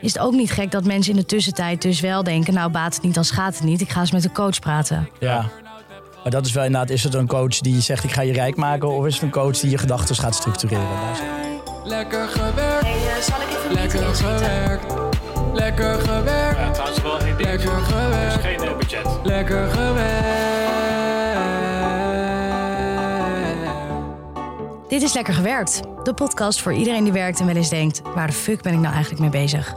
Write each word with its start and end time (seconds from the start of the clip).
is 0.00 0.12
het 0.12 0.22
ook 0.22 0.32
niet 0.32 0.50
gek 0.50 0.70
dat 0.70 0.84
mensen 0.84 1.12
in 1.12 1.18
de 1.18 1.26
tussentijd 1.26 1.82
dus 1.82 2.00
wel 2.00 2.22
denken... 2.22 2.54
nou, 2.54 2.70
baat 2.70 2.94
het 2.94 3.02
niet, 3.02 3.14
dan 3.14 3.24
gaat 3.24 3.54
het 3.54 3.62
niet. 3.64 3.80
Ik 3.80 3.90
ga 3.90 4.00
eens 4.00 4.10
met 4.12 4.24
een 4.24 4.32
coach 4.32 4.58
praten. 4.58 5.08
Ja. 5.18 5.44
Maar 6.22 6.30
dat 6.34 6.46
is 6.46 6.52
wel 6.52 6.64
inderdaad, 6.64 6.90
is 6.90 7.02
het 7.02 7.14
een 7.14 7.26
coach 7.26 7.58
die 7.58 7.80
zegt 7.80 8.04
ik 8.04 8.12
ga 8.12 8.20
je 8.20 8.32
rijk 8.32 8.56
maken... 8.56 8.88
of 8.88 9.06
is 9.06 9.14
het 9.14 9.22
een 9.22 9.30
coach 9.30 9.58
die 9.58 9.70
je 9.70 9.78
gedachten 9.78 10.16
gaat 10.16 10.34
structureren? 10.34 10.86
Lekker 11.84 12.28
gewerkt, 12.28 12.86
Hey, 12.86 13.22
zal 13.22 13.40
ik 13.40 13.48
even 13.58 13.72
lekker 13.72 14.14
gewerkt, 14.14 14.94
lekker 15.54 16.00
gewerkt, 16.00 16.58
Ja, 16.58 16.70
trouwens 16.70 17.02
wel 17.02 17.18
ding. 17.18 17.40
lekker 17.40 17.70
Er 17.72 17.78
is 17.80 17.86
gewerkt, 17.86 18.44
geen 18.44 18.60
eh, 18.68 18.76
budget. 18.76 19.06
lekker 19.22 19.68
gewerkt. 19.68 20.65
Dit 24.96 25.04
is 25.04 25.14
Lekker 25.14 25.34
Gewerkt, 25.34 25.82
de 26.02 26.14
podcast 26.14 26.60
voor 26.60 26.72
iedereen 26.72 27.04
die 27.04 27.12
werkt 27.12 27.40
en 27.40 27.46
wel 27.46 27.56
eens 27.56 27.68
denkt... 27.68 28.02
waar 28.14 28.26
de 28.26 28.32
fuck 28.32 28.62
ben 28.62 28.72
ik 28.72 28.78
nou 28.78 28.92
eigenlijk 28.92 29.20
mee 29.20 29.42
bezig? 29.42 29.74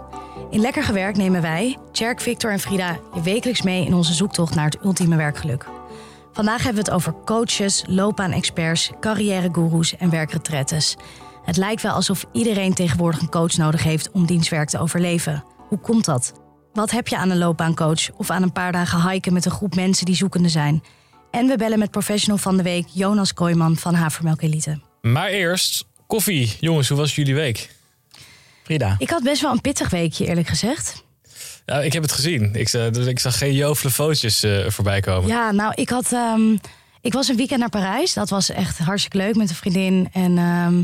In 0.49 0.59
Lekker 0.59 0.83
Gewerkt 0.83 1.17
nemen 1.17 1.41
wij, 1.41 1.77
Tjerk, 1.91 2.21
Victor 2.21 2.51
en 2.51 2.59
Frida... 2.59 2.97
je 3.13 3.21
wekelijks 3.21 3.61
mee 3.61 3.85
in 3.85 3.93
onze 3.93 4.13
zoektocht 4.13 4.55
naar 4.55 4.65
het 4.65 4.83
ultieme 4.83 5.15
werkgeluk. 5.15 5.65
Vandaag 6.31 6.63
hebben 6.63 6.83
we 6.83 6.91
het 6.91 6.97
over 6.97 7.15
coaches, 7.25 7.83
loopbaanexperts, 7.87 8.91
carrièregoeroes 8.99 9.97
en 9.97 10.09
werkretretes. 10.09 10.97
Het 11.43 11.57
lijkt 11.57 11.81
wel 11.81 11.93
alsof 11.93 12.25
iedereen 12.31 12.73
tegenwoordig 12.73 13.21
een 13.21 13.29
coach 13.29 13.57
nodig 13.57 13.83
heeft 13.83 14.11
om 14.11 14.25
dienstwerk 14.25 14.69
te 14.69 14.79
overleven. 14.79 15.43
Hoe 15.67 15.79
komt 15.79 16.05
dat? 16.05 16.33
Wat 16.73 16.91
heb 16.91 17.07
je 17.07 17.17
aan 17.17 17.29
een 17.29 17.37
loopbaancoach 17.37 18.11
of 18.17 18.29
aan 18.29 18.43
een 18.43 18.51
paar 18.51 18.71
dagen 18.71 19.09
hiken 19.09 19.33
met 19.33 19.45
een 19.45 19.51
groep 19.51 19.75
mensen 19.75 20.05
die 20.05 20.15
zoekende 20.15 20.49
zijn? 20.49 20.83
En 21.31 21.47
we 21.47 21.57
bellen 21.57 21.79
met 21.79 21.91
professional 21.91 22.37
van 22.37 22.57
de 22.57 22.63
week 22.63 22.87
Jonas 22.87 23.33
Kooijman 23.33 23.75
van 23.75 23.93
Havermelk 23.93 24.41
Elite. 24.41 24.87
Maar 25.01 25.27
eerst, 25.29 25.85
koffie. 26.07 26.55
Jongens, 26.59 26.87
hoe 26.89 26.97
was 26.97 27.15
jullie 27.15 27.35
week? 27.35 27.69
Frida. 28.63 28.95
Ik 28.97 29.09
had 29.09 29.23
best 29.23 29.41
wel 29.41 29.51
een 29.51 29.61
pittig 29.61 29.89
weekje, 29.89 30.25
eerlijk 30.25 30.47
gezegd. 30.47 31.03
Ja, 31.65 31.81
ik 31.81 31.93
heb 31.93 32.01
het 32.01 32.11
gezien. 32.11 32.55
Ik, 32.55 32.67
zag- 32.69 32.89
dus 32.89 33.05
ik 33.05 33.19
zag 33.19 33.37
geen 33.37 33.53
jovele 33.53 33.91
foto's 33.91 34.43
eh, 34.43 34.69
voorbij 34.69 34.99
komen. 34.99 35.27
Ja, 35.27 35.51
nou, 35.51 35.71
ik 35.75 35.89
had. 35.89 36.11
ehm, 36.13 36.55
ik 37.01 37.13
was 37.13 37.27
een 37.27 37.35
weekend 37.35 37.59
naar 37.59 37.69
Parijs. 37.69 38.13
Dat 38.13 38.29
was 38.29 38.49
echt 38.49 38.77
hartstikke 38.77 39.17
leuk 39.17 39.35
met 39.35 39.49
een 39.49 39.55
vriendin. 39.55 40.09
En 40.13 40.37
ehm, 40.37 40.83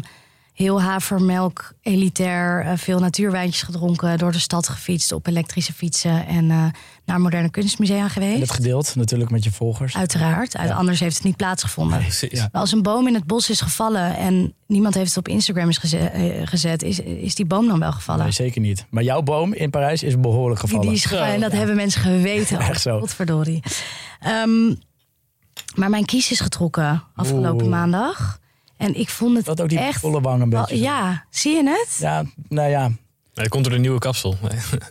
heel 0.56 0.82
havermelk, 0.82 1.74
elitair. 1.82 2.62
eh, 2.66 2.72
veel 2.78 3.00
natuurwijntjes 3.00 3.62
gedronken. 3.62 4.18
Door 4.18 4.32
de 4.32 4.40
stad 4.40 4.70
gefietst 4.70 5.12
op 5.12 5.28
elektrische 5.28 5.74
fietsen. 5.74 6.28
En 6.28 6.52
eh, 6.52 6.66
naar 7.06 7.22
moderne 7.22 7.50
kunstmusea 7.50 8.08
geweest. 8.08 8.40
het 8.40 8.52
gedeeld 8.52 8.96
natuurlijk 8.96 9.32
met 9.32 9.44
je 9.44 9.52
volgers. 9.52 9.96
Uiteraard. 9.96 10.58
Uit, 10.58 10.72
Anders 10.72 11.00
heeft 11.00 11.16
het 11.16 11.24
niet 11.24 11.36
plaatsgevonden. 11.38 12.00
Precies. 12.00 12.24
Ja. 12.40 12.50
Maar 12.52 12.62
als 12.62 12.72
een 12.72 12.82
boom 12.82 13.08
in 13.08 13.14
het 13.14 13.24
bos 13.26 13.50
is 13.50 13.62
gevallen 13.62 14.18
en 14.18 14.54
niemand 14.68 14.94
heeft 14.94 15.08
het 15.08 15.18
op 15.18 15.28
Instagram 15.28 15.70
is 15.70 15.94
eh, 15.94 16.48
gezet, 16.48 16.84
is, 16.84 17.00
is 17.00 17.36
die 17.36 17.46
boom 17.46 17.68
dan 17.68 17.80
wel 17.80 17.92
gevallen? 17.92 18.24
Nee, 18.24 18.32
zeker 18.32 18.62
niet. 18.62 18.86
Maar 18.90 19.04
jouw 19.04 19.22
boom 19.22 19.54
in 19.54 19.70
Parijs 19.70 20.04
is 20.04 20.20
behoorlijk 20.20 20.60
gevallen. 20.60 20.86
die 20.86 20.96
is 20.96 21.06
gevallen 21.06 21.34
en 21.34 21.40
dat 21.40 21.52
hebben 21.52 21.76
mensen 21.76 22.02
geweten. 22.02 22.60
Echt 22.70 22.82
zo. 22.82 23.00
Godverdorie. 23.00 23.64
Ehm, 24.20 24.68
maar 25.76 25.90
mijn 25.90 26.06
kies 26.06 26.32
is 26.32 26.40
getrokken 26.40 27.04
afgelopen 27.16 27.66
Oeh. 27.66 27.76
maandag. 27.76 28.40
En 28.78 28.96
ik 29.00 29.10
vond 29.10 29.38
het 29.38 29.46
Dat 29.46 29.62
ook 29.62 29.70
die 29.70 29.80
echt... 29.80 30.00
volle 30.00 30.22
wang 30.22 30.42
een 30.42 30.50
wel- 30.50 30.62
beetje. 30.62 30.80
ja, 30.84 31.26
zie 31.30 31.56
je 31.56 31.64
het? 31.64 31.98
Ja, 32.00 32.24
nou 32.50 32.70
ja. 32.70 32.88
Nee, 32.88 33.46
er 33.46 33.50
komt 33.50 33.64
door 33.64 33.74
de 33.74 33.80
nieuwe 33.80 34.00
kapsel. 34.00 34.36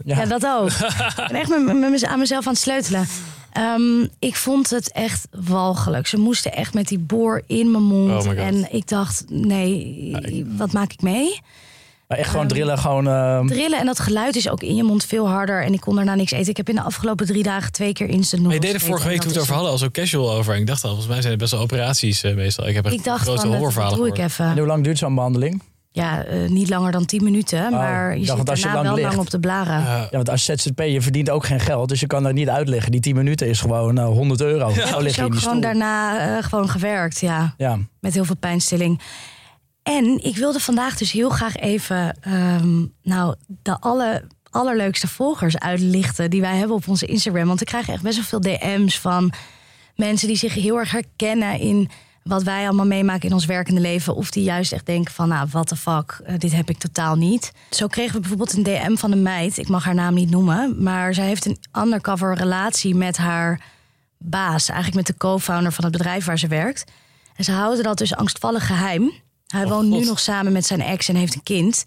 ja. 0.04 0.16
Ja, 0.16 0.26
dat 0.26 0.46
ook. 0.46 0.70
ik 0.70 1.14
ben 1.28 1.40
echt 1.40 1.48
met, 1.48 1.64
met, 1.64 1.90
met- 1.90 2.04
aan 2.04 2.18
mezelf 2.18 2.46
aan 2.46 2.52
het 2.52 2.62
sleutelen. 2.62 3.06
Ehm, 3.52 4.06
ik 4.18 4.36
vond 4.36 4.70
het 4.70 4.92
echt 4.92 5.26
walgelijk. 5.30 6.06
Ze 6.06 6.18
moesten 6.18 6.52
echt 6.52 6.74
met 6.74 6.88
die 6.88 6.98
boor 6.98 7.42
in 7.46 7.70
mijn 7.70 7.82
mond. 7.84 8.10
Oh 8.10 8.16
my 8.18 8.24
God. 8.24 8.36
en 8.36 8.72
ik 8.74 8.88
dacht, 8.88 9.24
nee, 9.28 10.44
wat 10.56 10.72
maak 10.72 10.92
ik 10.92 11.02
mee? 11.02 11.40
Maar 12.14 12.22
echt 12.24 12.32
gewoon 12.32 12.48
drillen, 12.48 12.78
gewoon... 12.78 13.08
ehm, 13.08 13.46
Trillen 13.46 13.78
en 13.78 13.86
dat 13.86 13.98
geluid 13.98 14.36
is 14.36 14.48
ook 14.48 14.62
in 14.62 14.74
je 14.74 14.82
mond 14.82 15.04
veel 15.04 15.28
harder. 15.28 15.62
En 15.64 15.72
ik 15.72 15.80
kon 15.80 15.94
daarna 15.96 16.14
niks 16.14 16.30
eten. 16.32 16.48
Ik 16.50 16.56
heb 16.56 16.68
in 16.68 16.74
de 16.74 16.82
afgelopen 16.82 17.26
drie 17.26 17.42
dagen 17.42 17.72
twee 17.72 17.92
keer 17.92 18.08
instant 18.08 18.42
Maar 18.42 18.52
je 18.52 18.56
noodles 18.58 18.72
deed 18.72 18.82
er 18.82 18.86
vorige 18.88 19.08
week 19.08 19.16
en 19.16 19.22
toen 19.22 19.32
we 19.32 19.34
het 19.34 19.42
over 19.44 19.54
hadden 19.54 19.72
al 19.72 19.78
zo 19.78 19.88
casual 19.90 20.32
over. 20.32 20.54
En 20.54 20.60
ik 20.60 20.66
dacht 20.66 20.82
al, 20.82 20.88
volgens 20.88 21.08
mij 21.08 21.18
zijn 21.20 21.30
het 21.32 21.40
best 21.40 21.52
wel 21.52 21.60
operaties 21.60 22.22
eh, 22.22 22.34
meestal. 22.34 22.68
Ik 22.68 22.74
heb 22.74 22.84
echt 22.84 22.94
Ik 22.94 23.04
dacht 23.04 23.22
grote 23.22 23.46
horrorverhalen 23.46 23.98
doe 23.98 24.06
ik 24.08 24.18
even. 24.18 24.44
en 24.46 24.58
hoe 24.58 24.66
lang 24.66 24.84
duurt 24.84 24.98
zo'n 24.98 25.14
behandeling? 25.14 25.62
Ja, 25.90 26.24
eh, 26.24 26.48
niet 26.48 26.68
langer 26.68 26.92
dan 26.92 27.04
10 27.04 27.24
minuten. 27.24 27.70
maar 27.72 28.12
ik 28.12 28.20
je 28.20 28.26
dacht, 28.26 28.28
zit 28.28 28.36
want 28.36 28.50
als 28.50 28.58
je 28.58 28.64
daarna 28.64 28.82
lang 28.82 28.94
wel 28.94 29.02
ligt- 29.04 29.14
lang 29.16 29.26
op 29.26 29.30
de 29.30 29.40
blaren. 29.40 29.80
Ja, 29.80 29.96
Ja, 29.98 30.08
want 30.10 30.30
als 30.30 30.44
ZZP, 30.44 30.80
je 30.80 31.00
verdient 31.00 31.30
ook 31.30 31.46
geen 31.46 31.60
geld. 31.60 31.88
Dus 31.88 32.00
je 32.00 32.06
kan 32.06 32.22
dat 32.22 32.32
niet 32.32 32.48
uitleggen. 32.48 32.90
Die 32.90 33.00
10 33.00 33.14
minuten 33.16 33.48
is 33.48 33.60
gewoon 33.60 33.98
eh, 33.98 34.04
100 34.06 34.40
euro. 34.40 34.68
Ik 34.68 34.74
Zo 34.74 34.80
heb 34.80 34.90
lig 34.94 35.02
dus 35.02 35.14
je 35.14 35.20
in 35.20 35.26
ook 35.26 35.32
die 35.32 35.40
gewoon 35.40 35.56
stoel. 35.58 35.70
daarna 35.72 36.42
gewoon 36.42 36.68
gewerkt, 36.68 37.20
ja. 37.20 37.54
Ja. 37.56 37.78
Met 38.00 38.14
heel 38.14 38.24
veel 38.24 38.36
pijnstilling. 38.36 39.00
En 39.84 40.24
ik 40.24 40.36
wilde 40.36 40.60
vandaag 40.60 40.96
dus 40.96 41.12
heel 41.12 41.30
graag 41.30 41.56
even... 41.56 42.16
ehm, 42.20 42.84
nou, 43.02 43.34
de 43.46 43.80
alle, 43.80 44.24
allerleukste 44.50 45.08
volgers 45.08 45.58
uitlichten... 45.58 46.30
die 46.30 46.40
wij 46.40 46.56
hebben 46.56 46.76
op 46.76 46.88
onze 46.88 47.06
Instagram. 47.06 47.46
Want 47.46 47.60
ik 47.60 47.66
krijg 47.66 47.88
echt 47.88 48.02
best 48.02 48.16
wel 48.16 48.24
veel 48.24 48.40
DM's 48.40 48.98
van 48.98 49.32
mensen... 49.96 50.28
die 50.28 50.36
zich 50.36 50.54
heel 50.54 50.78
erg 50.78 50.90
herkennen 50.90 51.58
in 51.58 51.90
wat 52.22 52.42
wij 52.42 52.64
allemaal 52.64 52.86
meemaken 52.86 53.28
in 53.28 53.34
ons 53.34 53.44
werkende 53.44 53.80
leven. 53.80 54.14
Of 54.14 54.30
die 54.30 54.42
juist 54.42 54.72
echt 54.72 54.86
denken 54.86 55.14
van, 55.14 55.28
nou, 55.28 55.48
what 55.50 55.66
the 55.66 55.76
fuck, 55.76 56.20
eh, 56.24 56.38
dit 56.38 56.52
heb 56.52 56.68
ik 56.68 56.78
totaal 56.78 57.16
niet. 57.16 57.52
Zo 57.70 57.86
kregen 57.86 58.14
we 58.14 58.20
bijvoorbeeld 58.20 58.52
een 58.52 58.62
DM 58.62 58.96
van 58.96 59.12
een 59.12 59.22
meid. 59.22 59.58
Ik 59.58 59.68
mag 59.68 59.84
haar 59.84 59.94
naam 59.94 60.14
niet 60.14 60.30
noemen. 60.30 60.82
Maar 60.82 61.14
zij 61.14 61.26
heeft 61.26 61.46
een 61.46 61.58
undercover 61.76 62.34
relatie 62.34 62.94
met 62.94 63.16
haar 63.16 63.60
baas. 64.18 64.68
Eigenlijk 64.68 64.96
met 64.96 65.06
de 65.06 65.26
co-founder 65.26 65.72
van 65.72 65.84
het 65.84 65.92
bedrijf 65.92 66.24
waar 66.24 66.38
ze 66.38 66.46
werkt. 66.46 66.84
En 67.36 67.44
ze 67.44 67.52
houden 67.52 67.84
dat 67.84 67.98
dus 67.98 68.14
angstvallig 68.14 68.66
geheim. 68.66 69.12
Hij 69.54 69.64
Oh, 69.64 69.70
woont 69.70 69.88
nu 69.88 70.04
nog 70.04 70.20
samen 70.20 70.52
met 70.52 70.66
zijn 70.66 70.80
ex 70.80 71.08
en 71.08 71.16
heeft 71.16 71.34
een 71.34 71.42
kind. 71.42 71.84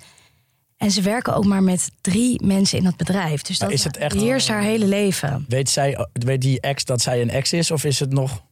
En 0.78 0.92
ze 0.92 1.02
werken 1.02 1.36
ook 1.36 1.46
maar 1.46 1.64
met 1.64 1.90
drie 2.02 2.44
mensen 2.46 2.78
in 2.78 2.84
dat 2.84 2.96
bedrijf. 2.96 3.42
Dus 3.42 3.60
Maar 3.60 3.70
dat 3.70 3.78
is 3.78 3.84
het 3.84 3.98
echt- 3.98 4.16
heerst 4.16 4.48
haar 4.48 4.62
hele 4.62 4.86
leven. 4.86 5.46
Weet, 5.48 5.70
zij, 5.70 6.08
weet 6.14 6.42
die 6.42 6.62
ex 6.62 6.86
dat 6.86 7.02
zij 7.02 7.22
een 7.22 7.30
ex 7.30 7.54
is? 7.54 7.72
Of 7.72 7.84
is 7.84 8.00
het 8.00 8.12
nog... 8.14 8.44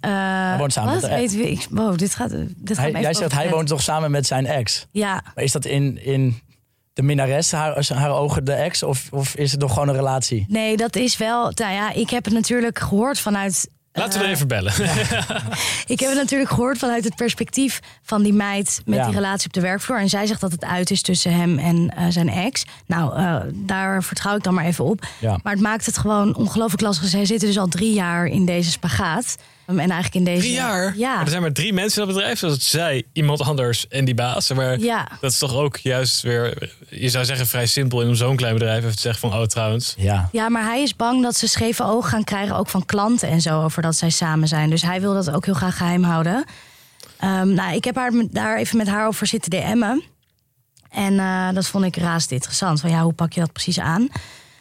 Eh, 0.00 0.58
woont 0.58 0.72
samen 0.72 0.92
wat? 0.92 1.00
met 1.02 1.10
haar 1.10 1.20
ex. 1.20 1.34
Weet 1.34 1.58
ik, 1.62 1.66
wow, 1.70 1.98
dit 1.98 2.14
gaat, 2.14 2.30
dit 2.30 2.48
gaat 2.66 2.76
Hij, 2.76 2.88
even 2.88 3.00
jij 3.00 3.14
zegt 3.14 3.32
hij 3.32 3.50
woont 3.50 3.68
toch 3.68 3.82
samen 3.82 4.10
met 4.10 4.26
zijn 4.26 4.46
ex? 4.46 4.86
Ja, 4.90 5.22
Maar 5.34 5.44
is 5.44 5.52
dat 5.52 5.64
in, 5.64 6.04
in 6.04 6.40
de 6.92 7.02
minnares, 7.02 7.52
haar, 7.52 7.86
haar 7.94 8.10
ogen 8.10 8.44
de 8.44 8.52
ex? 8.52 8.82
Of, 8.82 9.08
of 9.10 9.34
is 9.34 9.50
het 9.52 9.60
nog 9.60 9.72
gewoon 9.72 9.88
een 9.88 9.94
relatie? 9.94 10.44
nee, 10.48 10.76
dat 10.76 10.96
is 10.96 11.16
wel... 11.16 11.42
Nou 11.54 11.72
ja, 11.72 11.92
ik 11.92 12.10
heb 12.10 12.24
het 12.24 12.34
natuurlijk 12.34 12.78
gehoord 12.78 13.18
vanuit... 13.18 13.68
Laten 13.92 14.18
we 14.18 14.24
eh, 14.24 14.30
er 14.30 14.34
even 14.36 14.48
bellen. 14.48 14.72
Ik 15.94 16.00
heb 16.00 16.08
het 16.08 16.18
natuurlijk 16.18 16.50
gehoord 16.50 16.78
vanuit 16.78 17.04
het 17.04 17.16
perspectief 17.16 17.80
van 18.02 18.22
die 18.22 18.32
meid 18.32 18.82
met 18.84 18.98
Ja. 18.98 19.04
die 19.04 19.14
relatie 19.14 19.46
op 19.46 19.52
de 19.52 19.60
werkvloer. 19.60 19.98
En 19.98 20.08
zij 20.08 20.26
zegt 20.26 20.40
dat 20.40 20.52
het 20.52 20.64
uit 20.64 20.90
is 20.90 21.02
tussen 21.02 21.32
hem 21.34 21.58
en 21.58 21.90
eh, 21.96 22.04
zijn 22.08 22.28
ex. 22.28 22.64
Nou, 22.86 23.16
eh, 23.16 23.36
daar 23.54 24.02
vertrouw 24.02 24.36
ik 24.36 24.42
dan 24.42 24.54
maar 24.54 24.64
even 24.64 24.84
op. 24.84 25.06
Ja. 25.20 25.38
Maar 25.42 25.52
het 25.52 25.62
maakt 25.62 25.86
het 25.86 25.98
gewoon 25.98 26.36
ongelooflijk 26.36 26.82
lastig. 26.82 27.08
Zij 27.08 27.24
zitten 27.24 27.48
dus 27.48 27.58
al 27.58 27.68
drie 27.68 27.92
jaar 27.92 28.26
in 28.26 28.44
deze 28.44 28.70
spagaat. 28.70 29.36
Um, 29.70 29.78
en 29.78 29.90
eigenlijk 29.90 30.14
in 30.14 30.24
deze. 30.24 30.40
Drie 30.40 30.52
jaar? 30.52 30.94
Ja. 30.96 31.14
Maar 31.14 31.24
er 31.24 31.28
zijn 31.30 31.42
maar 31.42 31.52
drie 31.52 31.72
mensen 31.72 32.00
in 32.00 32.06
dat 32.06 32.16
bedrijf. 32.16 32.38
Zoals 32.38 32.54
het 32.54 32.64
zij, 32.64 33.04
iemand 33.12 33.40
anders 33.40 33.88
en 33.88 34.04
die 34.04 34.14
baas. 34.14 34.52
Maar 34.52 34.78
Ja. 34.78 35.08
dat 35.20 35.30
is 35.30 35.38
toch 35.38 35.54
ook 35.54 35.76
juist 35.76 36.22
weer... 36.22 36.72
Je 36.88 37.08
zou 37.08 37.24
zeggen 37.24 37.46
vrij 37.46 37.66
simpel 37.66 38.02
in 38.02 38.16
zo'n 38.16 38.36
klein 38.36 38.54
bedrijf. 38.54 38.78
Even 38.84 38.94
te 38.96 39.00
zeggen 39.00 39.30
van, 39.30 39.40
oh 39.40 39.46
trouwens. 39.46 39.94
Ja. 39.98 40.28
Ja, 40.32 40.48
maar 40.48 40.64
hij 40.64 40.82
is 40.82 40.96
bang 40.96 41.22
dat 41.22 41.36
ze 41.36 41.48
scheve 41.48 41.84
ogen 41.84 42.10
gaan 42.10 42.24
krijgen, 42.24 42.56
ook 42.56 42.68
van 42.68 42.84
klanten 42.86 43.28
en 43.28 43.40
zo, 43.40 43.62
over 43.62 43.82
dat 43.82 43.96
zij 43.96 44.10
samen 44.10 44.48
zijn. 44.48 44.70
Dus 44.70 44.82
hij 44.82 45.00
wil 45.00 45.14
dat 45.14 45.30
ook 45.30 45.44
heel 45.44 45.54
graag 45.54 45.76
geheim 45.76 46.02
houden. 46.02 46.44
Ehm, 47.18 47.54
nou, 47.54 47.74
ik 47.74 47.84
heb 47.84 47.96
haar, 47.96 48.12
daar 48.30 48.58
even 48.58 48.76
met 48.76 48.88
haar 48.88 49.06
over 49.06 49.26
zitten 49.26 49.50
DM'en. 49.50 50.02
En 50.90 51.18
eh, 51.18 51.48
dat 51.52 51.66
vond 51.66 51.84
ik 51.84 51.96
razend 51.96 52.30
interessant. 52.32 52.80
Van 52.80 52.90
ja, 52.90 53.02
hoe 53.02 53.12
pak 53.12 53.32
je 53.32 53.40
dat 53.40 53.52
precies 53.52 53.78
aan? 53.80 54.08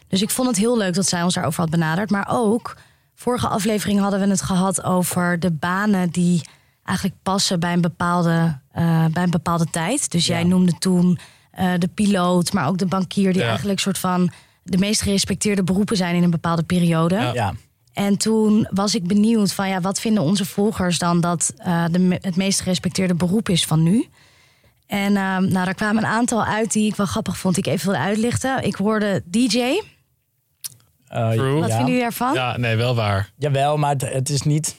Dus 0.08 0.22
ik 0.22 0.30
vond 0.30 0.48
het 0.48 0.58
heel 0.58 0.78
leuk 0.78 0.94
dat 0.94 1.08
zij 1.08 1.24
ons 1.24 1.34
daarover 1.34 1.60
had 1.62 1.70
benaderd. 1.70 2.10
Maar 2.10 2.28
ook, 2.30 2.76
vorige 3.20 3.48
aflevering 3.48 4.00
hadden 4.00 4.20
we 4.20 4.28
het 4.28 4.42
gehad 4.42 4.84
over 4.84 5.40
de 5.40 5.52
banen 5.52 6.10
die 6.10 6.42
eigenlijk 6.84 7.18
passen 7.24 7.60
bij 7.60 7.74
een 7.74 7.82
bepaalde, 7.82 8.60
eh, 8.72 9.06
bij 9.06 9.24
een 9.24 9.30
bepaalde 9.30 9.66
tijd. 9.72 10.12
Dus 10.12 10.26
jij 10.28 10.40
Ja. 10.42 10.48
noemde 10.48 10.72
toen 10.80 11.20
eh, 11.52 11.74
de 11.78 11.88
piloot, 11.88 12.54
maar 12.54 12.68
ook 12.68 12.78
de 12.78 12.86
bankier, 12.86 13.34
die 13.34 13.42
Ja. 13.42 13.48
eigenlijk 13.48 13.80
soort 13.80 13.98
van 13.98 14.32
de 14.64 14.78
meest 14.78 15.02
gerespecteerde 15.02 15.64
beroepen 15.64 15.98
zijn 15.98 16.16
in 16.16 16.24
een 16.24 16.30
bepaalde 16.30 16.64
periode. 16.64 17.16
Ja. 17.16 17.34
Ja. 17.34 17.54
En 17.94 18.18
toen 18.18 18.68
was 18.72 18.96
ik 18.96 19.08
benieuwd 19.08 19.54
van 19.54 19.70
ja, 19.70 19.82
wat 19.82 20.00
vinden 20.00 20.24
onze 20.24 20.46
volgers 20.46 20.98
dan 21.00 21.22
dat 21.22 21.54
eh, 21.58 21.86
de, 21.92 22.18
het 22.22 22.36
meest 22.36 22.62
gerespecteerde 22.62 23.16
beroep 23.16 23.50
is 23.50 23.66
van 23.66 23.84
nu? 23.84 24.08
En 24.88 25.08
eh, 25.18 25.38
nou, 25.38 25.52
daar 25.66 25.74
kwamen 25.76 26.04
een 26.04 26.10
aantal 26.10 26.44
uit 26.46 26.72
die 26.72 26.88
ik 26.88 26.96
wel 26.96 27.06
grappig 27.06 27.38
vond, 27.38 27.56
die 27.56 27.64
ik 27.64 27.72
even 27.74 27.86
wilde 27.92 28.04
uitlichten. 28.06 28.64
Ik 28.64 28.76
hoorde 28.76 29.24
DJ. 29.26 29.82
Eh, 31.10 31.30
True. 31.30 31.60
Wat 31.60 31.70
ja. 31.70 31.76
vinden 31.76 31.86
jullie 31.86 32.02
daarvan? 32.02 32.34
Ja, 32.34 32.58
nee, 32.58 32.76
wel 32.76 32.96
waar. 32.96 33.30
Jawel, 33.36 33.78
maar 33.78 33.90
het, 33.90 34.14
het 34.14 34.30
is 34.30 34.42
niet... 34.42 34.79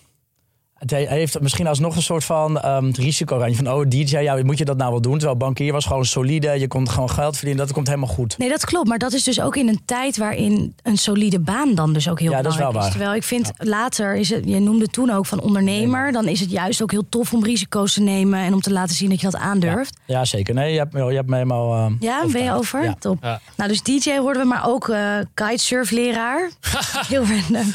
Het 0.81 0.91
he- 0.91 1.07
heeft 1.09 1.41
misschien 1.41 1.67
alsnog 1.67 1.97
een 1.97 2.03
soort 2.03 2.25
van 2.25 2.61
ehm 2.61 2.91
risico 2.93 3.45
Van, 3.53 3.73
oh, 3.73 3.89
DJ, 3.89 4.19
ja, 4.19 4.43
moet 4.45 4.59
je 4.59 4.65
dat 4.65 4.77
nou 4.77 4.91
wel 4.91 5.01
doen? 5.01 5.13
Terwijl 5.19 5.37
bankier 5.37 5.73
was 5.73 5.85
gewoon 5.87 6.05
solide. 6.05 6.59
Je 6.59 6.69
kon 6.69 6.89
gewoon 6.91 7.11
geld 7.11 7.37
verdienen. 7.37 7.65
Dat 7.65 7.75
komt 7.75 7.87
helemaal 7.87 8.09
goed. 8.09 8.39
Nee, 8.39 8.49
dat 8.49 8.65
klopt. 8.65 8.89
Maar 8.89 8.99
dat 8.99 9.13
is 9.13 9.23
dus 9.25 9.41
ook 9.41 9.57
in 9.57 9.69
een 9.69 9.81
tijd 9.85 10.17
waarin 10.17 10.75
een 10.83 10.97
solide 10.97 11.39
baan 11.41 11.75
dan 11.75 11.93
dus 11.93 12.09
ook 12.09 12.21
heel 12.21 12.31
Ja, 12.31 12.43
dat 12.43 12.53
is 12.53 12.57
belangrijk 12.59 12.73
wel 12.73 12.83
waar. 12.83 12.91
Terwijl 12.91 13.15
ik 13.15 13.23
vind 13.23 13.53
later 13.69 14.17
is 14.17 14.29
het, 14.31 14.45
je 14.45 14.61
noemde 14.61 14.87
toen 14.87 15.11
ook 15.11 15.27
van 15.27 15.41
ondernemer, 15.41 16.13
dan 16.13 16.29
is 16.29 16.41
het 16.41 16.51
juist 16.51 16.83
ook 16.83 16.91
heel 16.91 17.09
tof 17.09 17.33
om 17.33 17.45
risico's 17.45 17.93
te 17.95 18.01
nemen 18.03 18.39
en 18.41 18.55
om 18.55 18.61
te 18.61 18.73
laten 18.73 18.95
zien 18.95 19.09
dat 19.09 19.21
je 19.21 19.31
dat 19.31 19.41
aandurft. 19.41 19.99
Ja, 20.07 20.25
zeker. 20.25 20.55
Nee, 20.55 20.73
je 20.73 20.79
hebt, 20.79 20.93
me- 20.93 21.05
je 21.05 21.17
hebt 21.17 21.29
me 21.29 21.35
helemaal... 21.35 21.75
ehm, 21.75 21.93
Ja, 22.01 22.25
ben 22.33 22.43
je 22.45 22.53
over? 22.55 22.83
Ja. 22.85 22.95
Top. 22.99 23.19
Ja. 23.23 23.41
Nou, 23.57 23.71
dus 23.71 23.83
DJ 23.83 24.19
hoorden 24.19 24.43
we, 24.43 24.49
maar 24.49 24.67
ook 24.69 24.89
eh 24.89 25.15
kitesurfleraar. 25.35 26.51
Heel 27.09 27.25
random. 27.27 27.73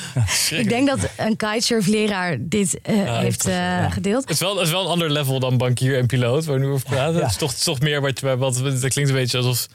ik 0.49 0.69
denk 0.69 0.87
dat 0.87 1.09
een 1.17 1.35
kitesurfleraar 1.35 2.37
dit 2.39 2.79
eh, 3.03 3.17
heeft 3.17 3.45
eh, 3.45 3.91
gedeeld. 3.91 4.21
Het 4.21 4.29
is, 4.31 4.39
wel, 4.39 4.55
het 4.55 4.65
is 4.65 4.71
wel 4.71 4.81
een 4.83 4.87
ander 4.91 5.09
level 5.11 5.39
dan 5.39 5.57
bankier 5.57 5.97
en 5.97 6.05
piloot, 6.05 6.45
waar 6.45 6.59
we 6.59 6.65
nu 6.65 6.71
over 6.71 6.85
praten. 6.89 7.13
Ja. 7.15 7.19
Het 7.21 7.29
is 7.31 7.37
toch, 7.37 7.49
het 7.49 7.57
is 7.59 7.63
toch 7.65 7.79
meer 7.79 8.01
wat, 8.01 8.19
je- 8.19 8.37
wat, 8.37 8.55
dat 8.63 8.87
klinkt 8.87 9.09
een 9.09 9.15
beetje 9.15 9.37
alsof 9.37 9.67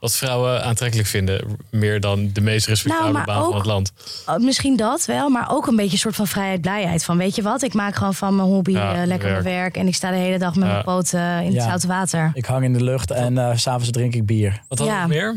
wat 0.00 0.16
vrouwen 0.16 0.64
aantrekkelijk 0.64 1.08
vinden. 1.08 1.56
Meer 1.70 2.00
dan 2.00 2.30
de 2.32 2.40
meest 2.40 2.66
respectabele 2.66 3.12
Nou, 3.12 3.24
baan 3.24 3.38
ook- 3.38 3.46
van 3.48 3.56
het 3.56 3.66
land. 3.66 3.92
Oh, 4.26 4.36
misschien 4.36 4.76
dat 4.76 5.04
wel, 5.04 5.28
maar 5.28 5.50
ook 5.50 5.66
een 5.66 5.76
beetje 5.76 5.92
een 5.92 5.98
soort 5.98 6.14
van 6.16 6.26
vrijheid, 6.26 6.60
blijheid. 6.60 7.04
Van 7.04 7.16
weet 7.18 7.34
je 7.34 7.42
wat, 7.42 7.62
ik 7.62 7.74
maak 7.74 7.94
gewoon 7.96 8.14
van 8.14 8.36
mijn 8.36 8.48
hobby 8.48 8.70
Ja, 8.72 8.92
eh, 9.00 9.06
lekker 9.06 9.30
mijn 9.30 9.42
werk. 9.42 9.56
werk. 9.56 9.76
En 9.76 9.86
ik 9.86 9.94
sta 9.94 10.10
de 10.10 10.16
hele 10.16 10.38
dag 10.38 10.54
met 10.54 10.66
Ja. 10.66 10.72
mijn 10.72 10.84
poten 10.84 11.42
in 11.42 11.52
het 11.54 11.62
zoute 11.62 11.86
water. 11.86 12.30
Ik 12.34 12.44
hang 12.44 12.64
in 12.64 12.72
de 12.72 12.84
lucht 12.84 13.10
en 13.10 13.38
eh, 13.38 13.56
s 13.56 13.62
s'avonds 13.62 13.90
drink 13.90 14.14
ik 14.14 14.26
bier. 14.26 14.62
Wat 14.68 14.78
had 14.78 14.88
Ja. 14.88 14.98
nog 15.00 15.08
meer? 15.08 15.36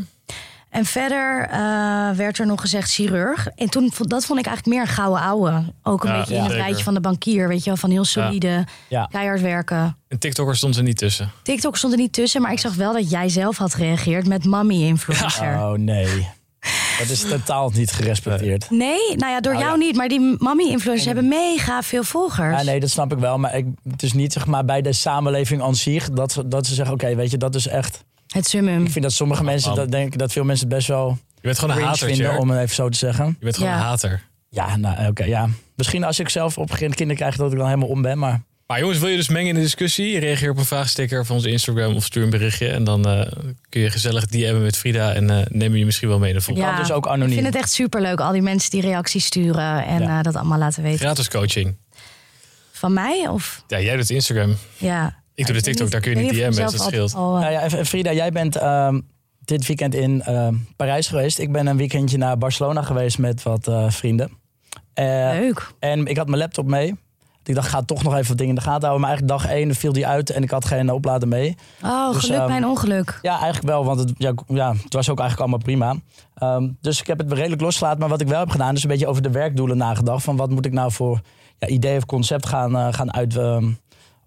En 0.72 0.84
verder 0.84 1.48
eh, 1.50 2.10
werd 2.16 2.38
er 2.38 2.46
nog 2.46 2.60
gezegd 2.60 2.90
chirurg. 2.90 3.46
En 3.54 3.70
toen, 3.70 3.90
vond- 3.92 4.10
dat 4.10 4.24
vond 4.24 4.38
ik 4.38 4.46
eigenlijk 4.46 4.76
meer 4.76 4.86
een 4.88 4.94
gouden 4.94 5.22
ouwe. 5.22 5.62
Ook 5.82 6.04
een 6.04 6.10
Ja, 6.10 6.18
beetje 6.18 6.34
ja. 6.34 6.40
in 6.40 6.46
het 6.46 6.54
rijtje 6.54 6.84
van 6.84 6.94
de 6.94 7.00
bankier, 7.00 7.48
weet 7.48 7.58
je 7.58 7.64
wel. 7.64 7.76
Van 7.76 7.90
heel 7.90 8.04
solide, 8.04 8.64
Ja. 8.88 9.08
keihard 9.10 9.40
werken. 9.40 9.96
Een 10.08 10.18
TikToker 10.18 10.56
stond 10.56 10.76
er 10.76 10.82
niet 10.82 10.96
tussen. 10.98 11.30
TikTok 11.42 11.76
stond 11.76 11.92
er 11.92 11.98
niet 11.98 12.12
tussen, 12.12 12.42
maar 12.42 12.52
ik 12.52 12.58
zag 12.58 12.74
wel 12.74 12.92
dat 12.92 13.10
jij 13.10 13.28
zelf 13.28 13.56
had 13.56 13.74
gereageerd 13.74 14.26
met 14.26 14.44
mommy-influencer. 14.44 15.54
Oh 15.54 15.72
nee. 15.72 16.28
Dat 16.98 17.08
is 17.08 17.20
totaal 17.28 17.70
niet 17.74 17.92
gerespecteerd. 17.92 18.70
Nee, 18.70 19.16
nou 19.16 19.32
ja, 19.32 19.40
door 19.40 19.52
Nou 19.52 19.64
jou 19.64 19.78
ja. 19.80 19.84
niet. 19.86 19.96
Maar 19.96 20.08
die 20.08 20.36
mommy-influencers 20.38 21.04
hebben 21.04 21.28
mega 21.28 21.82
veel 21.82 22.04
volgers. 22.04 22.58
Ja, 22.58 22.62
nee, 22.62 22.80
dat 22.80 22.90
snap 22.90 23.12
ik 23.12 23.18
wel. 23.18 23.38
Maar 23.38 23.56
ik, 23.56 23.66
het 23.90 24.02
is 24.02 24.12
niet 24.12 24.32
zeg 24.32 24.46
maar, 24.46 24.64
bij 24.64 24.82
de 24.82 24.92
samenleving 24.92 25.62
aan 25.62 25.74
zich 25.74 26.10
dat, 26.10 26.42
dat 26.46 26.66
ze 26.66 26.74
zeggen: 26.74 26.94
oké, 26.94 27.14
weet 27.14 27.30
je, 27.30 27.36
dat 27.36 27.54
is 27.54 27.66
echt. 27.66 28.04
Het 28.32 28.46
summum. 28.46 28.84
Ik 28.84 28.90
vind 28.90 29.04
dat 29.04 29.12
sommige 29.12 29.44
mensen, 29.44 29.68
man. 29.68 29.78
dat 29.78 29.90
denken 29.90 30.18
dat 30.18 30.32
veel 30.32 30.44
mensen 30.44 30.66
het 30.66 30.74
best 30.76 30.88
wel 30.88 31.18
Je 31.34 31.40
bent 31.40 31.58
gewoon 31.58 31.76
een 31.76 31.82
hater, 31.82 32.08
vinden, 32.08 32.38
om 32.38 32.50
het 32.50 32.60
even 32.60 32.74
zo 32.74 32.88
te 32.88 32.98
zeggen. 32.98 33.26
Je 33.38 33.44
bent 33.44 33.56
gewoon 33.56 33.70
Ja. 33.70 33.76
een 33.78 33.82
hater. 33.84 34.22
Ja, 34.48 34.76
nou, 34.76 35.06
oké, 35.08 35.24
ja. 35.24 35.48
Misschien 35.76 36.04
als 36.04 36.18
ik 36.18 36.28
zelf 36.28 36.52
op 36.52 36.56
een 36.56 36.62
gegeven 36.62 36.80
moment 36.82 36.96
kinderen 36.96 37.22
krijg, 37.22 37.36
dat 37.36 37.52
ik 37.52 37.58
dan 37.58 37.66
helemaal 37.66 37.88
om 37.88 38.02
ben. 38.02 38.18
Maar 38.18 38.42
Maar 38.66 38.80
jongens, 38.80 38.98
wil 38.98 39.08
je 39.08 39.16
dus 39.16 39.28
mengen 39.28 39.48
in 39.48 39.54
de 39.54 39.60
discussie? 39.60 40.18
Reageer 40.18 40.50
op 40.50 40.56
een 40.58 40.64
vraagsticker 40.64 41.26
van 41.26 41.36
onze 41.36 41.50
Instagram 41.50 41.94
of 41.94 42.04
stuur 42.04 42.22
een 42.22 42.30
berichtje. 42.30 42.68
En 42.68 42.84
dan 42.84 43.08
eh, 43.08 43.32
kun 43.68 43.80
je 43.80 43.90
gezellig 43.90 44.26
DM'en 44.26 44.62
met 44.62 44.76
Frida 44.76 45.12
en 45.14 45.30
eh, 45.30 45.46
nemen 45.48 45.78
je 45.78 45.84
misschien 45.84 46.08
wel 46.08 46.18
mee 46.18 46.28
in 46.30 46.36
de 46.36 46.42
volgende. 46.42 46.70
kan 46.70 46.78
dus 46.80 46.90
ook 46.92 47.06
anoniem. 47.06 47.28
Ik 47.28 47.34
vind 47.42 47.46
het 47.46 47.56
echt 47.62 47.72
superleuk, 47.72 48.20
al 48.20 48.32
die 48.32 48.42
mensen 48.42 48.70
die 48.70 48.80
reacties 48.80 49.24
sturen 49.24 49.84
en 49.86 50.02
Ja. 50.02 50.16
eh, 50.18 50.22
dat 50.22 50.36
allemaal 50.36 50.58
laten 50.58 50.82
weten. 50.82 50.98
Gratis 50.98 51.28
coaching. 51.28 51.76
Van 52.72 52.92
mij? 52.92 53.28
Of 53.28 53.64
Ja, 53.66 53.80
jij 53.80 53.96
doet 53.96 54.10
Instagram. 54.10 54.56
ja. 54.76 55.20
Ik 55.42 55.48
doe 55.48 55.56
de 55.56 55.62
TikTok, 55.62 55.90
daar 55.90 56.00
kun 56.00 56.10
je 56.10 56.16
niet 56.16 56.32
DM'en, 56.32 56.48
mezelf 56.48 56.70
dat 56.70 56.80
scheelt. 56.80 57.14
al, 57.14 57.36
eh, 57.36 57.40
Nou 57.40 57.52
ja, 57.52 57.84
Frida, 57.84 58.12
jij 58.12 58.30
bent 58.30 58.56
ehm, 58.56 59.00
dit 59.44 59.66
weekend 59.66 59.94
in 59.94 60.22
ehm, 60.22 60.54
Parijs 60.76 61.08
geweest. 61.08 61.38
Ik 61.38 61.52
ben 61.52 61.66
een 61.66 61.76
weekendje 61.76 62.18
naar 62.18 62.38
Barcelona 62.38 62.82
geweest 62.82 63.18
met 63.18 63.42
wat 63.42 63.68
eh, 63.68 63.90
vrienden. 63.90 64.30
Eh, 64.94 65.04
Leuk. 65.32 65.72
En 65.78 66.06
ik 66.06 66.16
had 66.16 66.26
mijn 66.26 66.38
laptop 66.38 66.66
mee. 66.66 66.94
Ik 67.44 67.54
dacht, 67.54 67.68
ga 67.68 67.82
toch 67.82 68.02
nog 68.02 68.14
even 68.14 68.28
wat 68.28 68.38
dingen 68.38 68.54
in 68.54 68.60
de 68.62 68.66
gaten 68.66 68.88
houden. 68.88 69.00
Maar 69.00 69.10
eigenlijk 69.10 69.40
dag 69.40 69.52
één 69.52 69.74
viel 69.74 69.92
die 69.92 70.06
uit 70.06 70.30
en 70.30 70.42
ik 70.42 70.50
had 70.50 70.64
geen 70.64 70.90
oplader 70.90 71.28
mee. 71.28 71.56
Oh, 71.82 72.12
Dus, 72.12 72.24
geluk 72.24 72.38
ehm, 72.38 72.46
bij 72.46 72.56
een 72.56 72.66
ongeluk. 72.66 73.18
Ja, 73.22 73.32
eigenlijk 73.32 73.66
wel, 73.66 73.84
want 73.84 73.98
het, 73.98 74.12
ja, 74.18 74.32
ja, 74.46 74.72
het 74.72 74.94
was 74.94 75.10
ook 75.10 75.20
eigenlijk 75.20 75.50
allemaal 75.50 75.58
prima. 75.58 75.96
Ehm, 76.34 76.68
dus 76.80 77.00
ik 77.00 77.06
heb 77.06 77.18
het 77.18 77.32
redelijk 77.32 77.62
losgelaten. 77.62 77.98
Maar 77.98 78.08
wat 78.08 78.20
ik 78.20 78.28
wel 78.28 78.38
heb 78.38 78.50
gedaan, 78.50 78.74
is 78.74 78.82
een 78.82 78.88
beetje 78.88 79.06
over 79.06 79.22
de 79.22 79.30
werkdoelen 79.30 79.76
nagedacht. 79.76 80.24
Van 80.24 80.36
wat 80.36 80.50
moet 80.50 80.66
ik 80.66 80.72
nou 80.72 80.92
voor 80.92 81.20
ja, 81.58 81.66
idee 81.66 81.96
of 81.96 82.06
concept 82.06 82.46
gaan, 82.46 82.94
gaan 82.94 83.14
uit, 83.14 83.36
ehm, 83.36 83.70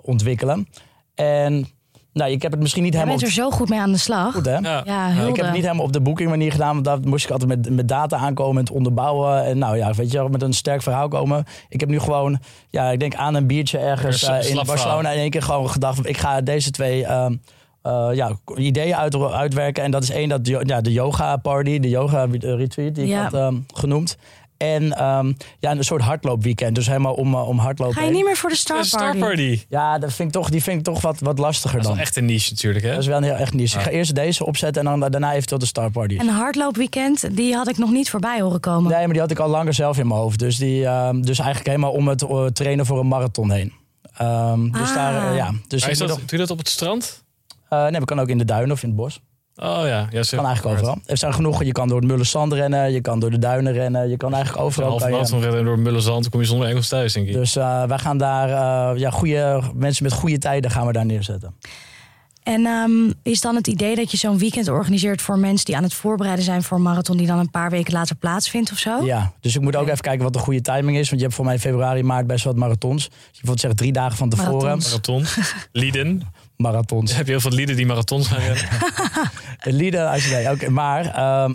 ontwikkelen. 0.01 0.67
En 1.15 1.67
nou, 2.13 2.31
ik 2.31 2.41
heb 2.41 2.51
het 2.51 2.61
misschien 2.61 2.83
niet 2.83 2.93
Jij 2.93 3.01
helemaal... 3.01 3.21
bent 3.23 3.37
er 3.37 3.43
zo 3.43 3.51
goed 3.51 3.69
mee 3.69 3.79
aan 3.79 3.91
de 3.91 3.97
slag. 3.97 4.33
Goed, 4.33 4.45
hè? 4.45 4.57
Ja. 4.57 4.81
Ja, 4.85 5.07
Ik 5.07 5.13
hulde. 5.13 5.35
heb 5.35 5.45
het 5.45 5.53
niet 5.53 5.63
helemaal 5.63 5.85
op 5.85 5.93
de 5.93 6.01
booking 6.01 6.29
manier 6.29 6.51
gedaan, 6.51 6.73
want 6.73 6.85
daar 6.85 6.99
moest 7.03 7.25
ik 7.25 7.31
altijd 7.31 7.49
met, 7.49 7.69
met 7.69 7.87
data 7.87 8.17
aankomen 8.17 8.57
en 8.57 8.63
het 8.63 8.71
onderbouwen. 8.73 9.45
En 9.45 9.57
nou 9.57 9.77
ja, 9.77 9.93
weet 9.93 10.11
je 10.11 10.17
wel, 10.17 10.27
met 10.27 10.41
een 10.41 10.53
sterk 10.53 10.81
verhaal 10.81 11.07
komen. 11.07 11.45
Ik 11.69 11.79
heb 11.79 11.89
nu 11.89 11.99
gewoon, 11.99 12.39
ja, 12.69 12.89
ik 12.89 12.99
denk 12.99 13.15
aan 13.15 13.35
een 13.35 13.47
biertje 13.47 13.77
ergens 13.77 14.23
eh, 14.23 14.27
slap 14.29 14.37
in 14.41 14.45
verhaal. 14.47 14.65
Barcelona 14.65 15.11
in 15.11 15.19
één 15.19 15.29
keer 15.29 15.41
gewoon 15.41 15.69
gedacht, 15.69 15.95
van, 15.95 16.05
ik 16.05 16.17
ga 16.17 16.41
deze 16.41 16.71
twee 16.71 17.05
ehm, 17.05 17.35
eh, 17.81 18.09
ja, 18.13 18.31
ideeën 18.55 18.95
uit, 18.95 19.15
uitwerken. 19.15 19.83
En 19.83 19.91
dat 19.91 20.03
is 20.03 20.09
één, 20.09 20.29
dat, 20.29 20.47
ja, 20.47 20.81
de 20.81 20.91
yoga 20.91 21.37
party, 21.37 21.79
de 21.79 21.89
yoga 21.89 22.27
retreat 22.39 22.95
die 22.95 23.07
ik 23.07 23.13
had 23.13 23.33
ehm, 23.33 23.55
genoemd. 23.73 24.17
En 24.57 24.93
ehm, 24.97 25.33
ja, 25.59 25.71
een 25.71 25.83
soort 25.83 26.01
hardloopweekend. 26.01 26.75
Dus 26.75 26.87
helemaal 26.87 27.13
om, 27.13 27.33
eh, 27.33 27.47
om 27.47 27.57
hardlopen 27.57 27.93
Ga 27.95 27.99
je 28.01 28.05
heen. 28.05 28.15
niet 28.15 28.25
meer 28.25 28.35
voor 28.37 28.49
de 28.49 28.55
Star 28.55 29.17
Party? 29.17 29.61
Ja, 29.69 29.97
dat 29.99 30.13
vind 30.13 30.27
ik 30.27 30.33
toch, 30.41 30.49
die 30.49 30.63
vind 30.63 30.77
ik 30.77 30.83
toch 30.83 31.01
wat, 31.01 31.19
wat 31.19 31.39
lastiger 31.39 31.71
Dat 31.71 31.81
is 31.81 31.87
dan. 31.87 31.95
wel 31.95 32.05
echt 32.05 32.15
een 32.15 32.25
niche 32.25 32.49
natuurlijk, 32.53 32.85
hè? 32.85 32.91
Dat 32.91 32.99
is 32.99 33.07
wel 33.07 33.17
een 33.17 33.23
heel 33.23 33.33
echt 33.33 33.53
niet. 33.53 33.73
Ik 33.73 33.79
ga 33.81 33.89
eerst 33.89 34.15
deze 34.15 34.45
opzetten 34.45 34.87
en 34.87 34.99
dan 34.99 35.11
daarna 35.11 35.33
eventueel 35.33 35.59
de 35.59 35.65
Star 35.65 35.91
Party. 35.91 36.17
Een 36.19 36.29
hardloopweekend, 36.29 37.35
die 37.35 37.53
had 37.55 37.67
ik 37.69 37.77
nog 37.77 37.91
niet 37.91 38.09
voorbij 38.09 38.41
horen 38.41 38.59
komen. 38.59 38.91
Nee, 38.91 38.99
maar 39.03 39.11
die 39.13 39.21
had 39.21 39.31
ik 39.31 39.39
al 39.39 39.49
langer 39.49 39.73
zelf 39.73 39.97
in 39.97 40.07
mijn 40.07 40.19
hoofd. 40.19 40.39
Dus, 40.39 40.57
die, 40.57 40.85
ehm, 40.85 41.21
dus 41.21 41.37
eigenlijk 41.39 41.67
helemaal 41.67 41.91
om 41.91 42.07
het 42.07 42.21
eh, 42.21 42.45
trainen 42.45 42.85
voor 42.85 42.99
een 42.99 43.07
marathon 43.07 43.51
heen. 43.51 43.73
Ehm, 44.17 44.71
dus 44.71 44.89
Ah. 44.89 44.95
daar, 44.95 45.29
eh, 45.31 45.35
ja. 45.37 45.51
Dus 45.67 45.81
Maar 45.81 45.89
is 45.91 45.99
ik 46.01 46.07
dat, 46.07 46.17
doe 46.17 46.25
je 46.27 46.37
dat 46.37 46.49
op 46.49 46.57
het 46.57 46.69
strand? 46.69 47.23
eh, 47.69 47.87
nee, 47.87 47.99
we 47.99 48.05
kan 48.05 48.19
ook 48.19 48.27
in 48.29 48.37
de 48.37 48.45
duinen 48.45 48.71
of 48.71 48.83
in 48.83 48.87
het 48.89 48.97
bos. 48.97 49.21
Oh 49.57 49.81
ja, 49.85 50.07
ja. 50.11 50.21
Kan 50.29 50.45
eigenlijk 50.45 50.65
overal. 50.77 50.97
Er 51.05 51.17
zijn 51.17 51.33
genoeg. 51.33 51.63
Je 51.63 51.71
kan 51.71 51.87
door 51.87 51.97
het 51.99 52.07
Mullersand 52.07 52.53
rennen, 52.53 52.91
je 52.91 53.01
kan 53.01 53.19
door 53.19 53.29
de 53.31 53.39
duinen 53.39 53.73
rennen, 53.73 54.09
je 54.09 54.17
kan 54.17 54.33
eigenlijk 54.33 54.63
overal. 54.65 54.89
half 54.89 55.03
je- 55.03 55.09
marathon 55.09 55.41
rennen 55.41 55.65
door 55.65 55.79
Mullenzand, 55.79 56.21
dan 56.21 56.31
kom 56.31 56.39
je 56.39 56.45
zonder 56.47 56.67
Engels 56.67 56.87
thuis, 56.87 57.13
denk 57.13 57.27
ik. 57.27 57.33
dus 57.33 57.55
eh, 57.55 57.83
wij 57.83 57.97
gaan 57.97 58.17
daar, 58.17 58.49
eh, 58.49 58.99
ja, 58.99 59.09
goede 59.09 59.61
mensen 59.75 60.03
met 60.03 60.13
goede 60.13 60.37
tijden 60.37 60.71
gaan 60.71 60.85
we 60.87 60.91
daar 60.93 61.05
neerzetten. 61.05 61.55
En 62.43 62.65
ehm, 62.65 63.11
is 63.23 63.41
dan 63.41 63.55
het 63.55 63.67
idee 63.67 63.95
dat 63.95 64.11
je 64.11 64.17
zo'n 64.17 64.37
weekend 64.37 64.67
organiseert 64.69 65.21
voor 65.21 65.39
mensen 65.39 65.65
die 65.65 65.75
aan 65.77 65.83
het 65.83 65.93
voorbereiden 65.93 66.45
zijn 66.45 66.63
voor 66.63 66.77
een 66.77 66.83
marathon 66.83 67.17
die 67.17 67.27
dan 67.27 67.39
een 67.39 67.49
paar 67.51 67.69
weken 67.69 67.93
later 67.93 68.15
plaatsvindt 68.15 68.71
of 68.71 68.77
zo? 68.77 69.05
Ja, 69.05 69.33
dus 69.39 69.55
ik 69.55 69.61
moet 69.61 69.75
ook 69.75 69.87
even 69.87 69.99
kijken 70.01 70.23
wat 70.23 70.33
de 70.33 70.39
goede 70.39 70.61
timing 70.61 70.97
is. 70.97 71.05
Want 71.07 71.15
je 71.21 71.25
hebt 71.25 71.33
voor 71.33 71.45
mij 71.45 71.53
in 71.53 71.59
februari, 71.59 72.03
maart 72.03 72.27
best 72.27 72.43
wel 72.43 72.53
wat 72.53 72.61
marathons. 72.61 73.03
Dus 73.03 73.13
je 73.15 73.21
bijvoorbeeld 73.31 73.59
zeggen 73.59 73.79
drie 73.79 73.91
dagen 73.91 74.17
van 74.17 74.29
tevoren. 74.29 74.51
Marathons. 74.77 74.89
Marathon. 74.89 75.25
Lieden. 75.71 76.21
Marathons. 76.57 77.15
Heb 77.15 77.25
je 77.25 77.31
heel 77.31 77.41
veel 77.41 77.51
lieden 77.51 77.75
die 77.75 77.85
marathons 77.85 78.27
gaan 78.27 78.39
rennen? 78.39 78.65
Lieden, 79.81 80.09
als 80.11 80.25
je 80.27 80.33
nee, 80.35 80.51
oké, 80.51 80.69
maar 80.69 81.05
ehm, 81.05 81.53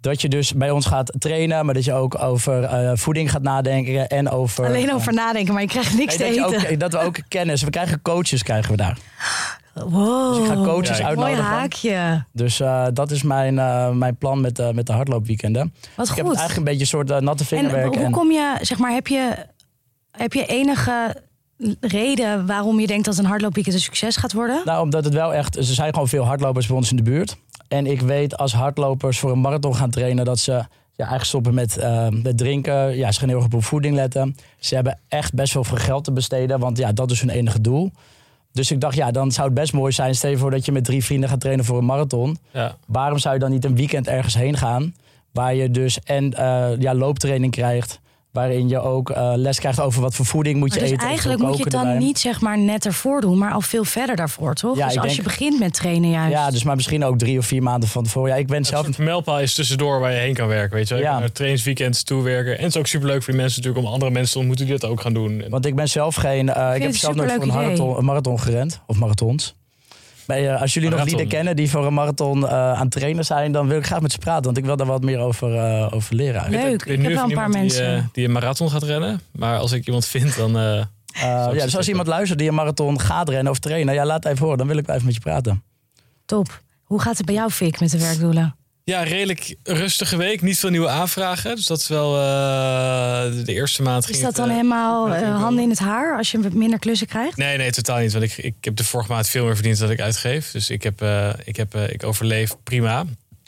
dat 0.00 0.20
je 0.20 0.28
dus 0.28 0.52
bij 0.54 0.70
ons 0.70 0.86
gaat 0.86 1.12
trainen, 1.18 1.64
maar 1.64 1.74
dat 1.74 1.84
je 1.84 1.92
ook 1.92 2.22
over 2.22 2.64
eh, 2.64 2.90
voeding 2.94 3.30
gaat 3.30 3.42
nadenken 3.42 4.08
en 4.08 4.30
over. 4.30 4.66
Alleen 4.66 4.92
over 4.94 5.12
nadenken, 5.12 5.52
maar 5.52 5.62
je 5.62 5.68
krijgt 5.68 5.96
niks 5.96 6.16
Nee, 6.16 6.32
te 6.32 6.40
dat, 6.40 6.52
eten. 6.52 6.70
ook, 6.72 6.80
dat 6.80 6.92
we 6.92 6.98
ook 6.98 7.16
kennis. 7.28 7.62
We 7.62 7.70
krijgen 7.70 8.02
coaches 8.02 8.42
krijgen 8.42 8.70
we 8.70 8.76
daar. 8.76 8.98
Wow. 9.74 10.34
Dus 10.34 10.38
ik 10.38 10.46
ga 10.46 10.54
coaches 10.64 10.98
Kijk. 10.98 11.02
Mooi 11.16 11.18
uitnodigen. 11.34 11.44
haakje. 11.44 12.24
Dus 12.32 12.60
eh, 12.60 12.86
dat 12.92 13.10
is 13.10 13.22
mijn, 13.22 13.58
eh, 13.58 13.90
mijn 13.90 14.16
plan 14.16 14.40
met, 14.40 14.58
eh, 14.58 14.70
met 14.70 14.86
de 14.86 14.92
hardloopweekenden. 14.92 15.74
Wat 15.96 16.08
Ik 16.08 16.14
heb 16.16 16.26
goed. 16.26 16.36
eigenlijk 16.36 16.56
een 16.56 16.64
beetje 16.64 16.80
een 16.80 16.86
soort 16.86 17.10
eh, 17.10 17.18
natte 17.18 17.44
vingerwerk. 17.44 17.92
En 17.92 17.96
hoe 17.96 18.06
en- 18.06 18.12
kom 18.12 18.30
je, 18.30 18.56
zeg 18.60 18.78
maar, 18.78 18.92
heb 18.92 19.06
je, 19.06 19.34
heb 20.10 20.32
je 20.32 20.46
enige 20.46 21.16
reden 21.80 22.46
waarom 22.46 22.80
je 22.80 22.86
denkt 22.86 23.04
dat 23.04 23.18
een 23.18 23.24
hardloopweekend 23.24 23.74
een 23.74 23.80
succes 23.80 24.16
gaat 24.16 24.32
worden? 24.32 24.62
Nou, 24.64 24.82
omdat 24.82 25.04
het 25.04 25.14
wel 25.14 25.34
echt. 25.34 25.56
Er 25.56 25.64
zijn 25.64 25.92
gewoon 25.92 26.08
veel 26.08 26.24
hardlopers 26.24 26.66
bij 26.66 26.76
ons 26.76 26.90
in 26.90 26.96
de 26.96 27.02
buurt. 27.02 27.36
En 27.68 27.86
ik 27.86 28.00
weet 28.00 28.36
als 28.36 28.52
hardlopers 28.52 29.18
voor 29.18 29.30
een 29.30 29.40
marathon 29.40 29.76
gaan 29.76 29.90
trainen 29.90 30.24
dat 30.24 30.38
ze 30.38 30.52
ja, 30.52 31.06
eigenlijk 31.06 31.24
stoppen 31.24 31.54
met, 31.54 31.76
eh, 31.76 32.08
met 32.08 32.38
drinken. 32.38 32.96
Ja, 32.96 33.12
ze 33.12 33.20
gaan 33.20 33.28
heel 33.28 33.42
erg 33.42 33.52
op 33.52 33.64
voeding 33.64 33.94
letten. 33.94 34.36
Ze 34.58 34.74
hebben 34.74 34.98
echt 35.08 35.34
best 35.34 35.54
wel 35.54 35.64
veel 35.64 35.76
geld 35.76 36.04
te 36.04 36.12
besteden, 36.12 36.58
want 36.58 36.78
ja, 36.78 36.92
dat 36.92 37.10
is 37.10 37.20
hun 37.20 37.30
enige 37.30 37.60
doel. 37.60 37.90
Dus 38.52 38.70
ik 38.70 38.80
dacht, 38.80 38.96
ja, 38.96 39.10
dan 39.10 39.32
zou 39.32 39.46
het 39.46 39.56
best 39.56 39.72
mooi 39.72 39.92
zijn. 39.92 40.14
Stel 40.14 40.30
je 40.30 40.38
voor 40.38 40.50
dat 40.50 40.64
je 40.64 40.72
met 40.72 40.84
drie 40.84 41.04
vrienden 41.04 41.28
gaat 41.28 41.40
trainen 41.40 41.64
voor 41.64 41.78
een 41.78 41.84
marathon. 41.84 42.38
Ja. 42.50 42.76
Waarom 42.86 43.18
zou 43.18 43.34
je 43.34 43.40
dan 43.40 43.50
niet 43.50 43.64
een 43.64 43.76
weekend 43.76 44.08
ergens 44.08 44.34
heen 44.34 44.56
gaan? 44.56 44.94
Waar 45.32 45.54
je 45.54 45.70
dus 45.70 46.00
en 46.00 46.34
eh, 46.34 46.70
ja, 46.78 46.94
looptraining 46.94 47.52
krijgt. 47.52 48.00
Waarin 48.32 48.68
je 48.68 48.80
ook 48.80 49.10
eh, 49.10 49.32
les 49.36 49.58
krijgt 49.58 49.80
over 49.80 50.02
wat 50.02 50.14
voor 50.14 50.24
voeding 50.26 50.58
moet 50.58 50.74
je 50.74 50.80
dus 50.80 50.90
eten. 50.90 51.06
eigenlijk 51.06 51.40
moet 51.40 51.56
je 51.56 51.62
het 51.62 51.72
dan 51.72 51.86
erbij. 51.86 51.98
niet 51.98 52.18
zeg 52.18 52.40
maar 52.40 52.58
net 52.58 52.86
ervoor 52.86 53.20
doen, 53.20 53.38
maar 53.38 53.52
al 53.52 53.60
veel 53.60 53.84
verder 53.84 54.16
daarvoor, 54.16 54.54
toch? 54.54 54.76
Ja, 54.76 54.86
dus 54.86 54.96
als 54.96 55.04
denk- 55.06 55.16
je 55.16 55.22
begint 55.22 55.58
met 55.58 55.74
trainen 55.74 56.10
juist. 56.10 56.32
Ja, 56.32 56.50
dus 56.50 56.62
maar 56.62 56.76
misschien 56.76 57.04
ook 57.04 57.18
drie 57.18 57.38
of 57.38 57.46
vier 57.46 57.62
maanden 57.62 57.88
van 57.88 58.04
tevoren. 58.04 58.30
Ja, 58.30 58.36
ik 58.36 58.46
ben 58.46 58.56
Een 58.56 58.64
zelf 58.64 58.84
soort 58.84 58.98
mijlpaal 58.98 59.40
is 59.40 59.54
tussendoor 59.54 60.00
waar 60.00 60.12
je 60.12 60.18
heen 60.18 60.34
kan 60.34 60.48
werken, 60.48 60.76
weet 60.76 60.88
je 60.88 60.94
Ja. 60.96 61.18
naar 61.18 61.32
trainingsweekends 61.32 62.02
toewerken. 62.02 62.52
En 62.58 62.64
het 62.64 62.74
is 62.74 62.76
ook 62.80 62.86
superleuk 62.86 63.22
voor 63.22 63.32
die 63.32 63.42
mensen 63.42 63.60
natuurlijk 63.60 63.86
om 63.86 63.92
andere 63.92 64.10
mensen 64.10 64.32
te 64.32 64.38
ontmoeten 64.38 64.66
die 64.66 64.78
dat 64.78 64.90
ook 64.90 65.00
gaan 65.00 65.14
doen. 65.14 65.42
En 65.42 65.50
Want 65.50 65.66
ik 65.66 65.74
ben 65.74 65.88
zelf 65.88 66.14
geen. 66.14 66.48
eh, 66.48 66.74
ik 66.74 66.80
heb 66.82 66.90
een 66.90 66.96
zelf 66.96 67.14
nooit 67.14 67.32
voor 67.32 67.42
een 67.42 67.48
marathon, 67.48 67.96
een 67.98 68.04
marathon 68.04 68.40
gerend. 68.40 68.80
Of 68.86 68.96
marathons. 68.98 69.54
Maar 70.30 70.54
eh, 70.54 70.60
als 70.60 70.74
jullie 70.74 70.88
nog 70.90 71.04
lieden 71.04 71.28
kennen 71.28 71.56
die 71.56 71.70
voor 71.70 71.86
een 71.86 71.94
marathon 71.94 72.46
eh, 72.48 72.52
aan 72.72 72.80
het 72.80 72.90
trainen 72.90 73.24
zijn, 73.24 73.52
dan 73.52 73.66
wil 73.68 73.78
ik 73.78 73.86
graag 73.86 74.00
met 74.00 74.12
ze 74.12 74.18
praten. 74.18 74.44
Want 74.44 74.56
ik 74.56 74.64
wil 74.64 74.76
daar 74.76 74.86
wat 74.86 75.02
meer 75.02 75.18
over, 75.18 75.54
eh, 75.56 75.88
over 75.94 76.14
leren. 76.14 76.50
Leuk, 76.50 76.84
ik 76.84 76.98
nu 76.98 77.04
heb 77.04 77.12
wel 77.14 77.24
een 77.24 77.34
paar 77.34 77.50
Die, 77.50 77.60
mensen. 77.60 78.08
die 78.12 78.24
een 78.24 78.32
marathon 78.32 78.70
gaat 78.70 78.82
rennen. 78.82 79.20
Maar 79.32 79.58
als 79.58 79.72
ik 79.72 79.86
iemand 79.86 80.06
vind, 80.06 80.36
dan... 80.36 80.56
eh, 80.58 80.78
Eh, 80.78 80.84
ja, 81.22 81.50
dus 81.52 81.76
als 81.76 81.88
iemand 81.88 82.06
luistert 82.08 82.38
die 82.38 82.48
een 82.48 82.54
marathon 82.54 83.00
gaat 83.00 83.28
rennen 83.28 83.52
of 83.52 83.58
trainen, 83.58 83.94
ja, 83.94 84.04
laat 84.06 84.22
het 84.24 84.32
even 84.32 84.42
horen. 84.44 84.58
Dan 84.58 84.66
wil 84.66 84.76
ik 84.76 84.86
wel 84.86 84.94
even 84.94 85.06
met 85.06 85.14
je 85.16 85.20
praten. 85.20 85.62
Top. 86.26 86.62
Hoe 86.82 87.00
gaat 87.00 87.16
het 87.16 87.26
bij 87.26 87.34
jou, 87.34 87.50
Fik, 87.50 87.80
met 87.80 87.90
de 87.90 87.98
werkdoelen? 87.98 88.54
Ja, 88.84 89.02
redelijk 89.02 89.56
rustige 89.62 90.16
week. 90.16 90.42
Niet 90.42 90.58
veel 90.58 90.70
nieuwe 90.70 90.88
aanvragen. 90.88 91.56
Dus 91.56 91.66
dat 91.66 91.78
is 91.80 91.88
wel 91.88 92.16
eh, 92.16 93.44
de, 93.44 93.52
eerste 93.52 93.82
maand. 93.82 94.08
Is 94.10 94.16
dat 94.16 94.26
het, 94.26 94.36
dan 94.36 94.48
eh, 94.48 94.54
helemaal 94.54 95.14
eh, 95.14 95.40
handen 95.40 95.62
in 95.62 95.70
het 95.70 95.78
haar 95.78 96.16
als 96.16 96.30
je 96.30 96.38
minder 96.52 96.78
klussen 96.78 97.06
krijgt? 97.06 97.36
Nee, 97.36 97.56
nee, 97.56 97.70
totaal 97.70 97.98
niet. 97.98 98.12
Want 98.12 98.24
ik, 98.24 98.36
ik 98.36 98.54
heb 98.60 98.76
de 98.76 98.84
vorige 98.84 99.12
maand 99.12 99.28
veel 99.28 99.44
meer 99.44 99.54
verdiend 99.54 99.78
dan 99.78 99.90
ik 99.90 100.00
uitgeef. 100.00 100.50
Dus 100.50 100.70
ik, 100.70 100.82
heb, 100.82 101.02
eh, 101.02 101.30
ik, 101.44 101.56
heb, 101.56 101.74
ik 101.74 102.04
overleef 102.04 102.56
prima. 102.62 103.04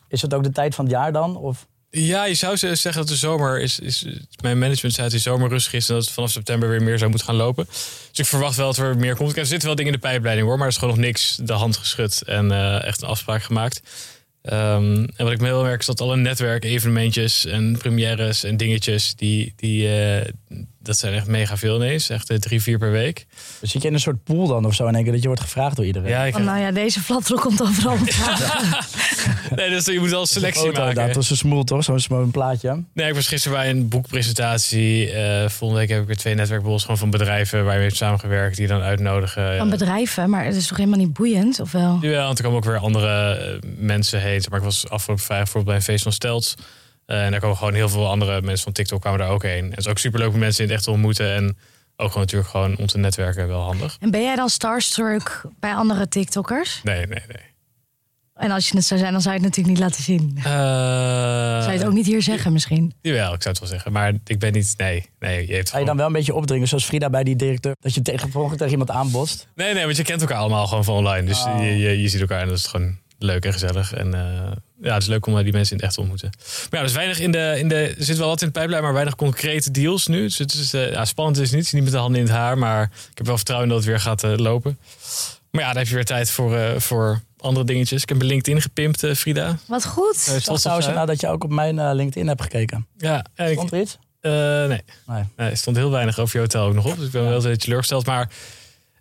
Is 0.08 0.22
het 0.22 0.34
ook 0.34 0.42
de 0.42 0.52
tijd 0.52 0.74
van 0.74 0.84
het 0.84 0.94
jaar 0.94 1.12
dan? 1.12 1.36
Of? 1.36 1.66
Ja, 1.90 2.24
je 2.24 2.34
zou 2.34 2.56
ze- 2.56 2.74
zeggen 2.74 3.00
dat 3.00 3.10
de 3.10 3.16
zomer 3.16 3.60
is, 3.60 3.78
is. 3.78 4.06
Mijn 4.42 4.58
management 4.58 4.94
zei 4.94 5.08
dat 5.08 5.16
de 5.16 5.22
zomer 5.22 5.48
rustig 5.48 5.72
is 5.72 5.88
en 5.88 5.94
dat 5.94 6.04
het 6.04 6.14
vanaf 6.14 6.30
september 6.30 6.68
weer 6.68 6.82
meer 6.82 6.98
zou 6.98 7.10
moeten 7.10 7.28
gaan 7.28 7.36
lopen. 7.36 7.66
Dus 8.10 8.18
ik 8.18 8.26
verwacht 8.26 8.56
wel 8.56 8.66
dat 8.66 8.76
er 8.76 8.96
meer 8.96 9.16
komt. 9.16 9.36
Er 9.36 9.46
zitten 9.46 9.66
wel 9.66 9.76
dingen 9.76 9.92
in 9.92 10.00
de 10.00 10.06
pijpleiding 10.06 10.46
hoor, 10.46 10.56
maar 10.56 10.66
er 10.66 10.72
is 10.72 10.78
gewoon 10.78 10.94
nog 10.94 11.04
niks 11.04 11.38
de 11.42 11.52
hand 11.52 11.76
geschud 11.76 12.22
en 12.22 12.50
eh, 12.50 12.84
echt 12.84 13.02
een 13.02 13.08
afspraak 13.08 13.42
gemaakt. 13.42 13.82
Ehm, 14.42 15.06
en 15.16 15.24
wat 15.24 15.32
ik 15.32 15.40
heel 15.40 15.62
merk 15.62 15.80
is 15.80 15.86
dat 15.86 16.00
alle 16.00 16.16
netwerkevenementjes 16.16 17.46
en 17.46 17.78
premières 17.78 18.44
en 18.44 18.56
dingetjes, 18.56 19.14
die, 19.14 19.52
die, 19.56 19.88
eh, 19.88 20.32
dat 20.82 20.98
zijn 20.98 21.14
echt 21.14 21.26
mega 21.26 21.56
veel 21.56 21.76
ineens. 21.76 22.08
Echt 22.08 22.30
eh, 22.30 22.36
drie, 22.36 22.62
vier 22.62 22.78
per 22.78 22.90
week. 22.90 23.26
Dus 23.60 23.70
zit 23.70 23.82
je 23.82 23.88
in 23.88 23.94
een 23.94 24.00
soort 24.00 24.24
pool 24.24 24.46
dan 24.46 24.64
of 24.64 24.74
zo 24.74 24.86
in 24.86 24.94
één 24.94 25.02
keer 25.02 25.12
dat 25.12 25.20
je 25.20 25.26
wordt 25.26 25.42
gevraagd 25.42 25.76
door 25.76 25.84
iedereen? 25.84 26.08
Ja, 26.08 26.24
ik, 26.24 26.32
Van, 26.32 26.44
nou 26.44 26.60
ja, 26.60 26.70
deze 26.70 27.00
flatrol 27.00 27.38
komt 27.38 27.62
overal 27.62 27.96
nee, 29.56 29.70
dus 29.70 29.84
je 29.84 30.00
moet 30.00 30.10
wel 30.10 30.20
een 30.20 30.26
selectie 30.26 30.62
Foto, 30.62 30.84
maken. 30.84 31.06
Dat 31.06 31.22
is 31.22 31.30
een 31.30 31.36
smoel 31.36 31.64
toch? 31.64 31.84
Zo'n 31.84 32.00
zo'n 32.00 32.30
plaatje. 32.30 32.82
Nee, 32.94 33.08
ik 33.08 33.14
was 33.14 33.26
gisteren 33.26 33.58
bij 33.58 33.70
een 33.70 33.88
boekpresentatie. 33.88 35.10
Eh, 35.10 35.48
volgende 35.48 35.80
week 35.82 35.90
heb 35.90 36.00
ik 36.00 36.06
weer 36.06 36.16
twee 36.16 36.34
netwerkborrels 36.34 36.82
gewoon 36.82 36.98
van 36.98 37.10
bedrijven 37.10 37.64
waar 37.64 37.72
je 37.72 37.78
mee 37.78 37.86
hebt 37.86 37.98
samengewerkt, 37.98 38.56
die 38.56 38.66
je 38.66 38.72
dan 38.72 38.82
uitnodigen. 38.82 39.56
Van 39.56 39.70
bedrijven, 39.70 40.30
maar 40.30 40.44
het 40.44 40.54
is 40.56 40.66
toch 40.66 40.76
helemaal 40.76 40.98
niet 40.98 41.12
boeiend, 41.12 41.60
of 41.60 41.72
wel? 41.72 41.98
Ja, 42.00 42.24
want 42.24 42.38
er 42.38 42.44
komen 42.44 42.58
ook 42.58 42.64
weer 42.64 42.78
andere 42.78 43.36
eh, 43.36 43.70
mensen 43.76 44.20
heen. 44.20 44.42
Maar 44.50 44.58
ik 44.58 44.64
was 44.64 44.88
afgelopen 44.88 45.24
vrijdag 45.24 45.52
bijvoorbeeld 45.52 45.64
bij 45.64 45.74
een 45.74 45.82
feest 45.82 46.02
van 46.02 46.12
Stelts. 46.12 46.54
Eh, 47.06 47.24
en 47.24 47.30
daar 47.30 47.40
komen 47.40 47.56
gewoon 47.56 47.74
heel 47.74 47.88
veel 47.88 48.08
andere 48.10 48.42
mensen 48.42 48.64
van 48.64 48.72
TikTok 48.72 49.00
kwamen 49.00 49.18
daar 49.18 49.28
ook 49.30 49.42
heen. 49.42 49.64
En 49.64 49.70
het 49.70 49.78
is 49.78 49.88
ook 49.88 49.98
superleuk 49.98 50.32
om 50.32 50.38
mensen 50.38 50.62
in 50.62 50.68
het 50.68 50.76
echt 50.76 50.84
te 50.86 50.90
ontmoeten. 50.90 51.34
En 51.34 51.56
ook 51.96 52.08
gewoon 52.08 52.22
natuurlijk 52.22 52.50
gewoon 52.50 52.76
om 52.76 52.86
te 52.86 52.98
netwerken 52.98 53.48
wel 53.48 53.60
handig. 53.62 53.96
En 54.00 54.10
ben 54.10 54.22
jij 54.22 54.36
dan 54.36 54.48
starstruck 54.48 55.42
bij 55.60 55.74
andere 55.74 56.08
TikTokkers? 56.08 56.80
Nee, 56.82 56.96
nee, 57.06 57.06
nee. 57.28 57.50
En 58.34 58.50
als 58.50 58.68
je 58.68 58.76
het 58.76 58.84
zou 58.84 59.00
zijn, 59.00 59.12
dan 59.12 59.20
zou 59.22 59.34
je 59.34 59.40
het 59.40 59.48
natuurlijk 59.48 59.78
niet 59.78 59.88
laten 59.88 60.02
zien. 60.02 60.32
Eh, 60.36 60.42
Zou 61.60 61.72
je 61.72 61.78
het 61.78 61.84
ook 61.86 61.92
niet 61.92 62.06
hier 62.06 62.22
zeggen 62.22 62.52
misschien? 62.52 62.92
Jawel, 63.00 63.34
ik 63.34 63.42
zou 63.42 63.48
het 63.54 63.58
wel 63.58 63.68
zeggen. 63.68 63.92
Maar 63.92 64.12
ik 64.26 64.38
ben 64.38 64.52
niet... 64.52 64.74
Nee, 64.76 65.06
nee. 65.18 65.46
Je 65.46 65.54
hebt 65.54 65.70
Ga 65.70 65.78
je 65.78 65.84
gewoon... 65.84 65.86
dan 65.86 65.96
wel 65.96 66.06
een 66.06 66.12
beetje 66.12 66.34
opdringen, 66.34 66.68
zoals 66.68 66.84
Frida 66.84 67.10
bij 67.10 67.24
die 67.24 67.36
directeur, 67.36 67.74
dat 67.80 67.94
je 67.94 68.02
tegen, 68.02 68.30
tegen 68.50 68.68
iemand 68.70 68.90
aanbotst? 68.90 69.46
Nee, 69.54 69.74
nee, 69.74 69.84
want 69.84 69.96
je 69.96 70.02
kent 70.02 70.20
elkaar 70.20 70.36
allemaal 70.38 70.66
gewoon 70.66 70.84
van 70.84 70.94
online. 70.94 71.26
Dus 71.26 71.44
Oh. 71.44 71.58
je, 71.60 71.78
je, 71.78 72.00
je 72.02 72.08
ziet 72.08 72.20
elkaar 72.20 72.40
en 72.40 72.48
dat 72.48 72.56
is 72.58 72.66
gewoon 72.66 72.98
leuk 73.22 73.44
en 73.44 73.52
gezellig. 73.52 73.92
En 73.94 74.14
eh, 74.14 74.20
ja, 74.82 74.92
het 74.94 75.02
is 75.02 75.08
leuk 75.08 75.26
om 75.26 75.38
eh, 75.38 75.44
die 75.44 75.52
mensen 75.52 75.70
in 75.70 75.76
het 75.76 75.86
echt 75.86 75.94
te 75.94 76.00
ontmoeten. 76.00 76.30
Maar 76.38 76.68
ja, 76.70 76.78
er 76.78 76.84
is 76.84 76.92
weinig 76.92 77.18
in 77.20 77.32
de, 77.32 77.54
in 77.58 77.68
de... 77.68 77.94
Er 77.98 78.04
zit 78.04 78.16
wel 78.16 78.28
wat 78.28 78.40
in 78.40 78.46
de 78.46 78.52
pijplijn, 78.52 78.82
maar 78.82 78.92
weinig 78.92 79.14
concrete 79.16 79.70
deals 79.70 80.06
nu. 80.06 80.22
Dus 80.22 80.38
het 80.38 80.54
is, 80.54 80.74
eh, 80.74 80.90
ja, 80.92 81.04
spannend 81.04 81.38
is 81.38 81.50
niet. 81.50 81.72
Niet 81.72 81.82
met 81.82 81.92
de 81.92 81.98
handen 81.98 82.20
in 82.20 82.26
het 82.26 82.36
haar. 82.36 82.58
Maar 82.58 82.82
ik 82.82 83.16
heb 83.18 83.26
wel 83.26 83.36
vertrouwen 83.36 83.68
dat 83.68 83.78
het 83.78 83.86
weer 83.86 84.00
gaat 84.00 84.24
eh, 84.24 84.36
lopen. 84.36 84.78
Maar 85.50 85.60
ja, 85.62 85.68
dan 85.68 85.76
heb 85.76 85.86
je 85.86 85.94
weer 85.94 86.04
tijd 86.04 86.30
voor, 86.30 86.56
eh, 86.56 86.78
voor 86.78 87.20
andere 87.38 87.66
dingetjes. 87.66 88.02
Ik 88.02 88.08
heb 88.08 88.18
mijn 88.18 88.30
LinkedIn 88.30 88.62
gepimpt, 88.62 89.06
Frida. 89.16 89.56
Wat 89.66 89.86
goed. 89.86 90.16
Ik 90.36 90.42
zag 90.42 90.58
trouwens 90.58 90.84
zijn. 90.86 90.96
nou 90.96 91.06
dat 91.06 91.20
je 91.20 91.28
ook 91.28 91.44
op 91.44 91.50
mijn 91.50 91.78
eh, 91.78 91.90
LinkedIn 91.92 92.28
hebt 92.28 92.42
gekeken. 92.42 92.86
Ja, 92.96 93.24
Stond 93.34 93.72
er 93.72 93.80
iets? 93.80 93.98
eh, 94.20 94.30
nee. 94.32 94.82
Nee. 95.06 95.24
nee. 95.36 95.50
Er 95.50 95.56
stond 95.56 95.76
heel 95.76 95.90
weinig 95.90 96.18
over 96.18 96.34
je 96.34 96.40
hotel 96.40 96.66
ook 96.66 96.74
nog 96.74 96.86
op. 96.86 96.96
Dus 96.96 97.06
ik 97.06 97.12
ben 97.12 97.28
wel 97.28 97.42
heel 97.42 97.56
teleurgesteld. 97.56 98.06
Maar... 98.06 98.28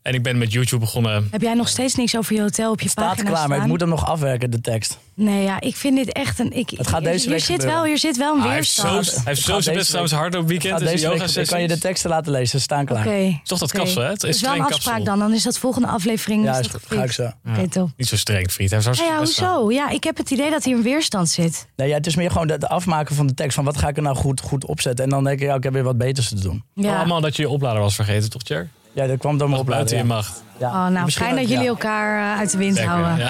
En 0.02 0.14
ik 0.14 0.24
ben 0.24 0.38
met 0.38 0.52
YouTube 0.52 0.80
begonnen. 0.82 1.28
Heb 1.32 1.42
jij 1.42 1.54
nog 1.54 1.68
steeds 1.68 1.96
niks 1.96 2.18
over 2.18 2.36
je 2.36 2.42
hotel 2.42 2.72
op 2.72 2.78
je 2.78 2.84
Het 2.84 2.92
staat 2.92 3.08
pagina 3.08 3.30
klaar, 3.30 3.40
maar 3.42 3.50
ik 3.50 3.56
staan? 3.56 3.68
moet 3.70 3.80
hem 3.80 3.90
nog 3.90 4.06
afwerken, 4.06 4.52
de 4.52 4.62
tekst. 4.62 4.98
Nee, 5.14 5.44
ja, 5.44 5.62
ik 5.62 5.76
vind 5.76 5.96
dit 5.98 6.12
echt 6.12 6.40
een... 6.40 6.58
Ik, 6.58 6.70
Het 6.76 6.88
gaat 6.88 7.04
deze 7.04 7.20
hier 7.24 7.30
week 7.30 7.40
zit 7.40 7.50
gebeuren. 7.50 7.76
wel, 7.76 7.86
Hier 7.86 7.98
zit 7.98 8.18
wel 8.18 8.34
een 8.34 8.40
Ah, 8.40 8.46
hij 8.46 8.56
heeft 8.56 8.70
zo, 8.72 8.82
weerstand. 8.94 9.06
hij 9.16 9.24
heeft 9.26 9.38
Het 9.38 9.48
zo 9.48 9.54
gaat 9.54 9.64
zijn 9.64 9.76
deze 9.76 9.78
best 9.78 9.88
trouwens 9.88 10.14
hard 10.14 10.36
op 10.36 10.48
weekend. 10.48 10.80
Dus 10.80 10.90
deze 10.90 11.04
yoga 11.06 11.26
week, 11.26 11.36
ik 11.36 11.48
kan 11.48 11.62
je 11.62 11.68
de 11.68 11.78
teksten 11.78 12.10
laten 12.10 12.32
lezen, 12.32 12.48
ze 12.48 12.60
staan 12.60 12.86
klaar. 12.86 13.08
Is 13.08 13.34
toch 13.44 13.60
dat 13.60 13.72
kapsel, 13.72 14.02
hè? 14.02 14.08
Het 14.08 14.24
is 14.24 14.28
Het 14.28 14.36
is 14.36 14.42
wel 14.42 14.54
een 14.54 14.62
afspraak 14.62 14.96
kapsel. 14.96 15.04
dan. 15.04 15.20
Dan 15.20 15.34
is 15.34 15.44
dat 15.44 15.58
volgende 15.58 15.88
aflevering. 15.88 16.44
Ja, 16.44 16.60
is 16.60 16.68
dat. 16.72 16.82
Ga 16.88 17.04
ik 17.04 17.12
zo. 17.12 17.32
Oké, 17.50 17.68
top. 17.70 17.90
Niet 17.98 18.08
zo 18.08 18.16
streng, 18.18 18.52
vriend. 18.52 18.70
Hij 18.72 18.82
heeft 18.84 18.98
Ja, 18.98 19.06
ja, 19.06 19.18
hoezo? 19.18 19.72
Ja, 19.72 19.90
ik 19.90 20.04
heb 20.04 20.18
het 20.18 20.32
idee 20.32 20.50
dat 20.50 20.64
hier 20.64 20.76
een 20.76 20.84
weerstand 20.84 21.30
zit. 21.30 21.68
Nee, 21.76 21.88
ja, 21.88 21.96
het 21.96 22.08
is 22.08 22.16
meer 22.16 22.32
gewoon 22.32 22.48
de, 22.48 22.58
de 22.58 22.68
afmaken 22.70 23.16
van 23.16 23.28
de 23.28 23.34
tekst. 23.34 23.56
Van 23.56 23.66
wat 23.66 23.78
ga 23.78 23.88
ik 23.88 23.96
er 23.98 24.04
nou 24.04 24.16
goed, 24.16 24.42
goed 24.42 24.66
opzetten? 24.66 25.04
En 25.06 25.10
dan 25.12 25.24
denk 25.24 25.40
ik, 25.40 25.48
ja, 25.48 25.56
ik 25.56 25.64
heb 25.64 25.74
weer 25.74 25.84
wat 25.84 25.98
beters 25.98 26.30
te 26.30 26.40
doen. 26.42 26.64
Ja. 26.76 26.98
Allemaal 26.98 27.22
dat 27.22 27.36
je 27.36 27.42
je 27.42 27.50
oplader 27.50 27.82
was 27.82 27.96
vergeten, 27.96 28.30
toch, 28.30 28.42
Cher? 28.46 28.70
Ja, 28.94 29.08
dat 29.08 29.18
kwam 29.18 29.38
door 29.38 29.50
mijn 29.50 29.60
Nog 29.60 29.70
buiten 29.70 29.98
je 29.98 30.04
macht. 30.04 30.44
Ja. 30.60 30.68
Oh, 30.68 30.88
nou, 30.88 31.06
Misschien 31.06 31.26
fijn 31.26 31.38
dat 31.38 31.50
jullie 31.50 31.68
elkaar 31.68 32.34
eh, 32.34 32.40
uit 32.40 32.52
de 32.52 32.58
wind 32.58 32.74
Lekker, 32.76 32.94
houden. 32.94 33.18
ja. 33.18 33.30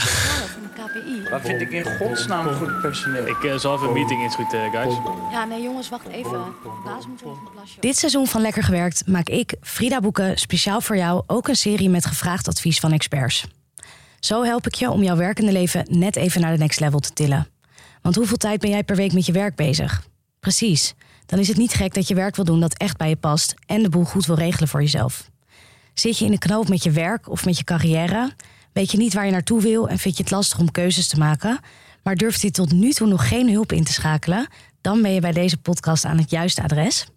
Wat 1.31 1.41
vind 1.41 1.61
ik 1.61 1.71
in 1.71 1.85
godsnaam 1.97 2.47
goed 2.47 2.81
personeel? 2.81 3.27
Ik 3.27 3.43
eh, 3.43 3.57
zal 3.57 3.75
even 3.75 3.87
een 3.87 3.93
meeting 3.93 4.21
inschieten, 4.23 4.71
guys. 4.71 4.93
Ja, 5.31 5.45
nee 5.45 5.61
jongens, 5.61 5.89
wacht 5.89 6.07
even. 6.07 6.43
Baas 6.85 7.07
moet 7.07 7.21
een 7.21 7.37
plasje. 7.55 7.79
Dit 7.79 7.97
seizoen 7.97 8.27
van 8.27 8.41
Lekker 8.41 8.63
Gewerkt 8.63 9.07
maak 9.07 9.29
ik, 9.29 9.55
Frida 9.61 9.99
Boeken, 9.99 10.37
speciaal 10.37 10.81
voor 10.81 10.97
jou 10.97 11.23
ook 11.27 11.47
een 11.47 11.55
serie 11.55 11.89
met 11.89 12.05
gevraagd 12.05 12.47
advies 12.47 12.79
van 12.79 12.91
experts. 12.91 13.45
Zo 14.19 14.43
help 14.43 14.65
ik 14.67 14.75
je 14.75 14.89
om 14.89 15.03
jouw 15.03 15.15
werkende 15.15 15.51
leven 15.51 15.85
net 15.89 16.15
even 16.15 16.41
naar 16.41 16.51
de 16.51 16.57
next 16.57 16.79
level 16.79 16.99
te 16.99 17.13
tillen. 17.13 17.47
Want 18.01 18.15
hoeveel 18.15 18.37
tijd 18.37 18.59
ben 18.59 18.69
jij 18.69 18.83
per 18.83 18.95
week 18.95 19.13
met 19.13 19.25
je 19.25 19.31
werk 19.31 19.55
bezig? 19.55 20.03
Precies. 20.39 20.93
Dan 21.25 21.39
is 21.39 21.47
het 21.47 21.57
niet 21.57 21.73
gek 21.73 21.93
dat 21.93 22.07
je 22.07 22.15
werk 22.15 22.35
wil 22.35 22.45
doen 22.45 22.59
dat 22.59 22.73
echt 22.77 22.97
bij 22.97 23.09
je 23.09 23.15
past 23.15 23.53
en 23.65 23.83
de 23.83 23.89
boel 23.89 24.03
goed 24.05 24.25
wil 24.25 24.35
regelen 24.35 24.67
voor 24.67 24.81
jezelf. 24.81 25.29
Zit 25.93 26.17
je 26.17 26.25
in 26.25 26.31
de 26.31 26.37
knoop 26.37 26.69
met 26.69 26.83
je 26.83 26.91
werk 26.91 27.29
of 27.29 27.45
met 27.45 27.57
je 27.57 27.63
carrière? 27.63 28.31
Weet 28.73 28.91
je 28.91 28.97
niet 28.97 29.13
waar 29.13 29.25
je 29.25 29.31
naartoe 29.31 29.61
wil 29.61 29.89
en 29.89 29.97
vind 29.97 30.17
je 30.17 30.23
het 30.23 30.31
lastig 30.31 30.59
om 30.59 30.71
keuzes 30.71 31.07
te 31.07 31.17
maken? 31.17 31.59
Maar 32.03 32.15
durft 32.15 32.41
je 32.41 32.51
tot 32.51 32.71
nu 32.71 32.91
toe 32.91 33.07
nog 33.07 33.27
geen 33.27 33.51
hulp 33.51 33.71
in 33.71 33.83
te 33.83 33.93
schakelen? 33.93 34.47
Dan 34.81 35.01
ben 35.01 35.11
je 35.11 35.21
bij 35.21 35.31
deze 35.31 35.57
podcast 35.57 36.05
aan 36.05 36.17
het 36.17 36.29
juiste 36.29 36.63
adres. 36.63 37.07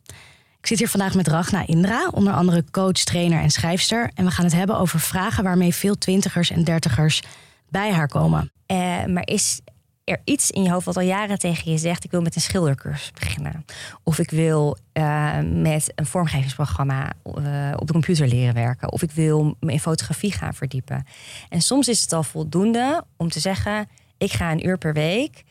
Ik 0.61 0.67
zit 0.71 0.79
hier 0.79 0.89
vandaag 0.89 1.15
met 1.15 1.29
Ragna 1.29 1.67
Indra, 1.67 2.09
onder 2.11 2.33
andere 2.33 2.65
coach, 2.71 2.93
trainer 2.93 3.41
en 3.41 3.51
schrijfster. 3.51 4.11
En 4.15 4.25
we 4.25 4.31
gaan 4.31 4.45
het 4.45 4.55
hebben 4.55 4.79
over 4.79 5.01
vragen 5.01 5.45
waarmee 5.45 5.75
veel 5.75 5.99
twintigers 5.99 6.51
en 6.51 6.65
dertigers 6.65 7.23
bij 7.69 7.93
haar 7.93 8.09
komen. 8.09 8.53
Eh, 8.67 9.05
maar 9.05 9.27
is 9.27 9.61
er 10.05 10.21
iets 10.25 10.51
in 10.51 10.63
je 10.63 10.71
hoofd 10.71 10.87
wat 10.87 10.97
al 10.97 11.03
jaren 11.03 11.39
tegen 11.39 11.71
je 11.73 11.79
zegt: 11.79 12.05
ik 12.05 12.11
wil 12.11 12.21
met 12.23 12.35
een 12.35 12.41
schildercursus 12.41 13.11
beginnen? 13.11 13.65
Of 14.03 14.19
ik 14.19 14.31
wil 14.31 14.77
eh, 14.93 15.39
met 15.53 15.93
een 15.95 16.07
vormgevingsprogramma 16.07 17.13
eh, 17.25 17.71
op 17.77 17.87
de 17.87 17.93
computer 17.93 18.27
leren 18.29 18.55
werken? 18.55 18.93
Of 18.93 19.03
ik 19.03 19.11
wil 19.11 19.57
me 19.61 19.73
in 19.73 19.81
fotografie 19.81 20.33
gaan 20.33 20.55
verdiepen? 20.55 21.07
En 21.49 21.61
soms 21.63 21.89
is 21.89 22.03
het 22.03 22.13
al 22.13 22.23
voldoende 22.23 23.05
om 23.17 23.29
te 23.29 23.41
zeggen: 23.41 23.89
ik 24.19 24.33
ga 24.33 24.51
een 24.53 24.67
uur 24.67 24.79
per 24.79 24.93
week. 24.93 25.43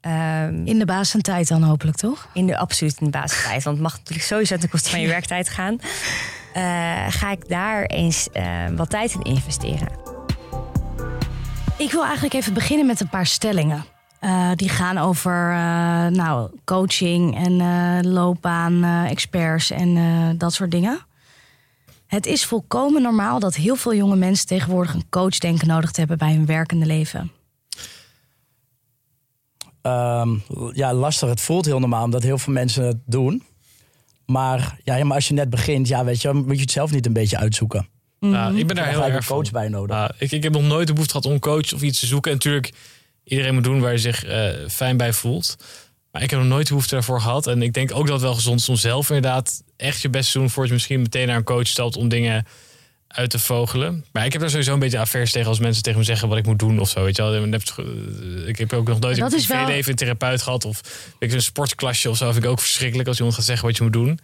ehm, 0.00 0.66
In 0.66 0.78
de 0.78 0.84
baas 0.84 1.10
van 1.10 1.20
tijd 1.20 1.48
dan 1.48 1.62
hopelijk, 1.62 1.96
toch? 1.96 2.28
in 2.34 2.46
de 2.46 2.56
absoluut 2.58 2.96
in 3.00 3.04
de 3.10 3.18
basistijd. 3.18 3.62
Want 3.62 3.76
het 3.76 3.86
mag 3.86 3.96
natuurlijk 3.96 4.26
sowieso 4.26 4.56
ten 4.56 4.68
koste 4.68 4.90
van 4.90 5.00
je 5.00 5.08
werktijd 5.08 5.48
gaan. 5.48 5.78
Eh, 6.54 7.06
ga 7.08 7.30
ik 7.30 7.48
daar 7.48 7.82
eens 7.84 8.28
wat 8.76 8.90
tijd 8.90 9.12
in 9.14 9.22
investeren? 9.22 9.88
Ik 11.78 11.90
wil 11.92 12.04
eigenlijk 12.04 12.34
even 12.34 12.54
beginnen 12.54 12.86
met 12.86 13.00
een 13.00 13.08
paar 13.08 13.26
stellingen. 13.26 13.84
Eh, 14.20 14.50
die 14.54 14.68
gaan 14.68 14.98
over 14.98 15.50
eh, 15.50 16.06
nou, 16.06 16.50
coaching 16.64 17.36
en 17.36 17.60
eh, 17.60 18.10
loopbaan, 18.12 18.84
eh, 18.84 19.10
experts 19.10 19.70
en 19.70 19.96
eh, 19.96 20.28
dat 20.38 20.52
soort 20.52 20.70
dingen. 20.70 21.00
Het 22.06 22.26
is 22.26 22.44
volkomen 22.44 23.02
normaal 23.02 23.40
dat 23.40 23.54
heel 23.54 23.76
veel 23.76 23.94
jonge 23.94 24.16
mensen 24.16 24.46
tegenwoordig 24.46 24.94
een 24.94 25.08
coach 25.10 25.38
denken 25.38 25.68
nodig 25.68 25.90
te 25.90 25.98
hebben 26.00 26.18
bij 26.18 26.32
hun 26.32 26.46
werkende 26.46 26.86
leven. 26.86 27.32
Ehm, 29.82 30.36
ja, 30.72 30.94
lastig. 30.94 31.28
Het 31.28 31.40
voelt 31.40 31.64
heel 31.64 31.78
normaal 31.78 32.04
omdat 32.04 32.22
heel 32.22 32.38
veel 32.38 32.52
mensen 32.52 32.84
het 32.84 32.98
doen. 33.06 33.42
Maar, 34.26 34.78
ja, 34.84 35.04
maar 35.04 35.14
als 35.14 35.28
je 35.28 35.34
net 35.34 35.50
begint, 35.50 35.88
ja, 35.88 36.04
weet 36.04 36.22
je, 36.22 36.28
dan 36.28 36.36
moet 36.36 36.54
je 36.54 36.60
het 36.60 36.70
zelf 36.70 36.90
niet 36.90 37.06
een 37.06 37.12
beetje 37.12 37.38
uitzoeken. 37.38 37.88
Nou, 38.20 38.58
ik 38.58 38.66
ben 38.66 38.76
daar 38.76 38.88
heel 38.88 39.04
erg 39.04 39.14
een 39.14 39.34
coach 39.34 39.44
van. 39.44 39.52
bij 39.52 39.68
nodig. 39.68 40.10
Ik, 40.18 40.32
ik 40.32 40.42
heb 40.42 40.52
nog 40.52 40.62
nooit 40.62 40.86
de 40.86 40.92
behoefte 40.92 41.12
gehad 41.14 41.26
om 41.26 41.32
een 41.32 41.40
coach 41.40 41.74
of 41.74 41.82
iets 41.82 42.00
te 42.00 42.06
zoeken. 42.06 42.30
En 42.30 42.36
natuurlijk, 42.36 42.72
iedereen 43.28 43.54
moet 43.54 43.64
doen 43.64 43.80
waar 43.80 43.92
je 43.92 43.98
zich 43.98 44.24
eh, 44.24 44.48
fijn 44.68 44.96
bij 44.96 45.12
voelt. 45.12 45.56
Maar 46.12 46.22
ik 46.22 46.30
heb 46.30 46.38
nog 46.38 46.48
nooit 46.48 46.62
de 46.66 46.72
behoefte 46.72 46.94
daarvoor 46.94 47.20
gehad. 47.20 47.46
En 47.46 47.62
ik 47.62 47.72
denk 47.72 47.94
ook 47.94 48.04
dat 48.04 48.14
het 48.14 48.22
wel 48.22 48.34
gezond 48.34 48.60
is 48.60 48.68
om 48.68 48.76
zelf 48.76 49.08
inderdaad 49.08 49.62
echt 49.76 50.02
je 50.02 50.08
best 50.08 50.32
te 50.32 50.38
doen... 50.38 50.48
voordat 50.50 50.68
je 50.68 50.74
misschien 50.74 51.00
meteen 51.02 51.26
naar 51.26 51.36
een 51.36 51.44
coach 51.44 51.66
stapt 51.66 51.96
om 51.96 52.08
dingen 52.08 52.46
uit 53.08 53.30
te 53.30 53.38
vogelen. 53.38 54.04
Maar 54.12 54.24
ik 54.24 54.32
heb 54.32 54.40
daar 54.40 54.50
sowieso 54.50 54.72
een 54.72 54.78
beetje 54.78 54.98
aversie 54.98 55.32
tegen 55.32 55.48
als 55.48 55.58
mensen 55.58 55.82
tegen 55.82 55.98
me 55.98 56.04
zeggen 56.04 56.28
wat 56.28 56.38
ik 56.38 56.46
moet 56.46 56.58
doen 56.58 56.78
of 56.78 56.88
zo. 56.88 57.02
Weet 57.04 57.16
je 57.16 57.22
wel. 57.22 57.50
Dat- 57.50 57.74
Ik 58.46 58.58
heb 58.58 58.72
ook 58.72 58.88
nog 58.88 58.98
nooit 59.00 59.16
in 59.16 59.20
Dat 59.22 59.30
mijn 59.30 59.42
is 59.42 59.48
wel- 59.48 59.56
privéleven 59.58 59.90
een 59.90 59.96
therapeut 59.96 60.42
gehad. 60.42 60.64
Of 60.64 60.80
ik, 61.18 61.32
een 61.32 61.42
sportklasje 61.42 62.10
of 62.10 62.16
zo. 62.16 62.32
Vind 62.32 62.44
ik 62.44 62.50
ook 62.50 62.60
verschrikkelijk 62.60 63.08
als 63.08 63.16
iemand 63.16 63.36
gaat 63.36 63.44
zeggen 63.44 63.66
wat 63.66 63.76
je 63.76 63.82
moet 63.82 63.92
doen. 63.92 64.18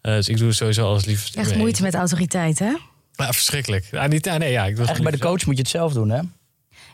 Eh, 0.00 0.14
dus 0.14 0.28
ik 0.28 0.36
doe 0.38 0.52
sowieso 0.52 0.86
alles 0.86 1.04
liefst. 1.04 1.36
Echt 1.36 1.48
mee. 1.50 1.58
moeite 1.58 1.82
met 1.82 1.94
autoriteit, 1.94 2.58
hè? 2.58 2.72
Ja, 3.12 3.32
verschrikkelijk. 3.32 3.86
Ja, 3.90 4.06
niet, 4.06 4.24
ja, 4.24 4.36
nee, 4.38 4.50
ja, 4.52 4.60
ik 4.64 4.76
Eigenlijk 4.76 5.02
bij 5.02 5.10
de 5.10 5.18
coach 5.26 5.46
moet 5.46 5.56
je 5.56 5.62
het 5.62 5.70
zelf 5.70 5.92
doen, 5.92 6.10
hè? 6.10 6.20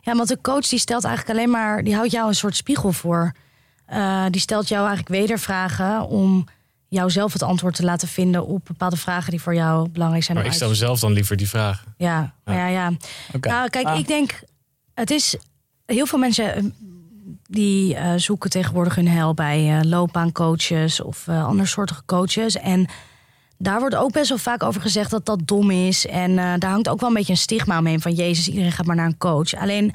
Ja, 0.02 0.14
want 0.14 0.28
de 0.28 0.38
coach 0.42 0.66
die 0.68 0.78
stelt 0.78 1.04
eigenlijk 1.04 1.38
alleen 1.38 1.50
maar, 1.50 1.82
die 1.84 1.94
houdt 1.94 2.10
jou 2.10 2.28
een 2.28 2.34
soort 2.34 2.56
spiegel 2.56 2.92
voor. 2.92 3.32
Eh, 3.86 4.24
die 4.30 4.40
stelt 4.40 4.68
jou 4.68 4.86
eigenlijk 4.86 5.20
wedervragen 5.20 6.06
om 6.08 6.44
jou 6.88 7.10
zelf 7.10 7.32
het 7.32 7.42
antwoord 7.42 7.74
te 7.74 7.84
laten 7.84 8.08
vinden 8.08 8.46
op 8.46 8.64
bepaalde 8.64 8.96
vragen 8.96 9.30
die 9.30 9.40
voor 9.42 9.54
jou 9.54 9.88
belangrijk 9.88 10.24
zijn. 10.24 10.36
Maar 10.36 10.46
ik 10.46 10.52
stel 10.52 10.66
te- 10.66 10.72
mezelf 10.72 11.00
dan 11.00 11.12
liever 11.12 11.36
die 11.36 11.48
vraag. 11.48 11.84
Ja, 11.96 12.34
maar 12.44 12.54
ja, 12.56 12.66
ja. 12.66 12.90
Oké. 13.34 13.48
Nou, 13.48 13.68
kijk, 13.68 13.86
Ah. 13.86 13.98
ik 13.98 14.06
denk, 14.06 14.40
het 14.94 15.10
is 15.10 15.36
heel 15.86 16.06
veel 16.06 16.18
mensen 16.18 16.54
eh, 16.54 16.64
die 17.42 17.94
eh, 17.94 18.12
zoeken 18.16 18.50
tegenwoordig 18.50 18.94
hun 18.94 19.08
hel 19.08 19.34
bij 19.34 19.78
eh, 19.78 19.84
loopbaancoaches 19.84 21.00
of 21.02 21.28
eh 21.28 21.46
andersoortige 21.46 22.02
coaches. 22.06 22.56
En 22.56 22.86
daar 23.62 23.80
wordt 23.80 23.94
ook 23.94 24.12
best 24.12 24.28
wel 24.28 24.38
vaak 24.38 24.62
over 24.62 24.80
gezegd 24.80 25.10
dat 25.10 25.26
dat 25.26 25.40
dom 25.44 25.70
is. 25.70 26.06
En 26.06 26.30
eh, 26.38 26.52
daar 26.58 26.70
hangt 26.70 26.88
ook 26.88 27.00
wel 27.00 27.08
een 27.08 27.14
beetje 27.14 27.32
een 27.32 27.38
stigma 27.38 27.78
omheen 27.78 28.00
van 28.00 28.12
Jezus, 28.12 28.48
iedereen 28.48 28.72
gaat 28.72 28.86
maar 28.86 28.96
naar 28.96 29.06
een 29.06 29.18
coach. 29.18 29.54
Alleen, 29.54 29.94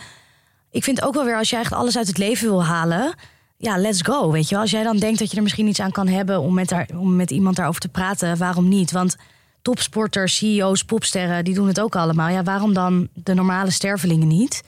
ik 0.72 0.84
vind 0.84 1.02
ook 1.02 1.14
wel 1.14 1.26
weer 1.26 1.38
als 1.38 1.50
je 1.50 1.58
echt 1.58 1.74
alles 1.74 1.98
uit 1.98 2.08
het 2.08 2.18
leven 2.18 2.48
wil 2.48 2.64
halen. 2.64 3.14
Ja, 3.58 3.78
let's 3.78 4.02
go. 4.02 4.32
Weet 4.32 4.50
je 4.50 4.54
wel, 4.54 4.64
als 4.64 4.72
jij 4.72 4.84
dan 4.84 4.98
denkt 4.98 5.20
dat 5.20 5.32
je 5.32 5.38
er 5.38 5.44
misschien 5.44 5.68
iets 5.68 5.80
aan 5.80 5.92
kan 5.92 6.08
hebben 6.08 6.40
om 6.40 6.54
met, 6.54 6.70
daar, 6.70 6.90
om 6.96 7.16
met 7.16 7.32
iemand 7.32 7.56
daarover 7.56 7.82
te 7.82 7.88
praten, 7.88 8.38
waarom 8.38 8.68
niet? 8.68 8.92
Want 8.92 9.16
topsporters, 9.62 10.38
CEO's, 10.38 10.84
popsterren, 10.84 11.44
die 11.44 11.54
doen 11.54 11.68
het 11.68 11.80
ook 11.80 11.96
allemaal. 11.96 12.30
Ja, 12.30 12.44
waarom 12.44 12.74
dan 12.74 13.08
de 13.14 13.34
normale 13.34 13.72
stervelingen 13.72 14.28
niet? 14.28 14.64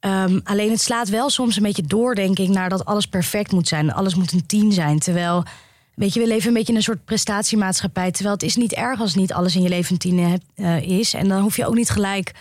Ehm, 0.00 0.40
alleen 0.44 0.70
het 0.70 0.80
slaat 0.80 1.08
wel 1.08 1.30
soms 1.30 1.56
een 1.56 1.62
beetje 1.62 1.86
door, 1.86 2.14
denk 2.14 2.38
ik, 2.38 2.48
naar 2.48 2.68
dat 2.68 2.84
alles 2.84 3.06
perfect 3.06 3.52
moet 3.52 3.68
zijn. 3.68 3.92
Alles 3.92 4.14
moet 4.14 4.32
een 4.32 4.46
tien 4.46 4.72
zijn. 4.72 4.98
Terwijl, 4.98 5.44
weet 5.94 6.14
je, 6.14 6.20
we 6.20 6.26
leven 6.26 6.48
een 6.48 6.54
beetje 6.54 6.68
in 6.72 6.76
een 6.78 6.82
soort 6.84 7.04
prestatiemaatschappij. 7.04 8.10
Terwijl 8.10 8.34
het 8.34 8.42
is 8.42 8.56
niet 8.56 8.72
erg 8.72 9.00
als 9.00 9.14
niet 9.14 9.32
alles 9.32 9.56
in 9.56 9.62
je 9.62 9.68
leven 9.68 9.92
een 9.92 9.98
tien 9.98 10.18
hebt, 10.18 10.44
eh, 10.54 10.98
is. 10.98 11.14
En 11.14 11.28
dan 11.28 11.42
hoef 11.42 11.56
je 11.56 11.66
ook 11.66 11.74
niet 11.74 11.90
gelijk. 11.90 12.32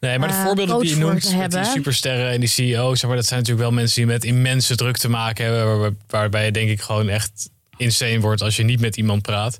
Nee, 0.00 0.18
maar 0.18 0.28
de 0.28 0.34
eh, 0.34 0.44
voorbeelden 0.44 0.80
die 0.80 0.88
je 0.90 0.96
noemt 0.96 1.36
met 1.36 1.50
die 1.50 1.64
supersterren 1.64 2.30
en 2.30 2.40
die 2.40 2.48
CEO's, 2.48 3.02
maar, 3.04 3.16
dat 3.16 3.26
zijn 3.26 3.40
natuurlijk 3.40 3.68
wel 3.68 3.76
mensen 3.78 3.96
die 3.96 4.12
met 4.12 4.24
immense 4.24 4.74
druk 4.76 4.96
te 4.96 5.08
maken 5.08 5.44
hebben, 5.44 5.78
waar- 5.78 5.90
waarbij 6.08 6.44
je 6.44 6.52
denk 6.52 6.70
ik 6.70 6.80
gewoon 6.80 7.08
echt 7.08 7.50
insane 7.76 8.20
wordt 8.20 8.42
als 8.42 8.56
je 8.56 8.62
niet 8.62 8.80
met 8.80 8.96
iemand 8.96 9.22
praat. 9.22 9.58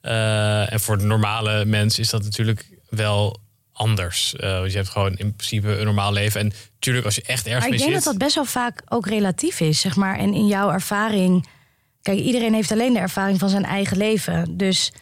Eh, 0.00 0.72
en 0.72 0.80
voor 0.80 0.98
de 0.98 1.04
normale 1.04 1.64
mens 1.64 1.98
is 1.98 2.10
dat 2.10 2.22
natuurlijk 2.22 2.66
wel 2.90 3.36
anders. 3.72 4.34
Want 4.38 4.70
je 4.70 4.76
hebt 4.76 4.88
gewoon 4.88 5.16
in 5.16 5.34
principe 5.34 5.78
een 5.78 5.84
normaal 5.84 6.12
leven. 6.12 6.40
En 6.40 6.52
natuurlijk, 6.74 7.06
als 7.06 7.14
je 7.14 7.22
echt 7.22 7.46
ergens 7.46 7.64
Maar 7.64 7.72
ik 7.74 7.78
denk 7.78 7.92
zit... 7.94 8.04
dat 8.04 8.12
dat 8.12 8.22
best 8.22 8.34
wel 8.34 8.44
vaak 8.44 8.82
ook 8.88 9.06
relatief 9.06 9.60
is, 9.60 9.80
zeg 9.80 9.96
maar. 9.96 10.18
En 10.18 10.34
in 10.34 10.46
jouw 10.46 10.70
ervaring. 10.70 11.46
Kijk, 12.02 12.18
iedereen 12.18 12.54
heeft 12.54 12.72
alleen 12.72 12.92
de 12.92 12.98
ervaring 12.98 13.38
van 13.38 13.48
zijn 13.48 13.64
eigen 13.64 13.96
leven. 13.96 14.56
Dus 14.56 14.92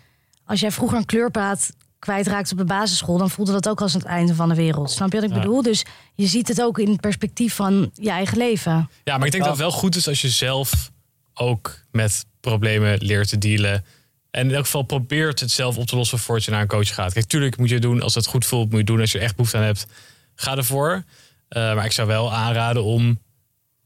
als 0.45 0.61
jij 0.61 0.71
vroeger 0.71 0.99
een 0.99 1.05
kleurplaat 1.07 1.71
kwijtraakt 1.99 2.53
op 2.53 2.59
de 2.59 2.65
basisschool, 2.65 3.19
dan 3.19 3.31
voelde 3.31 3.53
dat 3.53 3.69
ook 3.69 3.81
als 3.81 3.93
het 3.93 4.05
einde 4.05 4.35
van 4.35 4.49
de 4.49 4.55
wereld. 4.55 4.91
Snap 4.91 5.13
je 5.13 5.21
wat 5.21 5.29
ik 5.31 5.35
Ja. 5.35 5.41
bedoel? 5.43 5.63
Dus 5.63 5.85
je 6.15 6.27
ziet 6.27 6.49
het 6.49 6.63
ook 6.63 6.79
in 6.79 6.91
het 6.91 7.01
perspectief 7.01 7.55
van 7.55 7.91
je 7.95 8.11
eigen 8.11 8.39
leven. 8.39 8.91
Ja, 9.05 9.17
maar 9.17 9.27
ik 9.27 9.33
denk 9.33 9.45
dat 9.45 9.53
het 9.53 9.63
wel 9.63 9.71
goed 9.71 9.97
is 9.97 10.09
als 10.09 10.21
je 10.21 10.29
zelf 10.29 10.91
ook 11.35 11.81
met 11.91 12.25
problemen 12.41 12.99
leert 13.03 13.29
te 13.29 13.39
dealen. 13.39 13.85
En 14.31 14.49
in 14.49 14.55
elk 14.55 14.65
geval 14.65 14.83
probeert 14.83 15.41
het 15.41 15.51
zelf 15.51 15.77
op 15.77 15.87
te 15.87 15.97
lossen 15.97 16.19
voordat 16.19 16.45
je 16.45 16.51
naar 16.51 16.61
een 16.61 16.67
coach 16.67 16.95
gaat. 16.95 17.13
Kijk, 17.13 17.27
tuurlijk 17.27 17.57
moet 17.59 17.69
je 17.69 17.75
het 17.75 17.83
doen 17.83 18.03
als 18.03 18.15
het 18.15 18.27
goed 18.27 18.45
voelt, 18.47 18.65
moet 18.65 18.73
je 18.73 18.79
het 18.79 18.87
doen 18.87 19.01
als 19.01 19.13
je 19.13 19.19
er 19.19 19.25
echt 19.25 19.37
behoefte 19.37 19.57
aan 19.57 19.63
hebt. 19.63 19.87
Ga 20.35 20.57
ervoor. 20.57 21.05
Eh, 21.49 21.75
maar 21.75 21.85
ik 21.85 21.93
zou 21.93 22.09
wel 22.09 22.33
aanraden 22.33 22.85
om 22.85 23.19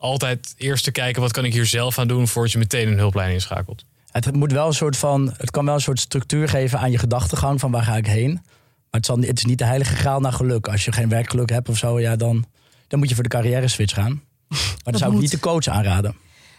altijd 0.00 0.54
eerst 0.56 0.84
te 0.84 0.90
kijken 0.90 1.22
wat 1.22 1.32
kan 1.32 1.44
ik 1.44 1.52
hier 1.52 1.66
zelf 1.66 1.98
aan 1.98 2.08
doen 2.08 2.28
voordat 2.28 2.52
je 2.52 2.58
meteen 2.58 2.88
een 2.88 2.98
hulplijn 2.98 3.32
inschakelt. 3.32 3.84
Het 4.10 4.34
moet 4.34 4.52
wel 4.52 4.66
een 4.66 4.72
soort 4.72 4.96
van. 4.96 5.34
Het 5.36 5.50
kan 5.50 5.64
wel 5.64 5.74
een 5.74 5.80
soort 5.80 6.00
structuur 6.00 6.48
geven 6.48 6.78
aan 6.78 6.90
je 6.90 6.98
gedachtegang 6.98 7.60
van 7.60 7.70
waar 7.70 7.82
ga 7.82 7.96
ik 7.96 8.06
heen. 8.06 8.32
Maar 8.32 9.00
het, 9.00 9.06
zal, 9.06 9.18
het 9.18 9.38
is 9.38 9.44
niet 9.44 9.58
de 9.58 9.64
heilige 9.64 9.96
graal 9.96 10.20
naar 10.20 10.32
geluk. 10.32 10.68
Als 10.68 10.84
je 10.84 10.92
geen 10.92 11.08
werkgeluk 11.08 11.50
hebt 11.50 11.68
of 11.68 11.76
zo, 11.76 12.00
ja, 12.00 12.16
dan, 12.16 12.44
dan 12.88 12.98
moet 12.98 13.08
je 13.08 13.14
voor 13.14 13.22
de 13.22 13.28
carrière 13.30 13.68
switch 13.68 13.94
gaan. 13.94 14.22
Maar 14.48 14.58
dan 14.84 14.98
zou 14.98 15.14
ik 15.14 15.20
niet 15.20 15.30
de 15.30 15.40
coach 15.40 15.66
aanraden. 15.66 16.16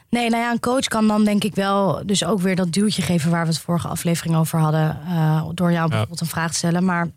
Nee, 0.10 0.30
nou 0.30 0.42
ja, 0.44 0.52
een 0.52 0.60
coach 0.60 0.88
kan 0.88 1.08
dan 1.08 1.24
denk 1.24 1.44
ik 1.44 1.56
wel 1.56 2.06
dus 2.06 2.24
ook 2.26 2.42
weer 2.42 2.56
dat 2.56 2.72
duwtje 2.74 3.02
geven 3.02 3.32
waar 3.32 3.44
we 3.46 3.50
het 3.52 3.60
vorige 3.60 3.88
aflevering 3.88 4.36
over 4.36 4.60
hadden. 4.60 5.00
eh, 5.08 5.48
door 5.54 5.72
jou 5.72 5.90
bijvoorbeeld 5.90 6.22
een 6.22 6.28
vraag 6.28 6.52
te 6.52 6.58
stellen. 6.58 6.86
Maar 6.86 7.08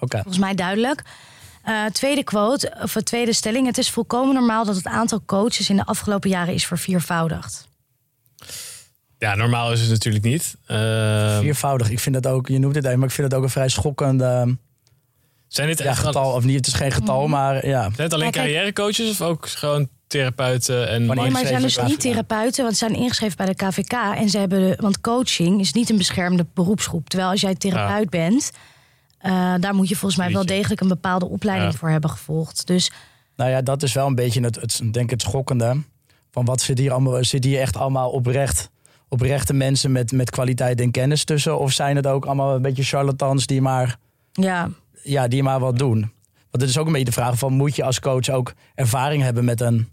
Oké. 0.00 0.16
volgens 0.16 0.38
mij 0.38 0.54
duidelijk. 0.54 1.02
Eh, 1.70 1.84
tweede 1.92 2.24
quote, 2.24 2.72
of 2.82 2.96
eh, 2.96 3.02
tweede 3.02 3.32
stelling. 3.32 3.66
Het 3.66 3.78
is 3.78 3.90
volkomen 3.90 4.34
normaal 4.34 4.64
dat 4.64 4.76
het 4.76 4.86
aantal 4.86 5.22
coaches 5.26 5.70
in 5.70 5.76
de 5.76 5.84
afgelopen 5.84 6.30
jaren 6.30 6.54
is 6.54 6.66
verviervoudigd. 6.66 7.68
Ja, 9.18 9.34
normaal 9.34 9.72
is 9.72 9.80
het 9.80 9.90
natuurlijk 9.90 10.24
niet. 10.24 10.56
Eh, 10.66 11.38
Viervoudig. 11.38 11.90
Ik 11.90 11.98
vind 11.98 12.22
dat 12.22 12.32
ook, 12.32 12.48
je 12.48 12.58
noemt 12.58 12.74
het 12.74 12.84
even, 12.84 12.98
maar 12.98 13.08
ik 13.08 13.14
vind 13.14 13.28
het 13.28 13.36
ook 13.36 13.44
een 13.44 13.50
vrij 13.50 13.68
schokkende 13.68 14.56
zijn 15.48 15.68
dit 15.68 15.78
ja, 15.78 15.94
getal. 15.94 16.32
Of 16.32 16.44
niet, 16.44 16.56
het 16.56 16.66
is 16.66 16.72
geen 16.72 16.92
getal, 16.92 17.28
maar 17.28 17.66
ja. 17.66 17.80
Zijn 17.80 17.94
het 17.96 18.14
alleen 18.14 18.30
carrièrecoaches 18.30 19.10
of 19.10 19.20
ook 19.20 19.48
gewoon 19.48 19.88
therapeuten 20.06 20.88
en 20.88 21.06
Wanneer- 21.06 21.24
Nee, 21.24 21.32
maar 21.32 21.42
ze 21.42 21.48
zijn 21.48 21.62
dus 21.62 21.82
niet 21.82 22.00
therapeuten, 22.00 22.64
want 22.64 22.76
ze 22.76 22.86
zijn 22.86 23.00
ingeschreven 23.00 23.36
bij 23.36 23.46
de 23.46 23.54
KVK. 23.54 23.92
En 23.92 24.28
ze 24.28 24.38
hebben, 24.38 24.76
want 24.80 25.00
coaching 25.00 25.60
is 25.60 25.72
niet 25.72 25.90
een 25.90 25.96
beschermde 25.96 26.46
beroepsgroep. 26.54 27.08
Terwijl 27.08 27.30
als 27.30 27.40
jij 27.40 27.54
therapeut 27.54 28.10
bent, 28.10 28.50
eh, 29.20 29.54
daar 29.60 29.74
moet 29.74 29.88
je 29.88 29.96
volgens 29.96 30.20
mij 30.20 30.32
wel 30.32 30.46
degelijk 30.46 30.80
een 30.80 30.88
bepaalde 30.88 31.28
opleiding 31.28 31.72
Ja. 31.72 31.78
voor 31.78 31.90
hebben 31.90 32.10
gevolgd. 32.10 32.66
Dus 32.66 32.90
Nou 33.36 33.50
ja, 33.50 33.62
dat 33.62 33.82
is 33.82 33.92
wel 33.92 34.06
een 34.06 34.14
beetje 34.14 34.40
het, 34.40 34.56
het, 34.60 34.78
denk 34.78 34.96
ik 35.04 35.10
het 35.10 35.22
schokkende. 35.22 35.82
Van 36.30 36.44
wat 36.44 36.60
zit 36.60 36.78
hier 36.78 36.92
allemaal, 36.92 37.24
zit 37.24 37.44
hier 37.44 37.60
echt 37.60 37.76
allemaal 37.76 38.10
oprecht, 38.10 38.70
oprechte 39.08 39.52
mensen 39.52 39.92
met, 39.92 40.12
met 40.12 40.30
kwaliteit 40.30 40.80
en 40.80 40.90
kennis 40.90 41.24
tussen? 41.24 41.58
Of 41.58 41.72
zijn 41.72 41.96
het 41.96 42.06
ook 42.06 42.24
allemaal 42.26 42.54
een 42.54 42.62
beetje 42.62 42.82
charlatans 42.82 43.46
die 43.46 43.60
maar, 43.60 43.96
ja, 44.32 44.68
ja, 45.02 45.28
die 45.28 45.42
maar 45.42 45.60
wat 45.60 45.78
doen? 45.78 46.00
Want 46.50 46.62
het 46.62 46.68
is 46.70 46.78
ook 46.78 46.86
een 46.86 46.92
beetje 46.92 47.06
de 47.06 47.12
vraag 47.12 47.38
van, 47.38 47.52
moet 47.52 47.76
je 47.76 47.84
als 47.84 48.00
coach 48.00 48.28
ook 48.28 48.52
ervaring 48.74 49.22
hebben 49.22 49.44
met 49.44 49.60
een, 49.60 49.88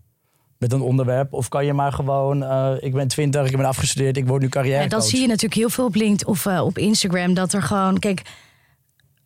met 0.58 0.74
een 0.74 0.82
onderwerp? 0.82 1.34
Of 1.34 1.48
kan 1.50 1.66
je 1.66 1.74
maar 1.74 1.92
gewoon, 1.94 2.44
eh, 2.44 2.72
ik 2.80 2.94
ben 2.94 3.08
twintig, 3.08 3.50
ik 3.50 3.58
ben 3.58 3.66
afgestudeerd, 3.66 4.18
ik 4.18 4.28
word 4.28 4.42
nu 4.42 4.50
carrière 4.50 4.84
En 4.84 4.90
dat 4.90 5.08
zie 5.08 5.22
je 5.22 5.28
natuurlijk 5.28 5.54
heel 5.54 5.70
veel 5.70 5.86
op 5.86 5.96
LinkedIn 5.96 6.28
of 6.28 6.46
eh, 6.46 6.66
op 6.66 6.78
Instagram. 6.78 7.34
Dat 7.34 7.54
er 7.54 7.62
gewoon, 7.62 8.00
kijk, 8.00 8.22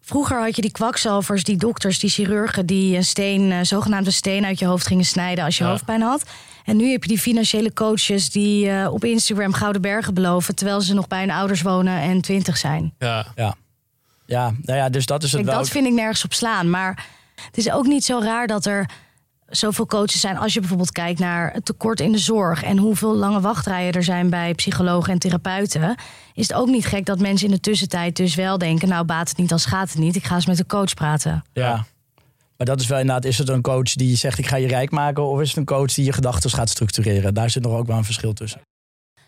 vroeger 0.02 0.42
had 0.42 0.56
je 0.56 0.62
die 0.62 0.72
kwakzalvers, 0.72 1.44
die 1.44 1.58
dokters, 1.58 2.00
die 2.00 2.10
chirurgen 2.10 2.66
die 2.66 2.96
een 2.96 3.04
steen, 3.06 3.52
eh, 3.52 3.60
zogenaamde 3.62 4.12
steen 4.12 4.46
uit 4.46 4.60
je 4.60 4.66
hoofd 4.66 4.88
gingen 4.88 5.06
snijden 5.06 5.44
als 5.46 5.58
je 5.58 5.64
Ja. 5.64 5.70
hoofdpijn 5.70 6.02
had. 6.02 6.24
En 6.66 6.78
nu 6.78 6.92
heb 6.92 7.02
je 7.04 7.10
die 7.10 7.20
financiële 7.20 7.74
coaches 7.74 8.30
die 8.30 8.70
eh, 8.70 8.94
op 8.94 9.04
Instagram 9.04 9.54
gouden 9.54 9.82
bergen 9.82 10.14
beloven, 10.14 10.56
terwijl 10.56 10.82
ze 10.82 10.94
nog 10.94 11.08
bij 11.08 11.20
hun 11.20 11.32
ouders 11.32 11.62
wonen 11.62 12.00
en 12.02 12.22
twintig 12.22 12.58
zijn. 12.58 12.94
Ja, 13.00 13.26
Ja. 13.36 13.56
Ja, 14.26 14.54
nou 14.62 14.78
ja, 14.80 14.90
dus 14.90 15.06
dat 15.06 15.24
is 15.24 15.32
het 15.32 15.42
Kijk, 15.42 15.54
wel. 15.54 15.64
dat 15.64 15.72
vind 15.72 15.88
ik 15.88 15.94
nergens 15.94 16.24
op 16.24 16.34
slaan. 16.34 16.70
Maar 16.70 17.06
het 17.46 17.58
is 17.58 17.72
ook 17.72 17.86
niet 17.86 18.04
zo 18.06 18.20
raar 18.20 18.48
dat 18.48 18.66
er 18.66 18.90
zoveel 19.52 19.86
coaches 19.86 20.20
zijn. 20.20 20.38
Als 20.38 20.54
je 20.54 20.60
bijvoorbeeld 20.60 20.92
kijkt 20.92 21.20
naar 21.20 21.54
het 21.54 21.66
tekort 21.66 22.00
in 22.00 22.12
de 22.12 22.18
zorg 22.18 22.64
en 22.64 22.78
hoeveel 22.78 23.16
lange 23.16 23.42
wachtrijen 23.42 23.94
er 23.94 24.04
zijn 24.04 24.30
bij 24.30 24.54
psychologen 24.54 25.14
en 25.14 25.20
therapeuten, 25.20 25.96
is 26.34 26.48
het 26.48 26.58
ook 26.58 26.68
niet 26.68 26.86
gek 26.86 27.06
dat 27.06 27.20
mensen 27.20 27.48
in 27.48 27.54
de 27.54 27.60
tussentijd 27.60 28.16
dus 28.16 28.36
wel 28.36 28.58
denken: 28.58 28.88
nou, 28.88 29.06
baat 29.06 29.30
het 29.30 29.38
niet 29.38 29.52
als 29.52 29.66
gaat 29.66 29.90
het 29.90 29.98
niet. 29.98 30.16
Ik 30.16 30.24
ga 30.24 30.36
eens 30.36 30.46
met 30.46 30.58
de 30.58 30.66
coach 30.66 30.94
praten. 30.94 31.44
Ja. 31.54 31.86
Maar 32.58 32.70
dat 32.70 32.82
is 32.82 32.88
wel 32.88 33.00
inderdaad, 33.00 33.26
is 33.26 33.38
het 33.38 33.50
een 33.50 33.62
coach 33.62 33.94
die 33.94 34.16
zegt 34.16 34.38
ik 34.38 34.48
ga 34.48 34.56
je 34.56 34.68
rijk 34.68 34.92
maken? 34.92 35.24
Of 35.24 35.42
is 35.42 35.48
het 35.48 35.58
een 35.58 35.66
coach 35.66 35.94
die 35.94 36.06
je 36.06 36.14
gedachten 36.14 36.50
gaat 36.50 36.70
structureren? 36.70 37.34
Daar 37.34 37.50
zit 37.50 37.64
nog 37.64 37.74
ook 37.74 37.88
wel 37.88 37.98
een 37.98 38.04
verschil 38.04 38.34
tussen. 38.34 38.62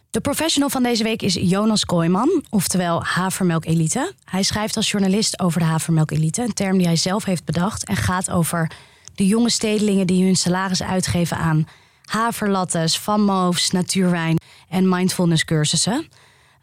De 0.09 0.21
professional 0.21 0.69
van 0.69 0.83
deze 0.83 1.03
week 1.03 1.21
is 1.21 1.33
Jonas 1.33 1.85
Kooijman, 1.85 2.43
oftewel 2.49 3.03
Havermelk 3.03 3.65
Elite. 3.65 4.13
Hij 4.23 4.43
schrijft 4.43 4.75
als 4.75 4.91
journalist 4.91 5.39
over 5.39 5.59
de 5.59 5.65
Havermelk 5.65 6.11
Elite, 6.11 6.41
een 6.41 6.53
term 6.53 6.77
die 6.77 6.87
hij 6.87 6.95
zelf 6.95 7.25
heeft 7.25 7.45
bedacht 7.45 7.85
en 7.85 7.95
gaat 7.95 8.31
over 8.31 8.71
de 9.15 9.27
jonge 9.27 9.49
stedelingen 9.49 10.07
die 10.07 10.23
hun 10.23 10.35
salaris 10.35 10.83
uitgeven 10.83 11.37
aan 11.37 11.67
haverlattes, 12.05 12.99
van 12.99 13.21
moofs, 13.21 13.71
natuurwijn 13.71 14.37
en 14.69 14.89
mindfulness 14.89 15.45
cursussen. 15.45 16.07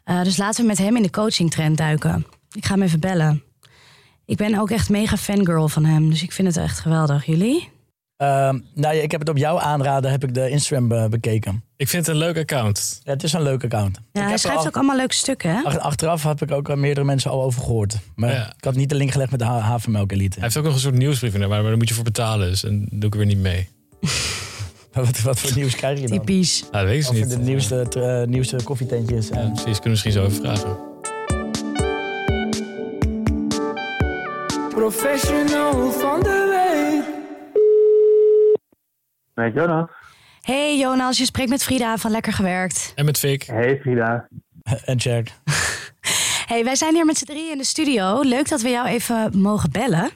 Eh, 0.03 0.23
dus 0.23 0.37
laten 0.37 0.61
we 0.61 0.67
met 0.67 0.77
hem 0.77 0.95
in 0.95 1.01
de 1.01 1.09
coaching 1.09 1.51
trend 1.51 1.77
duiken. 1.77 2.25
Ik 2.51 2.65
ga 2.65 2.73
hem 2.73 2.83
even 2.83 2.99
bellen. 2.99 3.43
Ik 4.25 4.37
ben 4.37 4.59
ook 4.59 4.69
echt 4.69 4.89
mega 4.89 5.17
fangirl 5.17 5.69
van 5.69 5.85
hem, 5.85 6.09
dus 6.09 6.23
ik 6.23 6.31
vind 6.31 6.47
het 6.47 6.57
echt 6.57 6.79
geweldig. 6.79 7.25
Jullie? 7.25 7.69
Ehm, 8.21 8.59
nou 8.75 8.95
ja, 8.95 9.01
ik 9.01 9.11
heb 9.11 9.19
het 9.19 9.29
op 9.29 9.37
jouw 9.37 9.59
aanraden, 9.59 10.11
heb 10.11 10.23
ik 10.23 10.33
de 10.33 10.49
Instagram 10.49 10.87
be- 10.87 11.07
bekeken. 11.09 11.63
ik 11.75 11.87
vind 11.87 12.05
het 12.05 12.15
een 12.15 12.21
leuk 12.21 12.37
account. 12.37 13.01
Ja, 13.03 13.11
het 13.11 13.23
is 13.23 13.33
een 13.33 13.41
leuk 13.41 13.63
account. 13.63 13.97
Ik 13.97 14.03
Ja, 14.11 14.27
hij 14.27 14.37
schrijft 14.37 14.59
al- 14.59 14.65
ook 14.67 14.75
allemaal 14.75 14.95
leuke 14.95 15.13
stukken, 15.13 15.49
hè? 15.55 15.61
ach- 15.63 15.77
Achteraf 15.79 16.23
heb 16.23 16.41
ik 16.41 16.51
ook 16.51 16.69
al 16.69 16.75
meerdere 16.75 17.05
mensen 17.05 17.31
al 17.31 17.43
over 17.43 17.61
gehoord. 17.61 17.97
Maar 18.15 18.31
Ja. 18.31 18.53
ik 18.57 18.63
had 18.63 18.75
niet 18.75 18.89
de 18.89 18.95
link 18.95 19.11
gelegd 19.11 19.31
met 19.31 19.39
de 19.39 19.45
ha 19.45 19.59
havermelk 19.59 20.11
elite. 20.11 20.33
Hij 20.33 20.43
heeft 20.43 20.57
ook 20.57 20.63
nog 20.63 20.73
een 20.73 20.79
soort 20.79 20.95
nieuwsbrief 20.95 21.33
in 21.33 21.39
daar, 21.39 21.49
maar 21.49 21.63
daar 21.63 21.77
moet 21.77 21.87
je 21.87 21.93
voor 21.93 22.03
betalen. 22.03 22.49
Dus 22.49 22.63
en 22.63 22.87
doe 22.91 23.03
ik 23.05 23.11
er 23.13 23.17
weer 23.17 23.27
niet 23.27 23.37
mee. 23.37 23.69
wat, 24.93 25.21
wat 25.21 25.39
voor 25.39 25.55
nieuws 25.55 25.75
krijg 25.75 25.99
je 25.99 26.07
dan? 26.07 26.17
Typisch. 26.17 26.61
Nou, 26.71 26.71
dat 26.71 26.83
weet 26.83 26.91
ik 26.93 26.99
dus 26.99 27.09
Over 27.09 27.21
niet. 27.37 27.37
de 27.45 27.51
nieuwste, 27.51 27.85
eh, 28.21 28.27
nieuwste 28.27 28.55
koffietentjes. 28.63 29.27
Ja, 29.27 29.35
En, 29.35 29.51
precies, 29.53 29.63
kunnen 29.79 29.83
we 29.83 29.89
misschien 29.89 30.11
zo 30.11 30.25
even 30.25 30.35
vragen. 30.41 30.77
Professional 34.69 35.91
van 35.91 36.19
de 36.19 36.29
week. 36.49 36.50
Met 39.33 39.53
Jonas. 39.53 39.89
Hey 40.41 40.77
Jonas, 40.77 41.17
je 41.17 41.25
spreekt 41.25 41.49
met 41.49 41.63
Frida 41.63 41.97
van 41.97 42.11
Lekker 42.11 42.33
Gewerkt. 42.33 42.91
En 42.95 43.05
met 43.05 43.19
Fik. 43.19 43.43
Hey 43.43 43.79
Frida. 43.79 44.27
en 44.85 44.99
check. 44.99 45.29
Hey, 46.51 46.63
wij 46.63 46.75
zijn 46.75 46.93
hier 46.93 47.05
met 47.05 47.17
z'n 47.17 47.25
drieën 47.25 47.51
in 47.51 47.57
de 47.57 47.63
studio. 47.63 48.21
Leuk 48.21 48.49
dat 48.49 48.61
we 48.61 48.69
jou 48.69 48.87
even 48.87 49.39
mogen 49.39 49.71
bellen. 49.71 50.09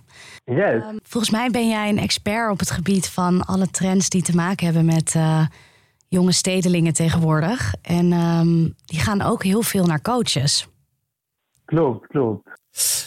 Yes. 0.46 0.84
Ehm, 0.84 0.98
volgens 1.04 1.32
mij 1.32 1.50
ben 1.50 1.70
jij 1.70 1.90
een 1.90 1.98
expert 1.98 2.52
op 2.52 2.60
het 2.60 2.72
gebied 2.72 3.10
van 3.10 3.46
alle 3.46 3.70
trends 3.70 4.10
die 4.10 4.22
te 4.22 4.36
maken 4.36 4.66
hebben 4.66 4.86
met 4.86 5.16
eh, 5.16 5.46
jonge 6.08 6.32
stedelingen 6.32 6.94
tegenwoordig. 6.94 7.74
En 7.82 8.12
ehm, 8.12 8.70
die 8.86 9.00
gaan 9.00 9.22
ook 9.22 9.44
heel 9.44 9.62
veel 9.62 9.86
naar 9.86 10.02
coaches. 10.02 10.68
Klopt, 11.66 12.08
klopt. 12.08 12.50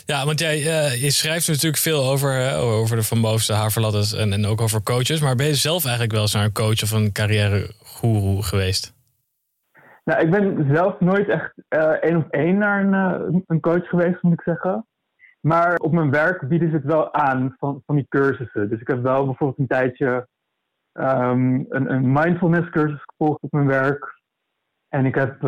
Ja, 0.06 0.24
want 0.24 0.40
jij 0.40 0.56
eh, 0.56 1.02
je 1.02 1.10
schrijft 1.10 1.48
natuurlijk 1.48 1.82
veel 1.82 2.04
over, 2.04 2.56
over 2.56 2.96
de 2.96 3.02
Van 3.02 3.20
Bovenste 3.20 4.16
en, 4.16 4.32
en 4.32 4.46
ook 4.46 4.60
over 4.60 4.82
coaches. 4.82 5.20
Maar 5.20 5.34
ben 5.36 5.46
je 5.46 5.54
zelf 5.54 5.82
eigenlijk 5.82 6.12
wel 6.12 6.20
eens 6.20 6.34
naar 6.34 6.44
een 6.44 6.52
coach 6.52 6.82
of 6.82 6.90
een 6.90 7.12
carrièregoeroe 7.12 8.42
geweest? 8.42 8.94
Nou, 10.04 10.20
ik 10.20 10.30
ben 10.30 10.74
zelf 10.74 11.00
nooit 11.00 11.28
echt 11.28 11.52
eh, 11.68 11.88
één 11.88 12.16
op 12.16 12.30
één 12.30 12.58
naar 12.58 12.84
een, 12.84 12.94
eh, 12.94 13.40
een 13.46 13.60
coach 13.60 13.88
geweest, 13.88 14.22
moet 14.22 14.32
ik 14.32 14.42
zeggen. 14.42 14.86
Maar 15.40 15.76
op 15.76 15.92
mijn 15.92 16.10
werk 16.10 16.48
bieden 16.48 16.70
ze 16.70 16.76
het 16.76 16.84
wel 16.84 17.14
aan 17.14 17.54
van, 17.58 17.82
van 17.86 17.96
die 17.96 18.06
cursussen. 18.08 18.68
Dus 18.68 18.80
ik 18.80 18.88
heb 18.88 19.02
wel 19.02 19.24
bijvoorbeeld 19.24 19.58
een 19.58 19.66
tijdje 19.66 20.28
ehm, 20.92 21.54
een, 21.68 21.92
een 21.92 22.12
mindfulness 22.12 22.70
cursus 22.70 23.02
gevolgd 23.04 23.42
op 23.42 23.52
mijn 23.52 23.66
werk. 23.66 24.20
En 24.88 25.06
ik 25.06 25.14
heb 25.14 25.42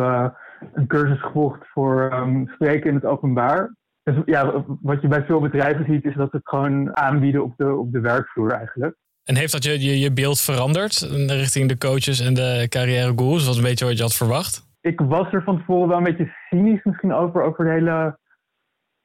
een 0.73 0.87
cursus 0.87 1.21
gevolgd 1.21 1.67
voor 1.67 2.09
ehm, 2.09 2.45
spreken 2.45 2.89
in 2.89 2.95
het 2.95 3.05
openbaar. 3.05 3.79
Dus 4.03 4.15
ja, 4.25 4.65
wat 4.81 5.01
je 5.01 5.07
bij 5.07 5.25
veel 5.25 5.39
bedrijven 5.39 5.85
ziet, 5.85 6.05
is 6.05 6.15
dat 6.15 6.29
ze 6.29 6.37
het 6.37 6.49
gewoon 6.49 6.95
aanbieden 6.95 7.43
op 7.43 7.53
de, 7.57 7.75
op 7.75 7.91
de 7.91 7.99
werkvloer 7.99 8.51
eigenlijk. 8.51 8.95
En 9.23 9.35
heeft 9.35 9.51
dat 9.51 9.63
je, 9.63 9.79
je, 9.79 9.99
je 9.99 10.13
beeld 10.13 10.41
veranderd 10.41 10.99
richting 11.27 11.69
de 11.69 11.77
coaches 11.77 12.19
en 12.19 12.33
de 12.33 12.65
carrièregoeroes? 12.69 13.45
Was 13.45 13.57
een 13.57 13.63
beetje 13.63 13.85
wat 13.85 13.97
je 13.97 14.03
had 14.03 14.15
verwacht? 14.15 14.69
ik 14.81 14.99
was 14.99 15.33
er 15.33 15.43
van 15.43 15.57
tevoren 15.57 15.87
wel 15.87 15.97
een 15.97 16.03
beetje 16.03 16.33
cynisch 16.49 16.83
misschien 16.83 17.13
over, 17.13 17.41
over 17.41 17.65
de 17.65 17.71
hele 17.71 18.19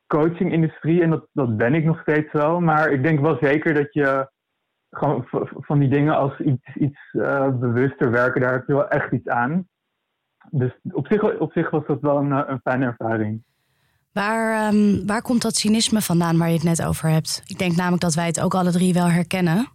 coaching-industrie. 0.06 1.02
En 1.02 1.10
dat, 1.10 1.28
dat 1.32 1.56
ben 1.56 1.74
ik 1.74 1.84
nog 1.84 2.00
steeds 2.00 2.32
wel. 2.32 2.60
Maar 2.60 2.90
ik 2.90 3.02
denk 3.02 3.20
wel 3.20 3.36
zeker 3.40 3.74
dat 3.74 3.92
je 3.92 4.30
gewoon 4.90 5.26
van 5.50 5.78
die 5.78 5.88
dingen 5.88 6.16
als 6.16 6.38
iets, 6.38 6.74
iets 6.74 7.00
eh, 7.12 7.58
bewuster 7.58 8.10
werken, 8.10 8.40
daar 8.40 8.52
heb 8.52 8.66
je 8.66 8.72
wel 8.72 8.88
echt 8.88 9.12
iets 9.12 9.28
aan. 9.28 9.68
Dus 10.50 10.78
op 10.92 11.06
zich, 11.06 11.38
op 11.38 11.52
zich 11.52 11.70
was 11.70 11.86
dat 11.86 12.00
wel 12.00 12.16
een, 12.16 12.32
eh, 12.32 12.42
een 12.46 12.60
fijne 12.60 12.84
ervaring. 12.84 13.44
Waar, 14.22 14.68
ehm, 14.68 15.06
waar 15.06 15.22
komt 15.22 15.42
dat 15.42 15.54
cynisme 15.54 16.00
vandaan 16.00 16.38
waar 16.38 16.48
je 16.48 16.54
het 16.54 16.62
net 16.72 16.86
over 16.86 17.08
hebt? 17.08 17.42
Ik 17.46 17.58
denk 17.58 17.76
namelijk 17.76 18.02
dat 18.02 18.14
wij 18.14 18.26
het 18.26 18.40
ook 18.40 18.54
alle 18.54 18.70
drie 18.70 18.94
wel 18.94 19.10
herkennen. 19.10 19.66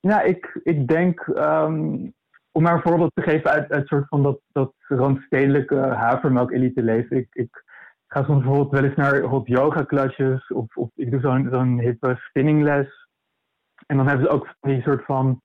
Ja, 0.00 0.22
ik, 0.22 0.60
ik 0.62 0.88
denk, 0.88 1.20
ehm, 1.20 2.08
om 2.52 2.62
maar 2.62 2.74
een 2.74 2.82
voorbeeld 2.82 3.10
te 3.14 3.22
geven 3.22 3.50
uit, 3.50 3.70
uit 3.70 3.86
soort 3.86 4.08
van 4.08 4.22
dat, 4.22 4.40
dat 4.52 4.72
randstedelijke 4.78 5.76
havermelk-elite 5.76 6.82
leven. 6.82 7.16
Ik, 7.16 7.28
ik 7.32 7.64
ga 8.06 8.24
soms 8.24 8.42
bijvoorbeeld 8.42 8.70
wel 8.70 8.84
eens 8.84 8.96
naar 8.96 9.20
hot 9.20 9.46
yoga 9.46 9.82
klasjes 9.82 10.48
of, 10.48 10.76
of 10.76 10.90
ik 10.94 11.10
doe 11.10 11.20
zo'n 11.20 11.48
zo'n 11.50 11.80
hippe 11.80 12.16
spinningles. 12.16 13.08
En 13.86 13.96
dan 13.96 14.06
hebben 14.08 14.26
ze 14.26 14.32
ook 14.32 14.54
die 14.60 14.82
soort 14.82 15.04
van 15.04 15.42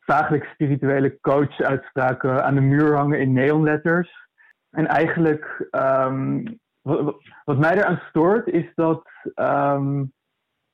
vaaglijk 0.00 0.44
spirituele 0.44 1.20
coach-uitspraken 1.20 2.44
aan 2.44 2.54
de 2.54 2.60
muur 2.60 2.96
hangen 2.96 3.20
in 3.20 3.32
neonletters. 3.32 4.28
En 4.70 4.86
eigenlijk, 4.86 5.66
ehm, 5.70 6.44
wat, 6.86 7.22
wat 7.44 7.58
mij 7.58 7.76
eraan 7.76 8.02
stoort, 8.08 8.46
is 8.46 8.72
dat, 8.74 9.08
ehm, 9.34 10.04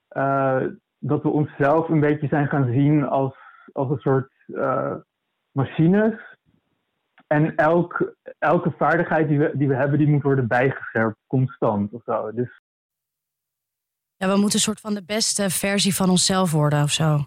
eh, 0.09 0.63
dat 0.99 1.23
we 1.23 1.29
onszelf 1.29 1.89
een 1.89 2.01
beetje 2.01 2.29
zijn 2.29 2.49
gaan 2.49 2.73
zien 2.73 3.05
als, 3.05 3.37
als 3.73 3.91
een 3.91 3.99
soort 3.99 4.33
eh, 4.47 4.95
machines. 5.51 6.37
En 7.27 7.57
elk, 7.57 8.15
elke 8.39 8.71
vaardigheid 8.71 9.29
die 9.29 9.39
we, 9.39 9.51
die 9.55 9.69
we 9.69 9.75
hebben, 9.75 9.99
die 9.99 10.09
moet 10.09 10.23
worden 10.23 10.49
bijgescherpt, 10.49 11.17
constant 11.27 11.93
of 11.93 12.03
zo. 12.05 12.33
Dus 12.33 12.63
Ja, 14.17 14.27
we 14.29 14.37
moeten 14.37 14.55
een 14.55 14.65
soort 14.65 14.81
van 14.81 14.95
de 14.95 15.05
beste 15.05 15.51
versie 15.51 15.95
van 15.95 16.11
onszelf 16.11 16.53
worden 16.53 16.83
of 16.83 16.91
zo. 16.91 17.27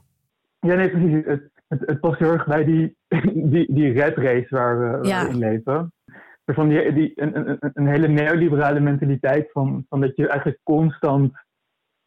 ja, 0.60 0.76
nee, 0.76 0.90
precies. 0.90 1.26
Het, 1.26 1.50
het, 1.68 1.82
het 1.86 2.00
past 2.00 2.20
heel 2.20 2.32
erg 2.32 2.46
bij 2.46 2.64
die, 2.64 2.98
die, 3.52 3.74
die 3.74 3.92
red 3.92 4.18
race 4.18 4.48
waar 4.50 4.80
we, 4.80 5.10
waar 5.10 5.26
we 5.26 5.30
in 5.30 5.38
leven. 5.38 5.94
Van 6.46 6.70
die, 6.70 6.94
die, 6.94 7.12
een, 7.16 7.88
hele 7.88 8.08
neoliberale 8.08 8.80
mentaliteit 8.80 9.52
van, 9.52 9.86
van 9.90 10.02
dat 10.02 10.16
je 10.16 10.28
eigenlijk 10.28 10.60
constant 10.64 11.34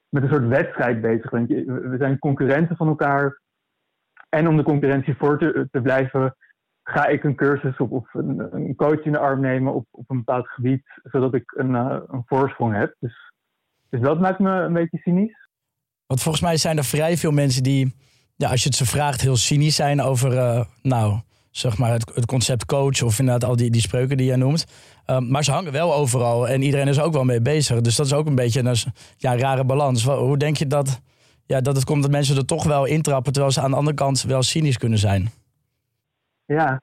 met 0.09 0.23
een 0.23 0.29
soort 0.29 0.47
wedstrijd 0.47 1.01
bezig 1.01 1.31
bent. 1.31 1.49
We 1.49 1.97
zijn 1.99 2.19
concurrenten 2.19 2.77
van 2.77 2.89
elkaar. 2.89 3.41
En 4.29 4.49
om 4.49 4.57
de 4.57 4.63
concurrentie 4.63 5.15
voor 5.17 5.39
te, 5.39 5.69
te 5.71 5.81
blijven, 5.81 6.37
ga 6.83 7.07
ik 7.07 7.25
een 7.25 7.35
cursus 7.35 7.77
of, 7.77 7.91
of 7.91 8.15
een, 8.15 8.55
een 8.55 8.75
coach 8.75 9.05
in 9.05 9.13
de 9.13 9.19
arm 9.19 9.41
nemen 9.41 9.75
op, 9.75 9.87
op 9.91 10.11
een 10.11 10.17
bepaald 10.17 10.49
gebied, 10.49 11.01
zodat 11.03 11.35
ik 11.35 11.53
een, 11.57 11.75
eh, 11.75 11.99
een 12.07 12.23
voorsprong 12.27 12.77
heb. 12.77 12.97
Dus, 12.99 13.33
dus 13.89 14.01
dat 14.01 14.21
maakt 14.21 14.39
me 14.39 14.51
een 14.51 14.73
beetje 14.73 14.99
cynisch. 14.99 15.49
Want 16.07 16.23
volgens 16.23 16.45
mij 16.45 16.57
zijn 16.57 16.77
er 16.77 16.85
vrij 16.85 17.17
veel 17.17 17.31
mensen 17.31 17.63
die, 17.63 17.97
ja, 18.37 18.51
als 18.51 18.63
je 18.63 18.69
het 18.69 18.79
ze 18.79 18.87
vraagt, 18.87 19.21
heel 19.21 19.37
cynisch 19.37 19.77
zijn 19.77 20.01
over, 20.01 20.37
eh, 20.39 20.65
nou, 20.83 21.21
zeg 21.59 21.79
maar 21.79 21.91
het, 21.91 22.13
het 22.15 22.27
concept 22.27 22.65
coach 22.65 23.03
of 23.03 23.19
inderdaad 23.19 23.49
al 23.49 23.57
die, 23.57 23.71
die 23.71 23.81
spreuken 23.81 24.17
die 24.17 24.27
jij 24.27 24.37
noemt. 24.37 24.67
Um, 25.07 25.31
maar 25.31 25.45
ze 25.45 25.53
hangen 25.53 25.73
wel 25.73 25.95
overal 25.95 26.49
en 26.49 26.63
iedereen 26.63 26.89
is 26.89 27.01
ook 27.01 27.13
wel 27.13 27.25
mee 27.25 27.43
bezig. 27.43 27.81
Dus 27.81 27.97
dat 27.97 28.07
is 28.07 28.15
ook 28.15 28.27
een 28.27 28.35
beetje 28.35 28.61
een 28.61 28.77
ja, 29.17 29.37
rare 29.37 29.65
balans. 29.65 30.05
Hoe 30.05 30.37
denk 30.37 30.57
je 30.57 30.67
dat, 30.67 31.01
ja, 31.47 31.61
dat 31.61 31.77
het 31.77 31.85
komt 31.85 32.03
dat 32.03 32.11
mensen 32.11 32.37
er 32.37 32.47
toch 32.47 32.65
wel 32.65 32.85
intrappen, 32.85 33.33
terwijl 33.33 33.55
ze 33.55 33.61
aan 33.61 33.71
de 33.71 33.77
andere 33.77 33.97
kant 33.97 34.23
wel 34.23 34.43
cynisch 34.43 34.79
kunnen 34.79 34.99
zijn? 34.99 35.29
Ja, 36.45 36.81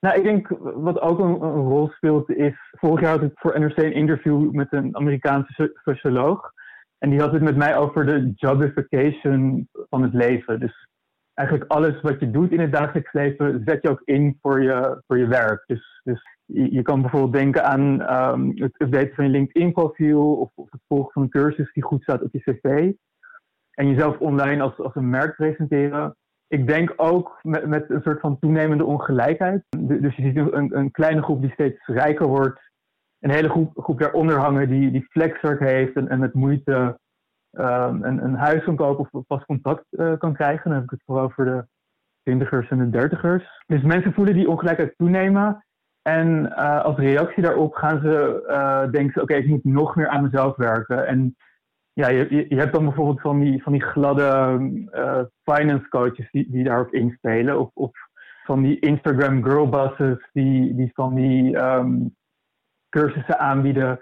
nou, 0.00 0.16
ik 0.16 0.22
denk 0.22 0.48
wat 0.74 1.00
ook 1.00 1.18
een, 1.18 1.42
een 1.42 1.68
rol 1.68 1.88
speelt 1.88 2.30
is. 2.30 2.54
Vorig 2.70 3.00
jaar 3.00 3.18
had 3.18 3.22
ik 3.22 3.32
voor 3.34 3.60
NRC 3.60 3.76
een 3.76 3.94
interview 3.94 4.50
met 4.50 4.72
een 4.72 4.96
Amerikaanse 4.96 5.52
so- 5.52 5.92
socioloog. 5.92 6.52
En 6.98 7.10
die 7.10 7.20
had 7.20 7.32
het 7.32 7.42
met 7.42 7.56
mij 7.56 7.76
over 7.76 8.06
de 8.06 8.32
jobification 8.34 9.68
van 9.90 10.02
het 10.02 10.14
leven. 10.14 10.60
Dus 10.60 10.88
eigenlijk 11.34 11.70
alles 11.70 12.00
wat 12.00 12.20
je 12.20 12.30
doet 12.30 12.50
in 12.52 12.60
het 12.60 12.72
dagelijks 12.72 13.12
leven, 13.12 13.62
zet 13.64 13.82
je 13.82 13.90
ook 13.90 14.02
in 14.04 14.38
voor 14.40 14.62
je, 14.62 15.02
voor 15.06 15.18
je 15.18 15.26
werk. 15.26 15.64
Dus, 15.66 16.00
dus 16.04 16.22
je, 16.46 16.82
kan 16.82 17.00
bijvoorbeeld 17.00 17.32
denken 17.32 17.64
aan 17.64 18.02
ehm, 18.02 18.48
het 18.54 18.80
updaten 18.80 19.14
van 19.14 19.24
je 19.24 19.30
LinkedIn-profiel 19.30 20.34
of, 20.34 20.50
of 20.54 20.70
het 20.70 20.80
volgen 20.88 21.12
van 21.12 21.22
een 21.22 21.28
cursus 21.28 21.72
die 21.72 21.82
goed 21.82 22.02
staat 22.02 22.22
op 22.22 22.32
je 22.32 22.40
cv. 22.40 22.92
En 23.70 23.88
jezelf 23.88 24.18
online 24.18 24.62
als, 24.62 24.78
als 24.78 24.94
een 24.94 25.10
merk 25.10 25.36
presenteren 25.36 26.16
ik 26.54 26.66
denk 26.66 26.92
ook 26.96 27.38
met, 27.42 27.66
met 27.66 27.90
een 27.90 28.02
soort 28.02 28.20
van 28.20 28.38
toenemende 28.38 28.84
ongelijkheid. 28.84 29.64
Du- 29.78 30.00
Dus 30.00 30.16
je 30.16 30.22
ziet 30.22 30.36
een, 30.36 30.78
een 30.78 30.90
kleine 30.90 31.22
groep 31.22 31.40
die 31.40 31.52
steeds 31.52 31.86
rijker 31.86 32.26
wordt. 32.26 32.72
Een 33.20 33.30
hele 33.30 33.48
groep, 33.48 33.72
groep 33.76 33.98
daaronder 33.98 34.38
hangen 34.38 34.68
die, 34.68 34.90
die 34.90 35.06
flexwerk 35.08 35.60
heeft 35.60 35.96
en, 35.96 36.08
en 36.08 36.18
met 36.18 36.34
moeite 36.34 36.98
een, 37.54 38.24
een 38.24 38.34
huis 38.34 38.64
kan 38.64 38.76
kopen 38.76 39.08
of 39.10 39.24
vast 39.26 39.44
contract 39.44 39.84
eh, 39.90 40.12
kan 40.18 40.34
krijgen. 40.34 40.64
Dan 40.64 40.72
heb 40.72 40.82
ik 40.82 40.90
het 40.90 41.02
vooral 41.04 41.30
voor 41.30 41.44
de 41.44 41.66
twintigers 42.22 42.68
en 42.68 42.78
de 42.78 42.90
dertigers. 42.90 43.62
Dus 43.66 43.82
mensen 43.82 44.12
voelen 44.12 44.34
die 44.34 44.48
ongelijkheid 44.48 44.94
toenemen. 44.96 45.64
En 46.02 46.56
eh, 46.56 46.84
als 46.84 46.96
reactie 46.96 47.42
daarop 47.42 47.74
gaan 47.74 48.00
ze 48.00 48.44
eh, 48.46 48.90
denken, 48.90 49.22
oké, 49.22 49.34
ik 49.34 49.46
moet 49.46 49.64
nog 49.64 49.96
meer 49.96 50.08
aan 50.08 50.22
mezelf 50.22 50.56
werken. 50.56 51.06
En 51.06 51.36
ja, 51.92 52.08
je, 52.08 52.46
je, 52.48 52.56
hebt 52.56 52.72
dan 52.72 52.84
bijvoorbeeld 52.84 53.20
van 53.20 53.40
die, 53.40 53.62
van 53.62 53.72
die 53.72 53.82
gladde 53.82 54.58
finance 55.42 55.88
coaches 55.88 56.30
die, 56.30 56.50
die 56.50 56.64
daarop 56.64 56.92
inspelen. 56.92 57.60
Of, 57.60 57.70
of 57.74 57.90
van 58.44 58.62
die 58.62 58.78
Instagram 58.78 59.44
girlbosses 59.44 60.28
die, 60.32 60.74
die 60.74 60.90
van 60.94 61.14
die 61.14 61.56
ehm, 61.56 61.96
cursussen 62.88 63.38
aanbieden. 63.38 64.00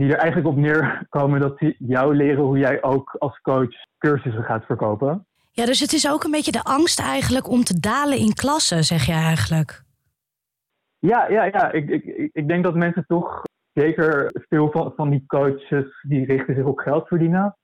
Die 0.00 0.12
er 0.12 0.18
eigenlijk 0.18 0.48
op 0.48 0.56
neerkomen 0.56 1.40
dat 1.40 1.58
ze 1.58 1.74
jou 1.78 2.14
leren 2.16 2.44
hoe 2.44 2.58
jij 2.58 2.82
ook 2.82 3.16
als 3.18 3.40
coach 3.40 3.74
cursussen 3.98 4.44
gaat 4.44 4.64
verkopen. 4.64 5.26
Ja, 5.52 5.66
dus 5.66 5.80
het 5.80 5.92
is 5.92 6.10
ook 6.10 6.24
een 6.24 6.30
beetje 6.30 6.52
de 6.52 6.62
angst 6.62 7.00
eigenlijk 7.00 7.48
om 7.48 7.64
te 7.64 7.80
dalen 7.80 8.18
in 8.18 8.34
klassen, 8.34 8.84
zeg 8.84 9.06
je 9.06 9.12
eigenlijk. 9.12 9.82
Ja, 10.98 11.28
ja, 11.28 11.44
ja. 11.44 11.72
Ik, 11.72 11.88
ik, 11.90 12.04
ik- 12.32 12.48
denk 12.48 12.64
dat 12.64 12.74
mensen 12.74 13.04
toch 13.06 13.42
zeker 13.72 14.30
veel 14.48 14.70
van, 14.70 14.92
van 14.96 15.10
die 15.10 15.24
coaches 15.26 16.02
die 16.08 16.24
richten 16.24 16.54
zich 16.54 16.64
op 16.64 16.78
geld 16.78 17.08
verdienen. 17.08 17.56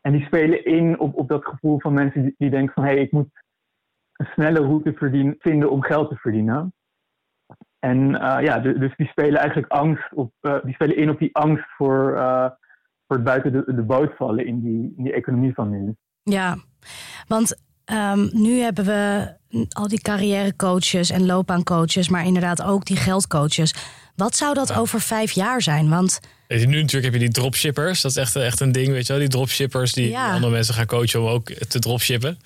En 0.00 0.12
die 0.12 0.24
spelen 0.24 0.64
in 0.64 0.98
op, 0.98 1.14
op 1.14 1.28
dat 1.28 1.44
gevoel 1.44 1.80
van 1.80 1.92
mensen 1.92 2.22
die, 2.22 2.34
die 2.38 2.50
denken 2.50 2.74
van 2.74 2.84
hé, 2.84 2.90
hey, 2.92 3.00
ik 3.02 3.12
moet 3.12 3.28
een 4.12 4.26
snelle 4.26 4.60
route 4.60 4.92
verdien, 4.92 5.34
vinden 5.38 5.70
om 5.70 5.82
geld 5.82 6.08
te 6.08 6.16
verdienen. 6.16 6.72
En 7.82 8.14
eh, 8.20 8.44
ja, 8.44 8.58
du- 8.58 8.78
dus 8.78 8.96
die 8.96 9.06
spelen 9.06 9.38
eigenlijk 9.40 9.72
angst 9.72 10.12
op, 10.14 10.32
eh, 10.40 10.54
die 10.62 10.74
spelen 10.74 10.96
in 10.96 11.10
op 11.10 11.18
die 11.18 11.30
angst 11.36 11.64
voor, 11.76 12.16
eh, 12.16 12.46
voor 13.06 13.16
het 13.16 13.24
buiten 13.24 13.52
de, 13.52 13.62
de 13.74 13.82
boot 13.82 14.16
vallen 14.16 14.46
in 14.46 14.60
die, 14.60 14.94
in 14.96 15.02
die 15.04 15.12
economie 15.12 15.54
van 15.54 15.70
nu. 15.70 15.94
Ja, 16.22 16.56
want 17.28 17.56
ehm, 17.84 18.28
nu 18.32 18.58
hebben 18.60 18.84
we 18.84 19.32
al 19.68 19.88
die 19.88 20.00
carrièrecoaches 20.00 21.10
en 21.10 21.26
loopbaancoaches, 21.26 22.08
maar 22.08 22.24
inderdaad 22.26 22.62
ook 22.62 22.84
die 22.84 22.96
geldcoaches. 22.96 23.74
Wat 24.16 24.36
zou 24.36 24.54
dat 24.54 24.76
over 24.78 25.00
vijf 25.00 25.30
jaar 25.30 25.62
zijn? 25.62 25.88
Want 25.88 26.20
Weet 26.48 26.60
je, 26.60 26.66
nu 26.66 26.76
natuurlijk 26.80 27.12
heb 27.12 27.20
je 27.22 27.28
die 27.28 27.34
dropshippers. 27.42 28.00
Dat 28.00 28.10
is 28.10 28.16
echt, 28.16 28.36
echt 28.36 28.60
een 28.60 28.72
ding, 28.72 28.88
weet 28.88 29.06
je 29.06 29.12
wel. 29.12 29.20
Die 29.22 29.30
dropshippers 29.30 29.92
die 29.92 30.08
Ja. 30.10 30.32
andere 30.32 30.52
mensen 30.52 30.74
gaan 30.74 30.86
coachen 30.86 31.20
om 31.22 31.26
ook 31.26 31.44
te 31.50 31.78
dropshippen. 31.78 32.38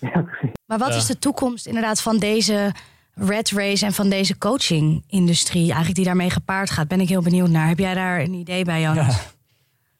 Ja, 0.00 0.22
precies. 0.22 0.50
Maar 0.66 0.78
wat 0.78 0.88
Ja. 0.88 0.96
is 0.96 1.06
de 1.06 1.18
toekomst 1.18 1.66
inderdaad 1.66 2.02
van 2.02 2.18
deze 2.18 2.72
red 3.20 3.50
race 3.50 3.86
en 3.86 3.92
van 3.92 4.08
deze 4.08 4.38
coaching-industrie, 4.38 5.64
eigenlijk 5.64 5.94
die 5.94 6.04
daarmee 6.04 6.30
gepaard 6.30 6.70
gaat? 6.70 6.88
Ben 6.88 7.00
ik 7.00 7.08
heel 7.08 7.22
benieuwd 7.22 7.48
naar. 7.48 7.68
Heb 7.68 7.78
jij 7.78 7.94
daar 7.94 8.20
een 8.20 8.32
idee 8.32 8.64
bij, 8.64 8.80
Jan? 8.80 8.94
Ja. 8.94 9.08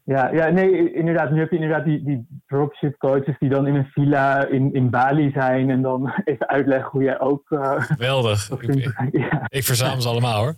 Ja, 0.07 0.31
ja, 0.33 0.49
nee, 0.49 0.93
inderdaad. 0.93 1.31
Nu 1.31 1.39
heb 1.39 1.51
je 1.51 1.57
inderdaad 1.57 1.85
die, 1.85 2.03
die 2.05 2.27
dropship 2.47 2.99
coaches 2.99 3.39
die 3.39 3.49
dan 3.49 3.67
in 3.67 3.75
een 3.75 3.87
villa 3.87 4.47
in, 4.47 4.73
in 4.73 4.91
Bali 4.91 5.31
zijn 5.31 5.71
en 5.71 5.83
dan 5.83 6.13
even 6.25 6.49
uitleggen 6.49 6.91
hoe 6.91 7.03
jij 7.03 7.21
ook. 7.21 7.51
Uh, 7.51 7.81
Geweldig. 7.81 8.51
Ik, 8.61 8.63
ik, 8.63 8.93
ja. 9.11 9.47
ik 9.49 9.65
verzamel 9.65 10.01
ze 10.01 10.09
allemaal 10.09 10.43
hoor. 10.43 10.55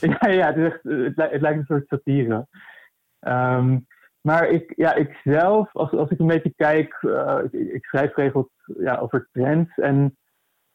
Ja, 0.20 0.28
ja 0.30 0.46
het, 0.46 0.56
is 0.56 0.64
echt, 0.64 0.82
het, 0.82 1.30
het 1.32 1.40
lijkt 1.40 1.58
een 1.58 1.64
soort 1.64 1.88
satire. 1.88 2.46
Um, 3.20 3.86
maar 4.20 4.48
ik, 4.48 4.72
ja, 4.76 4.94
ik 4.94 5.20
zelf, 5.24 5.68
als, 5.72 5.90
als 5.90 6.10
ik 6.10 6.18
een 6.18 6.26
beetje 6.26 6.52
kijk, 6.56 6.98
uh, 7.02 7.38
ik, 7.50 7.72
ik, 7.72 7.84
schrijf 7.84 8.14
regels 8.14 8.48
ja, 8.78 8.96
over 8.96 9.28
trends. 9.32 9.76
En 9.76 10.16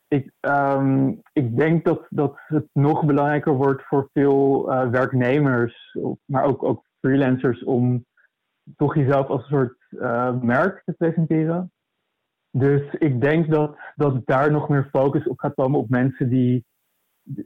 ik, 0.10 0.32
um, 0.42 1.22
ik 1.34 1.58
denk 1.58 1.86
dat, 1.86 2.06
dat 2.10 2.40
het 2.48 2.68
nog 2.74 3.06
belangrijker 3.06 3.54
wordt 3.54 3.84
voor 3.84 4.10
veel 4.14 4.72
uh, 4.72 4.90
werknemers, 4.90 5.98
maar 6.26 6.44
ook, 6.44 6.64
ook 6.64 6.86
freelancers, 7.00 7.64
om 7.64 8.06
toch 8.76 8.96
jezelf 8.96 9.28
als 9.28 9.42
een 9.42 9.48
soort 9.48 9.78
uh, 9.90 10.42
merk 10.42 10.82
te 10.86 10.94
presenteren. 10.94 11.72
Dus 12.52 12.94
ik 12.94 13.22
denk 13.22 13.52
dat, 13.52 13.78
dat 13.96 14.26
daar 14.26 14.52
nog 14.52 14.70
meer 14.70 14.88
focus 14.92 15.28
op 15.28 15.40
gaat 15.40 15.54
komen 15.54 15.80
op 15.80 15.90
mensen 15.90 16.30
die, 16.30 16.66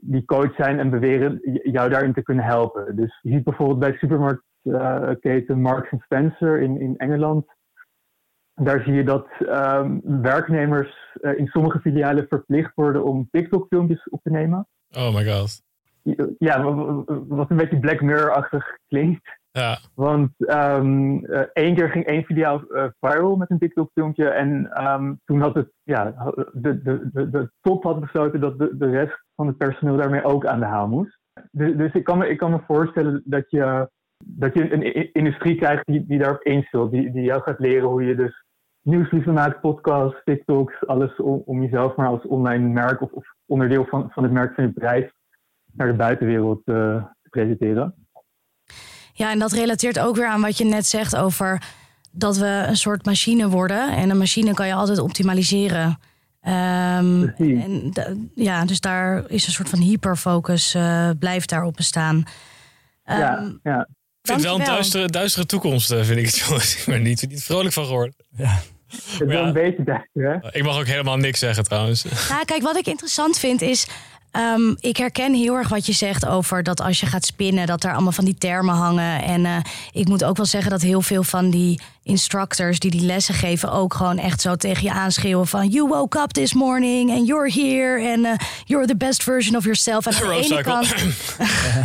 die 0.00 0.24
coach 0.24 0.54
zijn 0.54 0.78
en 0.78 0.90
beweren 0.90 1.40
jou 1.62 1.90
daarin 1.90 2.12
te 2.12 2.22
kunnen 2.22 2.44
helpen. 2.44 2.96
Dus 2.96 3.18
je 3.22 3.30
ziet 3.30 3.44
bijvoorbeeld 3.44 3.78
bij 3.78 3.92
supermarktketen 3.92 5.60
Marks 5.60 5.88
Spencer 5.98 6.60
in, 6.60 6.80
in 6.80 6.96
Engeland. 6.96 7.53
Daar 8.54 8.82
zie 8.82 8.92
je 8.92 9.04
dat 9.04 9.26
um, 9.40 10.00
werknemers 10.22 11.16
uh, 11.20 11.38
in 11.38 11.46
sommige 11.46 11.80
filialen 11.80 12.26
verplicht 12.28 12.72
worden 12.74 13.04
om 13.04 13.28
TikTok-filmpjes 13.30 14.08
op 14.08 14.20
te 14.22 14.30
nemen. 14.30 14.66
Oh 14.96 15.14
my 15.14 15.24
god. 15.24 15.62
Ja, 16.38 16.62
wat 17.28 17.50
een 17.50 17.56
beetje 17.56 17.78
Black 17.78 18.00
Mirror-achtig 18.00 18.78
klinkt. 18.88 19.38
Ja. 19.50 19.78
Want 19.94 20.30
um, 20.36 21.24
uh, 21.24 21.40
één 21.52 21.74
keer 21.74 21.90
ging 21.90 22.04
één 22.04 22.24
video 22.24 22.64
uh, 22.68 22.84
viral 23.00 23.36
met 23.36 23.50
een 23.50 23.58
TikTok-filmpje. 23.58 24.28
En 24.28 24.82
um, 24.86 25.20
toen 25.24 25.40
had 25.40 25.54
het, 25.54 25.72
ja, 25.82 26.32
de, 26.52 26.82
de, 26.82 27.08
de, 27.12 27.30
de 27.30 27.50
top 27.60 27.82
had 27.82 28.00
besloten 28.00 28.40
dat 28.40 28.58
de, 28.58 28.76
de 28.76 28.90
rest 28.90 29.24
van 29.34 29.46
het 29.46 29.56
personeel 29.56 29.96
daarmee 29.96 30.24
ook 30.24 30.46
aan 30.46 30.60
de 30.60 30.66
haal 30.66 30.88
moest. 30.88 31.18
Dus, 31.50 31.76
dus 31.76 31.92
ik, 31.92 32.04
kan 32.04 32.18
me, 32.18 32.28
ik 32.28 32.38
kan 32.38 32.50
me 32.50 32.58
voorstellen 32.66 33.22
dat 33.24 33.50
je, 33.50 33.90
dat 34.24 34.54
je 34.54 34.72
een 34.72 35.12
industrie 35.12 35.56
krijgt 35.56 35.86
die, 35.86 36.06
die 36.06 36.18
daarop 36.18 36.42
instelt. 36.42 36.90
Die, 36.90 37.12
die 37.12 37.22
jou 37.22 37.42
gaat 37.42 37.58
leren 37.58 37.88
hoe 37.88 38.04
je 38.04 38.14
dus 38.14 38.43
nieuwsbrieven 38.84 39.32
maakt, 39.32 39.60
podcasts, 39.60 40.20
TikToks, 40.24 40.86
alles 40.86 41.16
om, 41.16 41.42
om 41.44 41.62
jezelf 41.62 41.96
maar 41.96 42.08
als 42.08 42.26
online 42.26 42.68
merk 42.68 43.02
of, 43.02 43.12
of 43.12 43.26
onderdeel 43.46 43.84
van, 43.84 44.10
van 44.10 44.22
het 44.22 44.32
merk 44.32 44.54
van 44.54 44.64
je 44.64 44.72
bedrijf 44.72 45.12
naar 45.72 45.86
de 45.86 45.94
buitenwereld 45.94 46.58
uh, 46.64 46.74
te 47.22 47.28
presenteren. 47.30 47.94
Ja, 49.12 49.30
en 49.30 49.38
dat 49.38 49.52
relateert 49.52 49.98
ook 49.98 50.16
weer 50.16 50.26
aan 50.26 50.40
wat 50.40 50.58
je 50.58 50.64
net 50.64 50.86
zegt 50.86 51.16
over 51.16 51.62
dat 52.12 52.36
we 52.36 52.64
een 52.66 52.76
soort 52.76 53.04
machine 53.04 53.48
worden. 53.48 53.96
En 53.96 54.10
een 54.10 54.18
machine 54.18 54.54
kan 54.54 54.66
je 54.66 54.74
altijd 54.74 54.98
optimaliseren. 54.98 55.98
Um, 56.42 57.28
en 57.28 57.92
ja, 58.34 58.64
dus 58.64 58.80
daar 58.80 59.30
is 59.30 59.46
een 59.46 59.52
soort 59.52 59.68
van 59.68 59.78
hyperfocus, 59.78 60.74
uh, 60.74 61.10
blijft 61.18 61.48
daarop 61.48 61.74
bestaan. 61.76 62.16
Um, 62.16 62.24
ja, 63.04 63.52
ja. 63.62 63.80
Ik 63.80 64.30
vind 64.30 64.38
het 64.38 64.48
wel 64.48 64.58
een 64.58 64.66
duistere, 64.66 65.08
duistere 65.08 65.46
toekomst, 65.46 65.94
vind 65.94 66.18
ik 66.18 66.24
het 66.24 66.34
zo. 66.34 66.54
Ik 66.80 66.82
ben 66.86 67.02
niet, 67.02 67.28
niet 67.28 67.44
vrolijk 67.44 67.74
van 67.74 67.84
geworden. 67.84 68.14
Ja. 68.36 68.60
Het 68.94 69.20
is 69.20 69.26
wel 69.26 69.44
een 69.46 69.52
beetje 69.52 69.84
duister, 69.84 70.54
Ik 70.54 70.62
mag 70.62 70.78
ook 70.78 70.86
helemaal 70.86 71.16
niks 71.16 71.38
zeggen 71.38 71.64
trouwens. 71.64 72.04
Ja, 72.28 72.42
kijk, 72.44 72.62
wat 72.62 72.76
ik 72.76 72.86
interessant 72.86 73.38
vind 73.38 73.62
is 73.62 73.86
Um, 74.36 74.76
ik 74.80 74.96
herken 74.96 75.34
heel 75.34 75.54
erg 75.54 75.68
wat 75.68 75.86
je 75.86 75.92
zegt 75.92 76.26
over 76.26 76.62
dat 76.62 76.80
als 76.80 77.00
je 77.00 77.06
gaat 77.06 77.24
spinnen, 77.24 77.66
dat 77.66 77.80
daar 77.80 77.92
allemaal 77.92 78.12
van 78.12 78.24
die 78.24 78.38
termen 78.38 78.74
hangen. 78.74 79.22
En 79.22 79.44
uh, 79.44 79.56
ik 79.92 80.08
moet 80.08 80.24
ook 80.24 80.36
wel 80.36 80.46
zeggen 80.46 80.70
dat 80.70 80.82
heel 80.82 81.02
veel 81.02 81.22
van 81.22 81.50
die 81.50 81.80
instructors 82.04 82.78
die 82.78 82.90
die 82.90 83.00
lessen 83.00 83.34
geven 83.34 83.72
ook 83.72 83.94
gewoon 83.94 84.18
echt 84.18 84.40
zo 84.40 84.56
tegen 84.56 84.82
je 84.82 84.92
aanschreeuwen 84.92 85.46
van 85.46 85.68
you 85.68 85.88
woke 85.88 86.18
up 86.18 86.30
this 86.30 86.52
morning 86.52 87.10
and 87.10 87.26
you're 87.26 87.52
here 87.52 88.12
and 88.12 88.24
uh, 88.24 88.32
you're 88.64 88.86
the 88.86 88.96
best 88.96 89.22
version 89.22 89.56
of 89.56 89.64
yourself. 89.64 90.06
En 90.06 90.14
aan 90.14 90.28
de 90.28 90.44
ene 90.44 90.62
kant, 90.62 90.94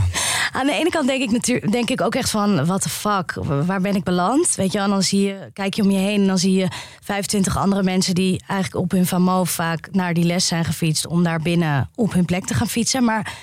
aan 0.59 0.65
de 0.65 0.73
ene 0.73 0.89
kant 0.89 1.07
denk 1.07 1.21
ik 1.21 1.31
natuurlijk 1.31 1.71
denk 1.71 1.89
ik 1.89 2.01
ook 2.01 2.15
echt 2.15 2.29
van 2.29 2.65
what 2.65 2.81
the 2.81 2.89
fuck, 2.89 3.33
waar 3.65 3.81
ben 3.81 3.95
ik 3.95 4.03
beland? 4.03 4.55
Weet 4.55 4.71
je, 4.71 4.79
en 4.79 4.89
dan 4.89 5.03
zie 5.03 5.21
je, 5.21 5.49
kijk 5.53 5.73
je 5.73 5.81
om 5.81 5.91
je 5.91 5.97
heen 5.97 6.21
en 6.21 6.27
dan 6.27 6.37
zie 6.37 6.53
je 6.53 6.67
25 7.03 7.57
andere 7.57 7.83
mensen 7.83 8.15
die 8.15 8.43
eigenlijk 8.47 8.83
op 8.83 8.91
hun 8.91 9.07
famo 9.07 9.43
vaak 9.43 9.87
naar 9.91 10.13
die 10.13 10.25
les 10.25 10.47
zijn 10.47 10.65
gefietst 10.65 11.07
om 11.07 11.23
daar 11.23 11.41
binnen 11.41 11.89
op 11.95 12.13
hun 12.13 12.25
plek 12.25 12.45
te 12.45 12.53
gaan 12.53 12.69
fietsen, 12.69 13.03
maar 13.03 13.33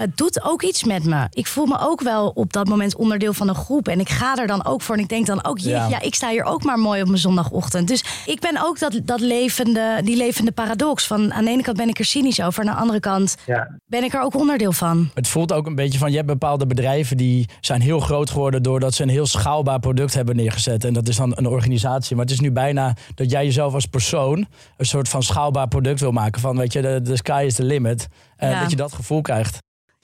het 0.00 0.16
doet 0.16 0.44
ook 0.44 0.62
iets 0.62 0.84
met 0.84 1.04
me. 1.04 1.26
Ik 1.30 1.46
voel 1.46 1.66
me 1.66 1.78
ook 1.80 2.00
wel 2.00 2.28
op 2.28 2.52
dat 2.52 2.68
moment 2.68 2.96
onderdeel 2.96 3.32
van 3.32 3.48
een 3.48 3.54
groep. 3.54 3.88
En 3.88 4.00
ik 4.00 4.08
ga 4.08 4.36
er 4.36 4.46
dan 4.46 4.64
ook 4.64 4.82
voor. 4.82 4.94
En 4.94 5.00
ik 5.00 5.08
denk 5.08 5.26
dan 5.26 5.44
ook, 5.44 5.58
ja. 5.58 5.88
ja, 5.88 6.00
ik 6.00 6.14
sta 6.14 6.30
hier 6.30 6.44
ook 6.44 6.64
maar 6.64 6.78
mooi 6.78 7.00
op 7.00 7.06
mijn 7.06 7.18
zondagochtend. 7.18 7.88
Dus 7.88 8.04
ik 8.26 8.40
ben 8.40 8.62
ook 8.64 8.78
dat, 8.78 9.00
dat 9.04 9.20
levende, 9.20 10.00
die 10.04 10.16
levende 10.16 10.52
paradox. 10.52 11.06
Van 11.06 11.32
aan 11.32 11.44
de 11.44 11.50
ene 11.50 11.62
kant 11.62 11.76
ben 11.76 11.88
ik 11.88 11.98
er 11.98 12.04
cynisch 12.04 12.42
over. 12.42 12.60
Aan 12.60 12.74
de 12.74 12.80
andere 12.80 13.00
kant 13.00 13.36
ja. 13.46 13.78
ben 13.86 14.04
ik 14.04 14.14
er 14.14 14.20
ook 14.20 14.34
onderdeel 14.34 14.72
van. 14.72 15.10
Het 15.14 15.28
voelt 15.28 15.52
ook 15.52 15.66
een 15.66 15.74
beetje 15.74 15.98
van, 15.98 16.10
je 16.10 16.16
hebt 16.16 16.28
bepaalde 16.28 16.66
bedrijven 16.66 17.16
die 17.16 17.48
zijn 17.60 17.80
heel 17.80 18.00
groot 18.00 18.30
geworden 18.30 18.62
doordat 18.62 18.94
ze 18.94 19.02
een 19.02 19.08
heel 19.08 19.26
schaalbaar 19.26 19.80
product 19.80 20.14
hebben 20.14 20.36
neergezet. 20.36 20.84
En 20.84 20.92
dat 20.92 21.08
is 21.08 21.16
dan 21.16 21.32
een 21.34 21.46
organisatie. 21.46 22.16
Maar 22.16 22.24
het 22.24 22.34
is 22.34 22.40
nu 22.40 22.52
bijna 22.52 22.96
dat 23.14 23.30
jij 23.30 23.44
jezelf 23.44 23.74
als 23.74 23.86
persoon 23.86 24.46
een 24.76 24.86
soort 24.86 25.08
van 25.08 25.22
schaalbaar 25.22 25.68
product 25.68 26.00
wil 26.00 26.12
maken. 26.12 26.40
Van, 26.40 26.56
weet 26.56 26.72
je, 26.72 26.82
de, 26.82 27.00
de 27.02 27.16
sky 27.16 27.42
is 27.46 27.54
the 27.54 27.64
limit. 27.64 28.08
En 28.36 28.50
ja. 28.50 28.60
dat 28.60 28.70
je 28.70 28.76
dat 28.76 28.92
gevoel 28.92 29.20
krijgt. 29.20 29.58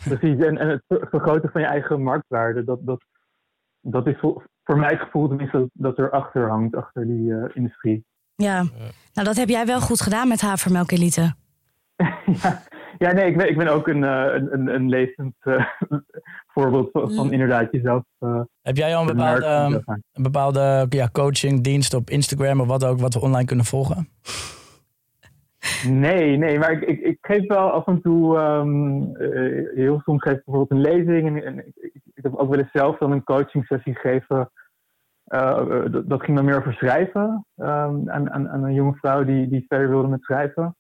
Precies, 0.05 0.45
en, 0.45 0.59
en 0.59 0.69
het 0.69 0.83
vergroten 1.11 1.51
van 1.51 1.61
je 1.61 1.67
eigen 1.67 2.03
marktwaarde, 2.03 2.65
dat, 2.65 2.79
dat, 2.87 3.05
dat 3.81 4.07
is 4.07 4.19
voor, 4.19 4.47
voor 4.65 4.79
mij 4.79 4.91
het 4.91 5.01
gevoel 5.01 5.29
tenminste 5.29 5.59
dat, 5.59 5.69
dat 5.73 5.99
er 5.99 6.11
achter 6.11 6.49
hangt, 6.49 6.77
achter 6.77 7.07
die 7.07 7.31
uh, 7.31 7.45
industrie. 7.55 8.05
Ja, 8.35 8.63
nou 9.13 9.27
dat 9.27 9.37
heb 9.37 9.49
jij 9.49 9.67
wel 9.67 9.81
goed 9.81 10.01
gedaan 10.01 10.29
met 10.29 10.41
Havermelk 10.41 10.91
Elite. 10.91 11.35
ja, 12.43 12.63
ja, 12.99 13.13
nee, 13.13 13.27
ik 13.27 13.37
ben, 13.37 13.49
ik 13.49 13.57
ben 13.57 13.69
ook 13.69 13.89
een, 13.89 14.03
uh, 14.03 14.25
een, 14.35 14.75
een 14.75 14.89
lezend 14.89 15.35
uh, 15.45 15.67
voorbeeld 16.55 16.89
van, 16.93 17.15
van, 17.15 17.33
inderdaad 17.33 17.69
jezelf. 17.71 18.03
heb 18.63 18.77
jij 18.77 18.97
al 18.97 19.01
een 19.01 19.17
bepaalde, 19.17 19.83
een 20.13 20.23
bepaalde 20.23 20.87
ja, 20.89 21.09
coachingdienst 21.13 21.95
op 21.95 22.11
Instagram 22.11 22.61
of 22.61 22.67
wat 22.67 22.85
ook, 22.85 23.01
wat 23.01 23.15
we 23.15 23.21
online 23.21 23.47
kunnen 23.47 23.65
volgen? 23.65 24.09
Nee, 25.89 26.37
nee, 26.37 26.59
maar 26.59 26.73
ik, 26.73 26.83
ik, 26.83 27.01
ik, 27.01 27.19
geef 27.21 27.47
wel 27.47 27.71
af 27.71 27.87
en 27.87 28.01
toe, 28.03 28.39
um, 28.39 29.17
uh, 29.17 29.75
heel 29.75 30.01
soms 30.05 30.23
geef 30.23 30.33
ik 30.33 30.45
bijvoorbeeld 30.45 30.71
een 30.71 30.93
lezing. 30.93 31.29
En, 31.29 31.45
en 31.45 31.59
ik, 31.59 31.93
ik, 32.15 32.23
heb 32.23 32.35
ook 32.35 32.51
wel 32.51 32.59
eens 32.59 32.71
zelf 32.73 32.99
dan 32.99 33.13
een 33.13 33.25
coaching 33.25 33.67
sessie 33.67 33.95
gegeven. 33.95 34.51
Uh, 35.27 35.91
dat, 35.91 36.09
dat, 36.09 36.23
ging 36.23 36.37
dan 36.37 36.47
meer 36.47 36.59
over 36.59 36.73
schrijven. 36.73 37.47
Um, 37.57 38.11
aan, 38.11 38.31
aan, 38.31 38.49
aan, 38.49 38.65
een 38.65 38.75
jonge 38.75 38.95
vrouw 38.95 39.25
die, 39.25 39.49
die 39.49 39.65
verder 39.69 39.89
wilde 39.89 40.09
met 40.09 40.23
schrijven. 40.23 40.77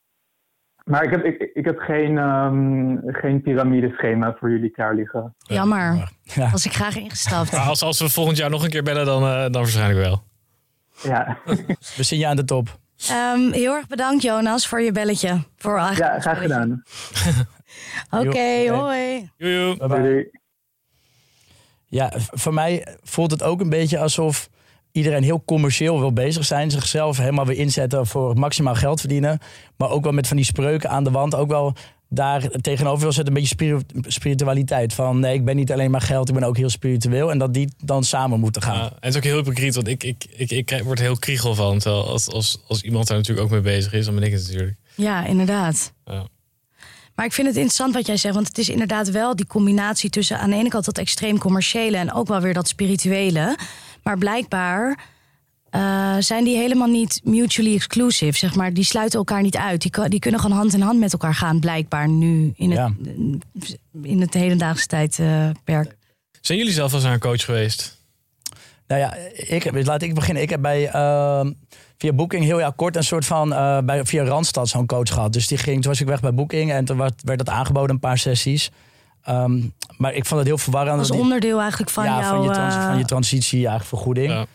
Maar 0.85 1.05
ik 1.05 1.11
heb, 1.11 1.25
ik, 1.25 1.51
ik 1.55 1.65
heb 1.65 1.79
geen, 1.79 2.17
um, 2.17 3.01
geen 3.07 3.43
piramideschema 3.43 4.35
voor 4.39 4.51
jullie 4.51 4.71
klaar 4.71 4.95
liggen. 4.95 5.35
Jammer. 5.39 6.11
Ja. 6.23 6.51
Als 6.51 6.67
ik 6.67 6.73
graag 6.73 6.97
ingestapt. 6.97 7.53
Maar 7.53 7.61
als, 7.61 7.83
als 7.83 8.01
we 8.01 8.09
volgend 8.09 8.37
jaar 8.37 8.51
nog 8.51 8.65
een 8.65 8.71
keer 8.71 8.83
bellen, 8.83 9.07
dan, 9.07 9.23
uh, 9.23 9.41
dan 9.41 9.53
waarschijnlijk 9.53 9.99
wel. 9.99 10.23
Ja. 11.03 11.39
we 11.97 12.03
zien 12.03 12.19
je 12.19 12.27
aan 12.27 12.37
de 12.37 12.45
top. 12.45 12.79
Um, 13.11 13.53
heel 13.53 13.75
erg 13.75 13.87
bedankt 13.87 14.23
Jonas 14.23 14.67
voor 14.67 14.81
je 14.81 14.93
belletje. 14.93 15.43
Voor 15.57 15.77
ja, 15.77 16.21
graag 16.21 16.39
gedaan. 16.39 16.83
Oké, 18.11 18.29
okay, 18.29 18.69
hoi. 18.69 19.31
Joe, 19.37 19.77
bye 19.77 19.89
bye. 19.89 20.41
Ja, 21.87 22.13
voor 22.17 22.55
mij 22.55 22.97
voelt 23.03 23.31
het 23.31 23.43
ook 23.43 23.61
een 23.61 23.69
beetje 23.69 23.99
alsof 23.99 24.49
iedereen 24.93 25.23
heel 25.23 25.43
commercieel 25.45 25.99
wil 25.99 26.13
bezig 26.13 26.45
zijn. 26.45 26.71
Zichzelf 26.71 27.19
helemaal 27.19 27.47
weer 27.47 27.59
inzetten 27.59 28.07
voor 28.07 28.39
maximaal 28.39 28.75
geld 28.75 29.01
verdienen. 29.01 29.39
Maar 29.77 29.91
ook 29.91 30.03
wel 30.03 30.13
met 30.13 30.27
van 30.27 30.37
die 30.37 30.47
spreuken 30.47 30.91
aan 30.91 31.05
de 31.05 31.11
wand. 31.11 31.35
Ook 31.35 31.49
wel 31.49 31.75
daar 32.09 32.49
tegenover 32.61 33.01
wil 33.01 33.13
zetten 33.13 33.37
een 33.37 33.43
beetje 33.43 33.81
spiritualiteit. 34.07 34.93
Van 34.95 35.21
nee, 35.21 35.35
ik 35.35 35.45
ben 35.45 35.57
niet 35.57 35.73
alleen 35.73 35.91
maar 35.91 36.01
geld, 36.01 36.29
ik 36.29 36.35
ben 36.35 36.45
ook 36.45 36.57
heel 36.57 36.71
spiritueel. 36.71 37.31
En 37.31 37.39
dat 37.39 37.55
die 37.55 37.69
dan 37.85 38.05
samen 38.05 38.41
moeten 38.41 38.63
gaan. 38.63 38.77
Ja, 38.77 38.89
en 38.89 38.95
het 39.01 39.11
is 39.11 39.17
ook 39.17 39.25
heel 39.25 39.37
hypocriet, 39.37 39.75
want 39.75 39.89
ik, 39.89 40.05
ik, 40.05 40.25
ik, 40.37 40.71
ik 40.71 40.83
word 40.85 40.99
heel 40.99 41.17
kriegel 41.17 41.55
van. 41.55 41.79
Terwijl 41.79 42.09
als, 42.09 42.29
als, 42.29 42.59
als 42.67 42.83
iemand 42.83 43.07
daar 43.07 43.17
natuurlijk 43.17 43.47
ook 43.47 43.53
mee 43.53 43.61
bezig 43.61 43.93
is, 43.93 44.05
dan 44.05 44.15
ben 44.15 44.25
ik 44.25 44.33
het 44.33 44.43
natuurlijk. 44.47 44.77
Ja, 44.95 45.27
inderdaad. 45.27 45.93
Ja. 46.05 46.27
Maar 47.15 47.27
ik 47.27 47.33
vind 47.33 47.47
het 47.47 47.57
interessant 47.57 47.95
wat 47.95 48.07
jij 48.07 48.17
zegt, 48.17 48.35
want 48.35 48.47
het 48.47 48.59
is 48.59 48.69
inderdaad 48.69 49.11
wel 49.11 49.37
die 49.37 49.47
combinatie 49.47 50.11
tussen 50.11 50.39
aan 50.39 50.51
de 50.51 50.57
ene 50.57 50.69
kant 50.69 50.85
dat 50.85 50.99
extreem 50.99 51.39
commerciële 51.39 51.97
en 51.97 52.13
ook 52.13 52.29
wel 52.29 52.41
weer 52.41 52.55
dat 52.55 52.69
spirituele. 52.69 53.59
Maar 54.03 54.19
blijkbaar 54.19 55.05
uh, 55.71 56.17
zijn 56.19 56.45
die 56.45 56.57
helemaal 56.57 56.89
niet 56.89 57.21
mutually 57.25 57.75
exclusive, 57.75 58.39
zeg 58.39 58.55
maar. 58.55 58.73
Die 58.73 58.85
sluiten 58.85 59.19
elkaar 59.19 59.43
niet 59.43 59.57
uit. 59.57 59.81
Die, 59.81 60.09
die 60.09 60.19
kunnen 60.19 60.41
gewoon 60.41 60.57
hand 60.57 60.75
in 60.75 60.81
hand 60.81 60.99
met 60.99 61.13
elkaar 61.13 61.35
gaan, 61.35 61.61
blijkbaar 61.61 62.09
nu 62.09 62.53
in 62.57 62.71
het, 62.71 62.79
ja. 62.79 62.93
in 64.03 64.21
het 64.21 64.35
hedendaagse 64.35 64.87
tijdperk. 64.87 65.87
Uh, 65.87 65.93
zijn 66.41 66.59
jullie 66.59 66.73
zelf 66.73 66.95
als 66.95 67.05
een 67.05 67.19
coach 67.19 67.45
geweest? 67.45 67.97
Nou 68.87 69.01
ja, 69.01 69.15
ik, 69.35 69.87
laat 69.87 70.03
ik 70.03 70.15
beginnen. 70.15 70.43
Ik 70.43 70.51
heb 70.51 70.63
bij 70.63 70.95
uh, 70.95 71.47
via 71.99 72.13
Booking 72.13 72.45
heel 72.45 72.59
ja, 72.59 72.73
kort 72.77 72.97
een 72.97 73.05
soort 73.05 73.25
van 73.25 73.53
uh, 73.53 73.79
bij, 73.79 74.05
via 74.05 74.25
Randstad 74.25 74.69
zo'n 74.69 74.87
coach 74.87 75.13
gehad. 75.13 75.33
Dus 75.33 75.47
die 75.47 75.59
ging, 75.59 75.83
toen 75.83 75.91
was 75.91 76.01
ik 76.01 76.07
weg 76.07 76.21
bij 76.21 76.35
Booking 76.35 76.73
en 76.73 76.85
toen 76.85 76.97
werd, 76.97 77.23
werd 77.25 77.39
dat 77.39 77.49
aangeboden 77.49 77.91
een 77.91 78.01
paar 78.01 78.19
sessies. 78.19 78.71
Ehm, 79.23 79.61
maar 79.97 80.15
ik 80.15 80.27
vond 80.27 80.39
het 80.41 80.49
heel 80.49 80.59
verwarrend. 80.59 80.99
Als 80.99 81.11
onderdeel 81.11 81.61
eigenlijk 81.61 81.91
van 81.91 82.05
ja, 82.05 82.21
jouw... 82.21 82.35
van, 82.35 82.43
je 82.43 82.51
trans- 82.51 82.75
eh, 82.75 82.87
van 82.87 82.99
je 82.99 83.05
transitie, 83.05 83.59
eigenlijk 83.59 83.89
vergoeding. 83.89 84.33
Ja. 84.33 84.47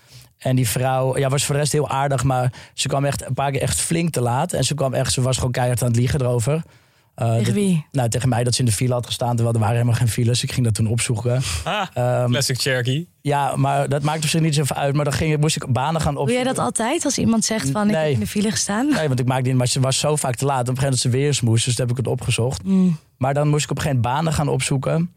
En 0.41 0.55
die 0.55 0.67
vrouw 0.69 1.17
ja, 1.17 1.29
was 1.29 1.45
voor 1.45 1.55
de 1.55 1.61
rest 1.61 1.71
heel 1.73 1.89
aardig, 1.89 2.23
maar 2.23 2.53
ze 2.73 2.87
kwam 2.87 3.05
echt 3.05 3.25
een 3.27 3.33
paar 3.33 3.51
keer 3.51 3.61
echt 3.61 3.79
flink 3.81 4.09
te 4.09 4.21
laat. 4.21 4.53
En 4.53 4.63
ze 4.63 4.73
kwam 4.73 4.93
echt, 4.93 5.13
ze 5.13 5.21
was 5.21 5.37
gewoon 5.37 5.51
keihard 5.51 5.81
aan 5.81 5.87
het 5.87 5.97
liegen 5.97 6.21
erover. 6.21 6.63
Eh, 7.15 7.27
Tegen 7.29 7.43
dat- 7.45 7.53
wie? 7.53 7.85
Nou, 7.91 8.09
tegen 8.09 8.29
mij 8.29 8.43
dat 8.43 8.53
ze 8.53 8.59
in 8.59 8.65
de 8.65 8.71
file 8.71 8.93
had 8.93 9.05
gestaan, 9.05 9.29
terwijl 9.35 9.53
er 9.53 9.59
waren 9.59 9.75
helemaal 9.75 9.95
geen 9.95 10.07
files. 10.07 10.43
Ik 10.43 10.51
ging 10.51 10.65
dat 10.65 10.73
toen 10.75 10.87
opzoeken. 10.87 11.41
Ah, 11.63 11.87
Ehm, 11.93 12.29
classic 12.29 12.59
Cherokee. 12.61 13.07
ja, 13.21 13.55
maar 13.55 13.89
dat 13.89 14.01
maakt 14.03 14.23
op 14.23 14.29
zich 14.29 14.41
niet 14.41 14.55
zoveel 14.55 14.75
uit. 14.75 14.95
Maar 14.95 15.03
dan 15.03 15.13
ging, 15.13 15.37
moest 15.39 15.55
ik 15.55 15.73
banen 15.73 16.01
gaan 16.01 16.13
Doe 16.13 16.21
opzoeken. 16.21 16.45
jij 16.45 16.53
dat 16.53 16.63
altijd 16.65 17.05
als 17.05 17.17
iemand 17.17 17.45
zegt 17.45 17.69
van 17.69 17.89
ik 17.89 17.95
heb 17.95 18.07
in 18.09 18.19
de 18.19 18.27
file 18.27 18.51
gestaan? 18.51 18.87
Nee, 18.89 19.07
want 19.07 19.19
ik 19.19 19.25
maakte 19.25 19.49
niet, 19.49 19.57
maar 19.57 19.67
ze 19.67 19.79
was 19.79 19.99
zo 19.99 20.15
vaak 20.15 20.35
te 20.35 20.45
laat. 20.45 20.61
Op 20.61 20.67
een 20.67 20.75
gegeven 20.77 20.83
moment 20.83 21.03
dat 21.03 21.11
ze 21.11 21.17
weer 21.17 21.27
eens 21.27 21.41
moest, 21.41 21.65
dus 21.65 21.75
toen 21.75 21.85
heb 21.87 21.97
ik 21.97 22.03
het 22.05 22.13
opgezocht. 22.13 22.63
Mm. 22.63 22.97
Maar 23.17 23.33
dan 23.33 23.47
moest 23.47 23.63
ik 23.63 23.69
op 23.71 23.75
een 23.77 23.81
gegeven 23.81 24.01
moment 24.03 24.15
banen 24.23 24.33
gaan 24.33 24.47
opzoeken. 24.47 25.11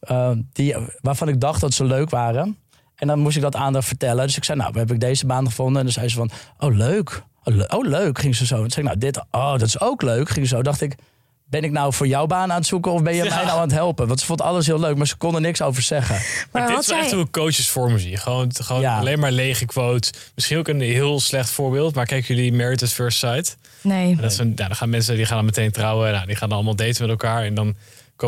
eh, 0.00 0.30
die, 0.52 0.74
waarvan 1.00 1.28
ik 1.28 1.40
dacht 1.40 1.60
dat 1.60 1.74
ze 1.74 1.84
leuk 1.84 2.10
waren. 2.10 2.56
En 3.02 3.08
dan 3.08 3.18
moest 3.18 3.36
ik 3.36 3.42
dat 3.42 3.56
aan 3.56 3.72
haar 3.72 3.84
vertellen. 3.84 4.26
Dus 4.26 4.36
ik 4.36 4.44
zei, 4.44 4.58
nou, 4.58 4.78
heb 4.78 4.90
ik 4.92 5.00
deze 5.00 5.26
baan 5.26 5.46
gevonden. 5.46 5.76
En 5.76 5.82
dan 5.84 5.92
zei 5.92 6.08
ze 6.08 6.16
van, 6.16 6.30
oh 6.58 6.76
leuk. 6.76 7.22
Oh, 7.44 7.54
le- 7.54 7.66
oh, 7.68 7.86
leuk, 7.86 8.18
ging 8.18 8.36
ze 8.36 8.46
zo. 8.46 8.54
En 8.54 8.60
toen 8.60 8.70
zei 8.70 8.86
ik, 8.86 8.92
nou, 8.92 8.98
dit, 9.12 9.24
oh, 9.30 9.50
dat 9.50 9.62
is 9.62 9.80
ook 9.80 10.02
leuk. 10.02 10.28
Ging 10.30 10.48
ze 10.48 10.54
zo, 10.56 10.62
dacht 10.62 10.80
ik, 10.80 10.94
ben 11.44 11.64
ik 11.64 11.70
nou 11.70 11.92
voor 11.92 12.06
jouw 12.06 12.26
baan 12.26 12.50
aan 12.50 12.56
het 12.58 12.66
zoeken... 12.66 12.92
of 12.92 13.02
ben 13.02 13.14
je 13.14 13.24
Ja. 13.24 13.34
mij 13.34 13.44
nou 13.44 13.56
aan 13.56 13.62
het 13.62 13.72
helpen? 13.72 14.06
Want 14.06 14.20
ze 14.20 14.26
vond 14.26 14.40
alles 14.42 14.66
heel 14.66 14.80
leuk, 14.80 14.96
maar 14.96 15.06
ze 15.06 15.16
kon 15.16 15.34
er 15.34 15.40
niks 15.40 15.62
over 15.62 15.82
zeggen. 15.82 16.14
Maar, 16.14 16.62
Maar 16.62 16.66
dit 16.70 16.78
is 16.78 16.86
wel 16.86 16.98
echt 16.98 17.12
hoe 17.12 17.30
coaches 17.30 17.68
voor 17.68 17.90
me 17.90 17.98
zie. 17.98 18.16
Gewoon, 18.16 18.50
gewoon 18.54 18.80
Ja. 18.82 18.98
alleen 18.98 19.18
maar 19.18 19.32
lege 19.32 19.64
quotes. 19.64 20.10
Misschien 20.34 20.58
ook 20.58 20.68
een 20.68 20.80
heel 20.80 21.20
slecht 21.20 21.50
voorbeeld. 21.50 21.94
Maar 21.94 22.06
kijken 22.06 22.34
jullie 22.34 22.52
Married 22.52 22.82
at 22.82 22.92
First 22.92 23.18
Sight? 23.18 23.56
Nee. 23.80 24.16
Dat 24.16 24.30
is 24.32 24.38
een, 24.38 24.46
nou, 24.46 24.56
dan 24.68 24.76
gaan 24.76 24.90
mensen 24.90 25.16
die 25.16 25.24
gaan 25.26 25.36
dan 25.36 25.44
meteen 25.44 25.70
trouwen. 25.70 26.12
Nou, 26.12 26.26
die 26.26 26.36
gaan 26.36 26.48
dan 26.48 26.56
allemaal 26.56 26.76
daten 26.76 27.00
met 27.02 27.10
elkaar. 27.10 27.44
En 27.44 27.54
dan 27.54 27.74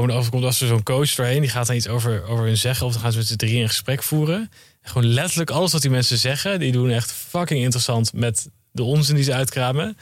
komen 0.01 0.15
er, 0.17 0.31
komt 0.31 0.45
als 0.45 0.61
er 0.61 0.67
zo'n 0.69 0.83
coach 0.83 1.15
doorheen. 1.15 1.41
Die 1.41 1.51
gaat 1.51 1.67
dan 1.67 1.77
iets 1.77 1.89
over, 1.89 2.25
over 2.29 2.45
hun 2.45 2.57
zeggen. 2.57 2.87
Of 2.87 2.93
dan 2.93 3.01
gaan 3.03 3.13
ze 3.13 3.19
met 3.19 3.27
z'n 3.27 3.37
drieën 3.37 3.63
een 3.63 3.69
gesprek 3.69 4.03
voeren. 4.03 4.51
En 4.83 4.91
gewoon 4.91 5.07
letterlijk 5.07 5.51
alles 5.51 5.73
wat 5.73 5.83
die 5.83 5.91
mensen 5.91 6.19
zeggen. 6.19 6.59
Die 6.59 6.73
doen 6.73 6.91
echt 6.91 7.13
fucking 7.13 7.61
interessant 7.63 8.13
met 8.13 8.49
de 8.73 8.83
onzin 8.83 9.15
die 9.15 9.25
ze 9.25 9.35
uitkramen. 9.35 9.97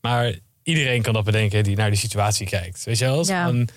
Maar 0.00 0.34
iedereen 0.62 1.02
kan 1.02 1.12
dat 1.14 1.24
bedenken 1.24 1.64
die 1.64 1.76
naar 1.76 1.90
die 1.90 1.98
situatie 1.98 2.46
kijkt. 2.46 2.84
Weet 2.84 2.98
je 2.98 3.04
wel? 3.04 3.26
Ja. 3.26 3.44
Dan- 3.44 3.68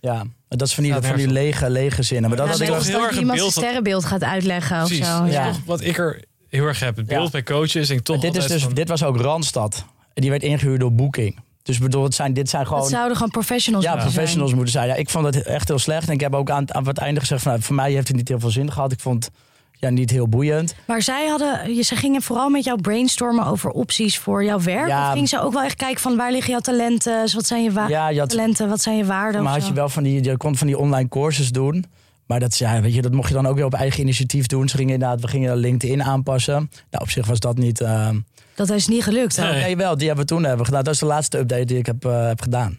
Ja, 0.00 0.14
maar 0.14 0.24
dat 0.58 0.62
is 0.68 0.74
van 0.74 0.82
die, 0.82 0.92
van 0.92 1.16
die 1.16 1.28
lege, 1.28 1.70
lege 1.70 2.02
zinnen. 2.02 2.28
Maar 2.30 2.38
dat 2.38 2.46
Ja, 2.46 2.52
als 2.52 2.60
heel 2.86 2.98
dat 2.98 3.08
erg 3.08 3.18
iemand 3.18 3.38
een 3.38 3.44
beeld 3.44 3.52
sterrenbeeld 3.52 4.04
gaat 4.04 4.22
uitleggen 4.22 4.82
of 4.82 4.88
zo. 4.88 5.18
Dat 5.18 5.26
is 5.26 5.32
Ja. 5.32 5.46
toch 5.50 5.60
wat 5.64 5.80
ik 5.80 5.98
er 5.98 6.22
heel 6.48 6.64
erg 6.64 6.80
heb. 6.80 6.96
Het 6.96 7.06
beeld 7.06 7.24
Ja. 7.24 7.30
bij 7.30 7.42
coaches. 7.42 7.86
Denk 7.86 7.98
ik 8.00 8.04
toch 8.06 8.22
Maar 8.22 8.32
dit, 8.32 8.42
is 8.42 8.48
dus, 8.48 8.62
van- 8.62 8.74
dit 8.74 8.88
was 8.88 9.02
ook 9.02 9.20
Randstad. 9.20 9.84
En 10.14 10.20
die 10.22 10.30
werd 10.30 10.42
ingehuurd 10.42 10.80
door 10.80 10.92
Booking. 10.92 11.38
Dus 11.68 11.78
bedoel, 11.78 12.02
het 12.04 12.14
zijn, 12.14 12.32
dit 12.32 12.48
zijn 12.50 12.66
gewoon... 12.66 12.80
Dat 12.80 12.90
zouden 12.90 13.16
gewoon 13.16 13.30
professionals 13.32 13.84
Ja, 13.84 13.92
moeten 13.92 14.10
professionals 14.12 14.54
moeten 14.54 14.72
zijn. 14.72 14.88
Ja, 14.88 14.94
ik 14.94 15.08
vond 15.10 15.24
het 15.24 15.42
echt 15.42 15.68
heel 15.68 15.78
slecht. 15.78 16.06
En 16.08 16.12
ik 16.14 16.20
heb 16.20 16.34
ook 16.34 16.50
aan, 16.50 16.74
aan 16.74 16.86
het 16.86 16.98
einde 16.98 17.20
gezegd: 17.20 17.42
van, 17.42 17.52
nou, 17.52 17.64
voor 17.64 17.74
mij 17.74 17.92
heeft 17.92 18.08
het 18.08 18.16
niet 18.16 18.28
heel 18.28 18.40
veel 18.40 18.50
zin 18.50 18.72
gehad. 18.72 18.92
Ik 18.92 19.00
vond 19.00 19.24
het 19.24 19.34
ja, 19.72 19.88
niet 19.90 20.10
heel 20.10 20.28
boeiend. 20.28 20.74
Maar 20.84 21.02
zij 21.02 21.26
hadden, 21.28 21.74
je- 21.74 21.82
ze 21.82 21.96
gingen 21.96 22.22
vooral 22.22 22.48
met 22.48 22.64
jou 22.64 22.80
brainstormen 22.80 23.46
over 23.46 23.70
opties 23.70 24.18
voor 24.18 24.44
jouw 24.44 24.60
werk. 24.60 24.88
Ja. 24.88 25.06
Of 25.08 25.12
ging 25.12 25.28
ze 25.28 25.40
ook 25.40 25.52
wel 25.52 25.62
echt 25.62 25.74
kijken 25.76 26.00
van 26.00 26.16
waar 26.16 26.32
liggen 26.32 26.50
jouw 26.50 26.60
talenten? 26.60 27.20
Dus 27.22 27.34
Wat 27.34 27.46
zijn 27.46 27.62
je 27.62 27.72
wa- 27.72 27.88
Ja, 27.88 28.08
je 28.08 28.18
had, 28.20 28.28
talenten? 28.30 28.68
Wat 28.68 28.80
zijn 28.82 28.96
je 28.96 29.04
waarden? 29.04 29.42
maar 29.42 29.52
had 29.52 29.66
je 29.66 29.72
wel 29.72 29.88
van 29.88 30.02
die, 30.02 30.24
je 30.24 30.36
kon 30.36 30.56
van 30.56 30.66
die 30.66 30.78
online 30.78 31.08
courses 31.08 31.50
doen. 31.50 31.84
Maar 32.28 32.40
dat, 32.40 32.58
ja, 32.58 32.80
weet 32.80 32.94
je, 32.94 33.02
dat 33.02 33.12
mocht 33.12 33.28
je 33.28 33.34
dan 33.34 33.46
ook 33.46 33.54
weer 33.56 33.64
op 33.64 33.74
eigen 33.74 34.00
initiatief 34.00 34.46
doen. 34.46 34.68
Ze 34.68 34.76
gingen 34.76 34.92
inderdaad, 34.94 35.20
we 35.20 35.28
gingen 35.28 35.56
LinkedIn 35.56 36.02
aanpassen. 36.02 36.70
Nou, 36.90 37.02
op 37.04 37.10
zich 37.10 37.26
was 37.26 37.38
dat 37.40 37.58
niet. 37.58 37.80
eh, 37.80 38.08
Dat 38.54 38.70
is 38.70 38.86
niet 38.88 39.02
gelukt. 39.02 39.36
hè? 39.36 39.50
Nee. 39.52 39.62
Nee, 39.62 39.76
wel, 39.76 39.96
die 39.96 40.06
hebben 40.06 40.24
we 40.26 40.30
toen 40.32 40.40
hebben 40.42 40.58
we 40.58 40.64
gedaan. 40.64 40.84
Dat 40.84 40.94
is 40.94 41.00
de 41.00 41.06
laatste 41.06 41.38
update 41.38 41.64
die 41.64 41.78
ik 41.78 41.86
heb, 41.86 42.04
eh, 42.04 42.26
heb 42.26 42.40
gedaan. 42.40 42.78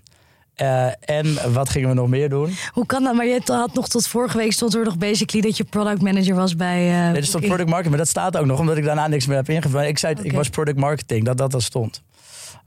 Eh, 0.56 0.86
en 1.10 1.54
wat 1.54 1.70
gingen 1.70 1.90
we 1.90 1.96
nog 1.96 2.08
meer 2.08 2.30
doen? 2.30 2.52
Hoe 2.72 2.86
kan 2.86 3.04
dat? 3.04 3.14
Maar 3.16 3.26
je 3.26 3.42
had 3.46 3.74
nog 3.74 3.88
tot 3.88 4.08
vorige 4.08 4.38
week 4.38 4.52
stond 4.52 4.76
er 4.76 4.84
nog 4.84 4.98
basically 4.98 5.42
dat 5.48 5.58
je 5.58 5.64
product 5.64 6.02
manager 6.02 6.36
was 6.36 6.56
bij. 6.56 7.08
eh 7.08 7.14
Dit 7.14 7.24
is 7.24 7.24
toch 7.24 7.32
Booking. 7.32 7.46
product 7.48 7.70
marketing, 7.70 7.90
maar 7.96 7.98
dat 8.06 8.08
staat 8.08 8.38
ook 8.38 8.46
nog 8.46 8.60
omdat 8.60 8.78
ik 8.78 8.84
daarna 8.84 9.08
niks 9.08 9.26
meer 9.28 9.36
heb 9.38 9.50
ingevuld. 9.50 9.84
Ik 9.84 9.98
zei, 9.98 10.16
ik 10.22 10.32
was 10.32 10.50
product 10.50 10.78
marketing, 10.78 11.26
dat 11.26 11.38
dat 11.38 11.54
er 11.54 11.62
stond. 11.62 12.02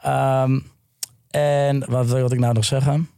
Ehm, 0.00 0.58
en 1.30 1.84
wat 1.88 2.06
wilde 2.06 2.34
ik 2.34 2.40
nou 2.40 2.54
nog 2.54 2.64
zeggen? 2.64 3.08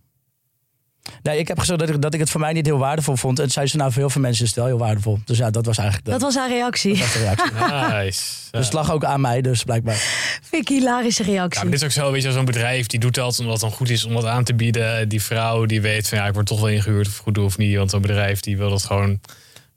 Nee, 1.23 1.38
ik 1.38 1.49
heb 1.49 1.59
gezegd 1.59 1.79
dat 1.79 1.88
ik, 1.88 2.03
dat 2.03 2.14
ik 2.14 2.21
het 2.21 2.31
voor 2.31 2.40
mij 2.40 2.53
niet 2.53 2.67
heel 2.67 2.79
waardevol 2.79 3.17
vond. 3.17 3.38
En 3.38 3.51
zei 3.51 3.67
ze 3.67 3.77
nou, 3.77 3.90
voor 3.93 4.01
heel 4.01 4.11
veel 4.11 4.21
mensen 4.21 4.43
is 4.43 4.49
het 4.51 4.59
wel 4.59 4.67
heel 4.69 4.79
waardevol. 4.79 5.19
Dus 5.25 5.38
ja, 5.38 5.51
dat 5.51 5.67
was 5.67 5.77
eigenlijk 5.79 6.07
de, 6.07 6.12
Dat 6.12 6.23
was 6.23 6.35
haar 6.37 6.49
reactie. 6.49 6.90
dat 6.99 7.01
was 7.05 7.12
de 7.12 7.19
reactie. 7.19 7.53
Nice. 8.05 8.21
Ja. 8.51 8.59
Dus 8.59 8.64
het 8.64 8.73
lag 8.75 8.93
ook 8.93 9.05
aan 9.05 9.21
mij, 9.21 9.40
dus 9.40 9.62
blijkbaar. 9.64 9.95
Vind 10.43 10.62
ik 10.62 10.69
hilarische 10.69 11.25
Ja, 11.25 11.31
reactie. 11.31 11.62
maar 11.62 11.71
dit 11.71 11.81
is 11.81 11.87
ook 11.87 11.93
zo, 12.05 12.12
weet 12.12 12.23
je, 12.23 12.33
zo'n 12.33 12.45
bedrijf 12.45 12.87
die 12.87 13.01
doet 13.01 13.14
dat 13.14 13.38
omdat 13.38 13.53
het 13.53 13.62
dan 13.62 13.71
goed 13.71 13.90
is 13.90 14.05
om 14.05 14.12
dat 14.14 14.25
aan 14.25 14.45
te 14.45 14.55
bieden. 14.55 15.09
Die 15.09 15.23
vrouw 15.23 15.64
die 15.67 15.81
weet 15.81 16.09
van 16.09 16.19
ja, 16.19 16.27
ik 16.27 16.35
word 16.35 16.47
toch 16.47 16.61
wel 16.61 16.69
ingehuurd 16.69 17.07
of 17.07 17.17
goed 17.17 17.35
doe 17.35 17.45
of 17.45 17.59
niet. 17.59 17.77
Want 17.77 17.90
zo'n 17.90 18.01
bedrijf 18.01 18.40
die 18.40 18.57
wil 18.57 18.71
dat 18.71 18.85
gewoon 18.85 19.21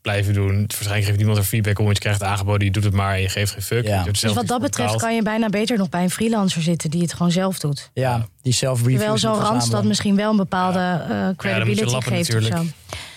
blijven 0.02 0.34
doen. 0.34 0.56
Waarschijnlijk 0.58 1.06
geeft 1.06 1.18
niemand 1.18 1.38
er 1.38 1.44
feedback 1.44 1.80
om, 1.80 1.88
je 1.88 1.94
krijgt 1.94 2.20
het 2.20 2.30
aangeboden, 2.30 2.66
je 2.66 2.72
doet 2.72 2.84
het 2.84 2.94
maar 2.94 3.14
en 3.14 3.22
je 3.22 3.30
geeft 3.30 3.52
geen 3.52 3.62
fuck. 3.62 3.86
Ja. 3.86 4.04
Dus 4.04 4.20
zelf 4.20 4.36
wat 4.36 4.48
dat 4.48 4.62
betreft 4.62 4.92
betaald. 4.92 5.02
kan 5.02 5.16
je 5.16 5.22
bijna 5.22 5.50
beter 5.50 5.78
nog 5.78 5.90
bij 5.90 6.04
een 6.04 6.10
freelancer 6.10 6.62
zitten 6.62 6.90
die 6.90 7.02
het 7.02 7.14
gewoon 7.14 7.32
zelf 7.32 7.60
doet. 7.60 7.90
Ja, 7.94 8.28
die 8.42 8.54
self-reviews. 8.54 8.98
Terwijl 8.98 9.18
zo'n 9.18 9.32
Randstad 9.32 9.54
verzamelen. 9.54 9.88
misschien 9.88 10.16
wel 10.16 10.30
een 10.32 10.38
bepaalde 10.38 10.80
eh, 10.80 11.10
moet 11.10 11.28
je 11.28 11.34
credibility 11.36 11.84
lappen 11.84 12.12
geeft 12.12 12.36
of 12.36 12.44
zo. 12.44 12.66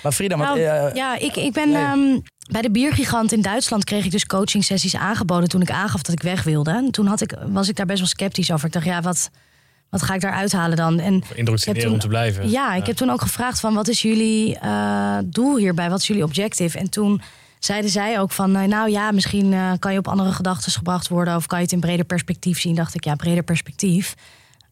Maar 0.03 0.13
Frida, 0.13 0.37
want, 0.37 0.49
Nou, 0.49 0.61
eh, 0.61 0.95
ja, 0.95 1.19
ik, 1.19 1.37
ik 1.37 1.53
ben 1.53 1.71
nee. 1.71 1.83
ehm, 1.83 2.21
bij 2.51 2.63
de 2.63 2.71
biergigant 2.71 3.33
in 3.33 3.43
Duitsland 3.43 3.85
kreeg 3.85 4.05
ik 4.05 4.11
dus 4.11 4.27
coaching 4.27 4.65
sessies 4.65 4.97
aangeboden 4.97 5.49
toen 5.49 5.61
ik 5.61 5.71
aangaf 5.71 6.03
dat 6.03 6.15
ik 6.15 6.23
weg 6.23 6.43
wilde. 6.43 6.71
En 6.71 6.91
toen 6.91 7.07
had 7.07 7.21
ik, 7.21 7.35
was 7.47 7.69
ik 7.69 7.77
daar 7.77 7.87
best 7.87 7.99
wel 7.99 8.09
sceptisch 8.09 8.53
over. 8.53 8.67
Ik 8.67 8.73
dacht, 8.73 8.87
ja, 8.87 9.01
wat, 9.01 9.31
wat 9.91 10.03
ga 10.03 10.15
ik 10.15 10.21
daar 10.21 10.33
uithalen 10.33 10.77
dan? 10.77 10.99
En 10.99 11.23
Indoctrineren 11.35 11.85
toen- 11.85 11.93
om 11.95 12.01
te 12.01 12.09
blijven. 12.09 12.51
ja, 12.51 12.75
ik 12.75 12.87
heb 12.87 12.97
toen 12.97 13.11
ook 13.11 13.21
gevraagd 13.23 13.61
van 13.61 13.75
wat 13.75 13.89
is 13.89 14.03
jullie 14.03 14.59
eh, 14.59 15.19
doel 15.25 15.57
hierbij? 15.57 15.91
Wat 15.91 16.01
is 16.01 16.07
jullie 16.07 16.25
objective? 16.25 16.79
En 16.79 16.91
toen 16.91 17.23
zeiden 17.59 17.91
zij 17.91 18.21
ook 18.21 18.31
van, 18.31 18.57
eh, 18.57 18.69
nou 18.69 18.91
ja, 18.91 19.11
misschien 19.13 19.53
eh, 19.53 19.73
kan 19.79 19.93
je 19.93 19.99
op 19.99 20.09
andere 20.09 20.33
gedachten 20.33 20.73
gebracht 20.73 21.09
worden 21.09 21.37
of 21.37 21.47
kan 21.47 21.59
je 21.59 21.65
het 21.65 21.73
in 21.73 21.81
breder 21.81 22.05
perspectief 22.05 22.61
zien. 22.61 22.75
Dacht 22.75 22.95
ik, 22.95 23.05
ja, 23.05 23.15
breder 23.15 23.43
perspectief. 23.43 24.15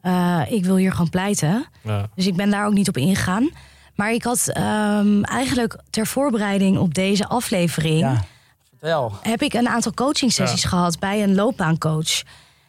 Eh, 0.00 0.40
ik 0.48 0.64
wil 0.64 0.76
hier 0.76 0.90
gewoon 0.92 1.10
pleiten. 1.10 1.66
Ja. 1.82 2.08
Dus 2.14 2.26
ik 2.26 2.36
ben 2.36 2.50
daar 2.50 2.66
ook 2.66 2.72
niet 2.72 2.88
op 2.88 2.96
ingegaan. 2.96 3.50
Maar 3.94 4.12
ik 4.12 4.22
had 4.22 4.48
ehm, 4.48 5.22
eigenlijk 5.22 5.76
ter 5.90 6.06
voorbereiding 6.06 6.78
op 6.78 6.94
deze 6.94 7.26
aflevering 7.26 8.00
ja, 8.00 8.24
vertel. 8.78 9.12
heb 9.22 9.42
ik 9.42 9.52
een 9.54 9.68
aantal 9.68 9.92
coaching 9.94 10.32
sessies 10.32 10.64
gehad 10.64 10.98
bij 10.98 11.22
een 11.22 11.34
loopbaancoach. 11.34 12.22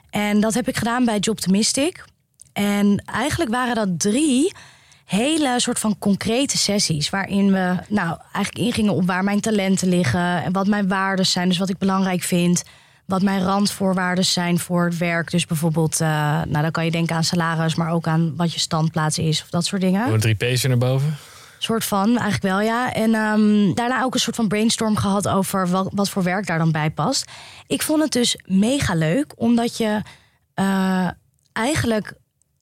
En 0.09 0.39
dat 0.39 0.53
heb 0.53 0.67
ik 0.67 0.77
gedaan 0.77 1.05
bij 1.05 1.19
Jobtimistic. 1.19 2.05
En 2.59 3.03
eigenlijk 3.05 3.51
waren 3.51 3.75
dat 3.75 3.99
drie 3.99 4.53
hele 5.05 5.59
soort 5.59 5.79
van 5.79 5.97
concrete 5.99 6.57
sessies. 6.57 7.09
Waarin 7.09 7.51
we 7.51 7.75
nou 7.87 8.17
eigenlijk 8.33 8.65
ingingen 8.65 8.93
op 8.93 9.05
waar 9.05 9.23
mijn 9.23 9.39
talenten 9.39 9.87
liggen. 9.87 10.43
En 10.43 10.51
wat 10.51 10.67
mijn 10.67 10.87
waarden 10.87 11.25
zijn. 11.25 11.47
Dus 11.47 11.57
wat 11.57 11.69
ik 11.69 11.77
belangrijk 11.77 12.23
vind. 12.23 12.63
Wat 13.05 13.21
mijn 13.21 13.43
randvoorwaarden 13.43 14.25
zijn 14.25 14.59
voor 14.59 14.85
het 14.85 14.97
werk. 14.97 15.31
Dus 15.31 15.45
bijvoorbeeld, 15.45 16.01
eh, 16.01 16.07
nou 16.47 16.61
dan 16.61 16.71
kan 16.71 16.85
je 16.85 16.91
denken 16.91 17.15
aan 17.15 17.23
salaris. 17.23 17.75
Maar 17.75 17.91
ook 17.91 18.07
aan 18.07 18.35
wat 18.35 18.53
je 18.53 18.59
standplaats 18.59 19.17
is. 19.17 19.41
Of 19.41 19.49
dat 19.49 19.65
soort 19.65 19.81
dingen 19.81 20.03
Gewoon 20.03 20.19
drie 20.19 20.35
P's 20.35 20.63
naar 20.63 20.77
boven. 20.77 21.17
soort 21.57 21.85
van, 21.85 22.07
eigenlijk 22.07 22.43
wel 22.43 22.61
ja. 22.61 22.93
En 22.93 23.13
ehm, 23.13 23.73
daarna 23.73 24.03
ook 24.03 24.13
een 24.13 24.19
soort 24.19 24.35
van 24.35 24.47
brainstorm 24.47 24.95
gehad 24.95 25.27
over 25.27 25.67
wat, 25.67 25.89
wat 25.93 26.09
voor 26.09 26.23
werk 26.23 26.47
daar 26.47 26.57
dan 26.57 26.71
bij 26.71 26.89
past. 26.89 27.31
Ik 27.67 27.81
vond 27.81 28.01
het 28.01 28.11
dus 28.11 28.39
mega 28.45 28.93
leuk, 28.93 29.33
omdat 29.35 29.77
je 29.77 30.01
eh, 30.53 31.09
eigenlijk 31.53 32.13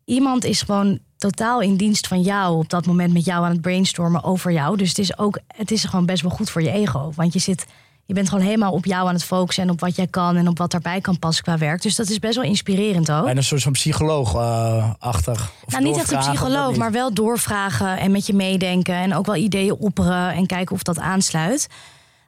iemand 0.08 0.43
is 0.46 0.62
gewoon 0.62 1.00
totaal 1.17 1.62
in 1.62 1.76
dienst 1.76 2.08
van 2.08 2.22
jou 2.22 2.58
op 2.58 2.70
dat 2.70 2.86
moment 2.86 3.13
met 3.13 3.26
jou 3.26 3.46
aan 3.46 3.52
het 3.52 3.62
brainstormen 3.62 4.24
over 4.24 4.52
jou. 4.52 4.78
Dus 4.78 4.89
het 4.89 4.98
is 4.98 5.17
ook, 5.17 5.39
het 5.48 5.72
is 5.72 5.84
gewoon 5.84 6.06
best 6.06 6.22
wel 6.22 6.32
goed 6.32 6.50
voor 6.50 6.62
je 6.62 6.72
ego, 6.72 7.12
want 7.15 7.34
je 7.34 7.39
zit. 7.39 7.65
Je 8.06 8.13
bent 8.13 8.30
gewoon 8.30 8.43
helemaal 8.43 8.72
op 8.72 8.86
jou 8.86 9.08
aan 9.08 9.13
het 9.13 9.24
focussen 9.24 9.63
en 9.63 9.70
op 9.70 9.80
wat 9.80 9.96
jij 9.96 10.08
kan 10.08 10.36
en 10.36 10.48
op 10.48 10.58
wat 10.58 10.72
daarbij 10.72 11.02
kan 11.02 11.20
passen 11.20 11.43
qua 11.43 11.58
werk. 11.58 11.82
Dus 11.82 11.96
dat 11.96 12.10
is 12.10 12.20
best 12.20 12.36
wel 12.36 12.43
inspirerend 12.43 13.12
ook. 13.12 13.24
Bijna 13.24 13.38
een 13.39 13.43
soort 13.46 13.62
van 13.63 13.72
psycholoog-achtig. 13.72 15.52
Nou, 15.67 15.84
niet 15.84 15.98
echt 15.98 16.12
een 16.12 16.20
psycholoog, 16.20 16.76
maar 16.76 16.91
wel 16.91 17.13
doorvragen 17.13 17.98
en 17.98 18.12
met 18.12 18.28
je 18.28 18.34
meedenken. 18.34 18.96
En 18.96 19.13
ook 19.15 19.26
wel 19.26 19.36
ideeën 19.36 19.74
opperen 19.76 20.34
en 20.34 20.46
kijken 20.46 20.76
of 20.76 20.84
dat 20.84 21.00
aansluit. 21.00 21.67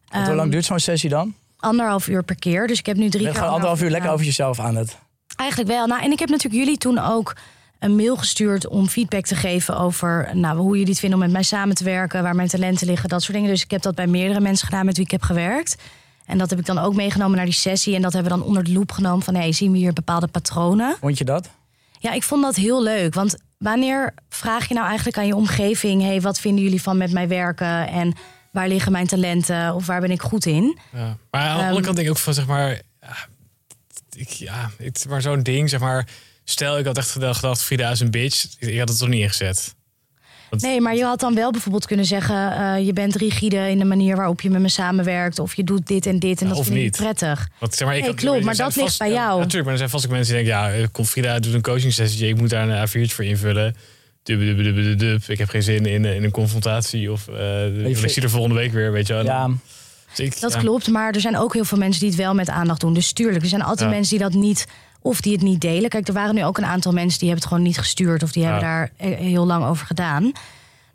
hoe 0.09 0.21
Ehm, 0.21 0.35
lang 0.35 0.51
duurt 0.51 0.65
zo'n 0.65 0.79
sessie 0.79 1.09
dan? 1.09 1.33
Anderhalf 1.59 2.07
uur 2.07 2.23
per 2.23 2.35
keer. 2.35 2.67
Dus 2.67 2.79
ik 2.79 2.85
heb 2.85 2.97
nu 2.97 3.09
drie 3.09 3.23
keer 3.23 3.33
gewoon 3.35 3.49
anderhalf 3.49 3.81
uur 3.81 3.89
lekker 3.89 4.11
over 4.11 4.25
jezelf 4.25 4.59
aan 4.59 4.75
het. 4.75 4.97
Eigenlijk 5.35 5.69
wel. 5.69 5.87
Nou, 5.87 6.01
en 6.03 6.11
ik 6.11 6.19
heb 6.19 6.29
natuurlijk 6.29 6.63
jullie 6.63 6.77
toen 6.77 6.97
ook 6.99 7.35
een 7.79 7.95
mail 7.95 8.17
gestuurd 8.17 8.67
om 8.67 8.87
feedback 8.87 9.25
te 9.25 9.35
geven 9.35 9.77
over 9.77 10.29
nou, 10.33 10.57
hoe 10.57 10.71
jullie 10.77 10.89
het 10.89 10.99
vinden 10.99 11.19
om 11.19 11.25
met 11.25 11.33
mij 11.33 11.43
samen 11.43 11.75
te 11.75 11.83
werken, 11.83 12.23
waar 12.23 12.35
mijn 12.35 12.47
talenten 12.47 12.87
liggen, 12.87 13.09
dat 13.09 13.21
soort 13.21 13.33
dingen. 13.33 13.49
Dus 13.49 13.63
ik 13.63 13.71
heb 13.71 13.81
dat 13.81 13.95
bij 13.95 14.07
meerdere 14.07 14.39
mensen 14.39 14.67
gedaan 14.67 14.85
met 14.85 14.95
wie 14.95 15.05
ik 15.05 15.11
heb 15.11 15.21
gewerkt. 15.21 15.75
En 16.25 16.37
dat 16.37 16.49
heb 16.49 16.59
ik 16.59 16.65
dan 16.65 16.77
ook 16.77 16.95
meegenomen 16.95 17.35
naar 17.35 17.45
die 17.45 17.53
sessie. 17.53 17.95
En 17.95 18.01
dat 18.01 18.13
hebben 18.13 18.31
we 18.31 18.37
dan 18.37 18.47
onder 18.47 18.63
de 18.63 18.71
loep 18.71 18.91
genomen 18.91 19.23
van 19.23 19.35
hey, 19.35 19.51
zien 19.51 19.71
we 19.71 19.77
hier 19.77 19.93
bepaalde 19.93 20.27
patronen. 20.27 20.95
Vond 20.99 21.17
je 21.17 21.25
dat? 21.25 21.49
Ja, 21.99 22.11
ik 22.11 22.23
vond 22.23 22.41
dat 22.41 22.55
heel 22.55 22.83
leuk. 22.83 23.13
Want 23.13 23.37
wanneer 23.57 24.13
vraag 24.29 24.67
je 24.67 24.73
nou 24.73 24.87
eigenlijk 24.87 25.17
aan 25.17 25.27
je 25.27 25.35
omgeving: 25.35 26.01
hey, 26.01 26.21
wat 26.21 26.39
vinden 26.39 26.63
jullie 26.63 26.81
van 26.81 26.97
met 26.97 27.11
mij 27.11 27.27
werken? 27.27 27.87
En 27.87 28.13
waar 28.51 28.67
liggen 28.67 28.91
mijn 28.91 29.07
talenten? 29.07 29.75
Of 29.75 29.85
waar 29.85 30.01
ben 30.01 30.11
ik 30.11 30.21
goed 30.21 30.45
in? 30.45 30.77
Ja. 30.93 31.17
Maar 31.31 31.41
aan 31.41 31.47
de 31.47 31.59
Ehm, 31.59 31.67
andere 31.67 31.83
kant 31.85 31.95
denk 31.95 32.07
ik 32.07 32.13
ook 32.13 32.19
van, 32.19 32.33
zeg 32.33 32.47
maar... 32.47 32.81
Ja, 33.01 33.15
ik, 34.15 34.29
ja, 34.29 34.69
het, 34.77 35.05
maar 35.09 35.21
zo'n 35.21 35.43
ding, 35.43 35.69
zeg 35.69 35.79
maar... 35.79 36.07
Stel, 36.49 36.77
ik 36.77 36.85
had 36.85 36.97
echt 36.97 37.11
gedacht, 37.11 37.39
gedacht 37.39 37.61
Frida 37.63 37.89
is 37.91 37.99
een 37.99 38.11
bitch. 38.11 38.45
Ik 38.59 38.79
had 38.79 38.89
het 38.89 38.97
toch 38.97 39.07
niet 39.09 39.21
ingezet. 39.21 39.75
Nee, 40.49 40.81
maar 40.81 40.95
je 40.95 41.03
had 41.03 41.19
dan 41.19 41.35
wel 41.35 41.51
bijvoorbeeld 41.51 41.85
kunnen 41.85 42.05
zeggen... 42.05 42.51
eh, 42.75 42.85
je 42.85 42.93
bent 42.93 43.15
rigide 43.15 43.69
in 43.69 43.77
de 43.79 43.85
manier 43.85 44.15
waarop 44.15 44.41
je 44.41 44.49
met 44.49 44.61
me 44.61 44.69
samenwerkt... 44.69 45.39
of 45.39 45.55
je 45.55 45.63
doet 45.63 45.87
dit 45.87 46.05
en 46.05 46.19
dit 46.19 46.39
en 46.41 46.43
Ja, 46.47 46.51
dat 46.51 46.59
of 46.59 46.65
vind 46.65 46.77
ik 46.77 46.83
niet. 46.83 46.95
prettig. 46.97 47.47
Want, 47.59 47.73
zeg 47.75 47.87
maar, 47.87 47.95
ik 47.97 48.01
Nee, 48.03 48.11
had- 48.11 48.19
klopt, 48.19 48.43
maar 48.43 48.55
dat 48.55 48.75
ligt 48.75 48.97
bij 48.99 49.11
jou. 49.11 49.31
Ja, 49.31 49.35
natuurlijk, 49.37 49.63
maar 49.63 49.71
er 49.71 49.77
zijn 49.77 49.89
vast 49.89 50.05
ook 50.05 50.11
mensen 50.11 50.35
die 50.35 50.43
denken... 50.43 50.61
ja, 50.63 50.73
eh, 50.73 50.87
komt 50.91 51.09
Frida 51.09 51.39
doet 51.39 51.53
een 51.53 51.61
coaching 51.61 51.93
sessie... 51.93 52.27
ik 52.27 52.37
moet 52.37 52.49
daar 52.49 52.69
een 52.69 52.87
A4'tje 52.87 53.13
voor 53.13 53.25
invullen. 53.25 53.75
Dub, 54.23 54.39
dub, 54.39 54.57
dub, 54.63 54.75
dub, 54.75 54.99
dub. 54.99 55.23
Ik 55.27 55.37
heb 55.37 55.49
geen 55.49 55.63
zin 55.63 55.85
in, 55.85 56.05
in 56.05 56.23
een 56.23 56.31
confrontatie. 56.31 57.11
Of 57.11 57.27
eh, 57.27 57.85
ik 57.85 58.09
zie 58.09 58.21
er 58.23 58.29
volgende 58.29 58.55
week 58.55 58.71
weer, 58.71 58.91
weet 58.91 59.07
je 59.07 59.13
wel. 59.13 59.23
Ja, 59.23 59.47
Dus 60.15 60.25
ik- 60.25 60.39
Dat 60.39 60.53
ja. 60.53 60.59
klopt, 60.59 60.87
maar 60.87 61.13
er 61.13 61.21
zijn 61.21 61.37
ook 61.37 61.53
heel 61.53 61.65
veel 61.65 61.77
mensen 61.77 61.99
die 62.01 62.09
het 62.09 62.19
wel 62.19 62.33
met 62.33 62.49
aandacht 62.49 62.79
doen. 62.81 62.93
Dus 62.93 63.11
tuurlijk, 63.13 63.43
er 63.43 63.49
zijn 63.49 63.61
altijd 63.61 63.89
Ja. 63.89 63.95
mensen 63.95 64.17
die 64.17 64.27
dat 64.29 64.33
niet... 64.41 64.65
of 65.01 65.21
die 65.21 65.33
het 65.33 65.41
niet 65.41 65.61
delen. 65.61 65.89
Kijk, 65.89 66.07
er 66.07 66.13
waren 66.13 66.35
nu 66.35 66.43
ook 66.45 66.57
een 66.57 66.65
aantal 66.65 66.91
mensen 66.91 67.19
die 67.19 67.27
hebben 67.27 67.45
het 67.45 67.53
gewoon 67.53 67.67
niet 67.69 67.77
gestuurd... 67.79 68.23
of 68.23 68.31
die 68.31 68.43
hebben 68.43 68.61
daar 68.61 68.91
eh, 68.97 69.17
heel 69.17 69.45
lang 69.45 69.65
over 69.65 69.85
gedaan. 69.85 70.31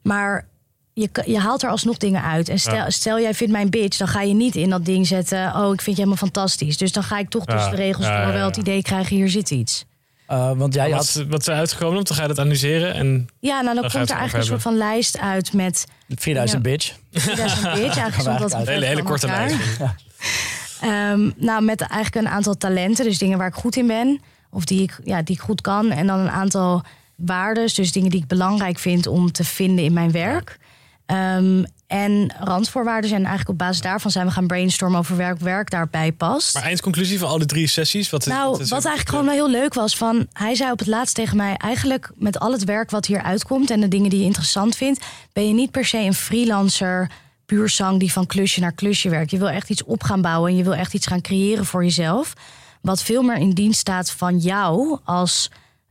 Maar 0.02 0.46
je, 0.92 1.09
je 1.26 1.38
haalt 1.38 1.62
er 1.62 1.70
alsnog 1.70 1.96
dingen 1.96 2.22
uit. 2.22 2.48
En 2.48 2.59
stel, 2.59 2.74
Ja. 2.74 2.90
stel 2.90 3.20
jij 3.20 3.34
vindt 3.34 3.52
mijn 3.52 3.70
bitch, 3.70 3.96
dan 3.98 4.09
ga 4.09 4.20
je 4.22 4.34
niet 4.34 4.57
in 4.57 4.70
dat 4.70 4.84
ding 4.84 5.07
zetten... 5.07 5.55
oh, 5.57 5.72
ik 5.72 5.80
vind 5.80 5.96
je 5.96 6.02
helemaal 6.02 6.16
fantastisch. 6.16 6.76
Dus 6.76 6.92
dan 6.92 7.02
ga 7.02 7.18
ik 7.18 7.28
toch 7.30 7.44
tussen 7.44 7.70
de 7.70 7.76
regels 7.76 8.07
Ja, 8.07 8.32
wel 8.32 8.46
het 8.46 8.57
idee 8.57 8.82
krijgen... 8.82 9.16
hier 9.16 9.28
zit 9.28 9.50
iets. 9.50 9.84
eh, 10.26 10.50
want 10.57 10.74
jij 10.74 10.90
Wat, 10.90 11.14
had 11.14 11.24
wat 11.28 11.40
is 11.40 11.46
er 11.46 11.55
uitgekomen? 11.55 12.05
Dan 12.05 12.16
ga 12.16 12.22
je 12.22 12.28
dat 12.28 12.38
analyseren. 12.38 12.94
En 12.94 13.28
Ja, 13.40 13.61
nou 13.61 13.74
dan 13.80 13.90
komt 13.90 14.11
er 14.11 14.16
eigenlijk 14.16 14.34
een 14.34 14.44
soort 14.50 14.62
van 14.62 14.76
lijst 14.76 15.18
uit 15.18 15.52
met... 15.52 15.86
4000 16.09 16.64
Ja. 16.64 16.70
bitch. 16.70 16.92
2000 17.11 17.62
bitch. 17.62 17.78
Eigenlijk 17.98 18.14
stond 18.38 18.50
dat 18.52 18.66
hele, 18.66 18.86
hele 18.86 19.02
korte 19.02 19.26
lijst. 19.26 19.57
Ehm, 20.85 21.30
nou, 21.37 21.64
met 21.64 21.80
eigenlijk 21.80 22.26
een 22.26 22.32
aantal 22.32 22.57
talenten, 22.57 23.05
dus 23.05 23.18
dingen 23.18 23.39
waar 23.39 23.49
ik 23.49 23.55
goed 23.55 23.76
in 23.76 23.87
ben, 23.87 24.20
of 24.51 24.64
die 24.64 24.82
ik, 24.82 24.99
ja, 25.05 25.22
die 25.22 25.35
ik 25.35 25.41
goed 25.41 25.61
kan. 25.61 25.91
En 25.91 26.07
dan 26.07 26.18
een 26.18 26.30
aantal 26.30 26.82
waardes, 27.16 27.74
dus 27.74 27.93
dingen 27.93 28.11
die 28.11 28.20
ik 28.20 28.26
belangrijk 28.26 28.78
vind 28.78 29.07
om 29.07 29.32
te 29.32 29.45
vinden 29.45 29.85
in 29.85 29.93
mijn 29.93 30.11
werk. 30.11 30.59
Ehm, 31.07 31.64
en 31.87 32.35
randvoorwaarden 32.41 33.09
zijn 33.09 33.20
eigenlijk 33.20 33.51
op 33.51 33.59
basis 33.59 33.80
daarvan 33.80 34.11
zijn 34.11 34.26
we 34.26 34.32
gaan 34.32 34.47
brainstormen 34.47 34.99
over 34.99 35.16
welk 35.16 35.39
werk 35.39 35.70
daarbij 35.70 36.12
past. 36.12 36.55
Maar 36.55 36.62
eindconclusie 36.62 37.18
van 37.18 37.28
al 37.28 37.39
die 37.39 37.47
drie 37.47 37.66
sessies? 37.66 38.11
Wat, 38.11 38.26
Nou, 38.26 38.51
wat 38.51 38.59
wat 38.59 38.85
eigenlijk 38.85 39.09
gewoon 39.09 39.24
wel 39.24 39.35
heel 39.35 39.61
leuk 39.61 39.74
was, 39.74 39.97
van 39.97 40.26
hij 40.32 40.55
zei 40.55 40.70
op 40.70 40.78
het 40.78 40.89
laatst 40.89 41.14
tegen 41.14 41.37
mij: 41.37 41.55
eigenlijk 41.57 42.11
met 42.14 42.39
al 42.39 42.53
het 42.53 42.64
werk 42.64 42.91
wat 42.91 43.07
hier 43.07 43.22
uitkomt 43.22 43.70
en 43.70 43.80
de 43.80 43.89
dingen 43.89 44.11
die 44.11 44.18
je 44.18 44.24
interessant 44.24 44.76
vindt, 44.76 45.05
ben 45.32 45.49
je 45.49 45.55
niet 45.55 45.70
per 45.70 45.85
se 45.85 45.99
een 45.99 46.14
freelancer, 46.14 47.11
puur 47.55 47.98
die 47.98 48.12
van 48.12 48.26
klusje 48.26 48.61
naar 48.61 48.72
klusje 48.72 49.09
werkt. 49.09 49.30
Je 49.30 49.38
wil 49.38 49.48
echt 49.48 49.70
iets 49.70 49.84
op 49.84 50.02
gaan 50.02 50.20
bouwen 50.20 50.50
en 50.50 50.57
je 50.57 50.62
wil 50.64 50.74
echt 50.74 50.94
iets 50.94 51.07
gaan 51.07 51.20
creëren 51.20 51.64
voor 51.64 51.84
jezelf, 51.84 52.32
wat 52.80 53.02
veel 53.02 53.22
meer 53.22 53.36
in 53.36 53.50
dienst 53.50 53.78
staat 53.78 54.11
van 54.11 54.38
jou 54.38 54.98
als, 55.05 55.50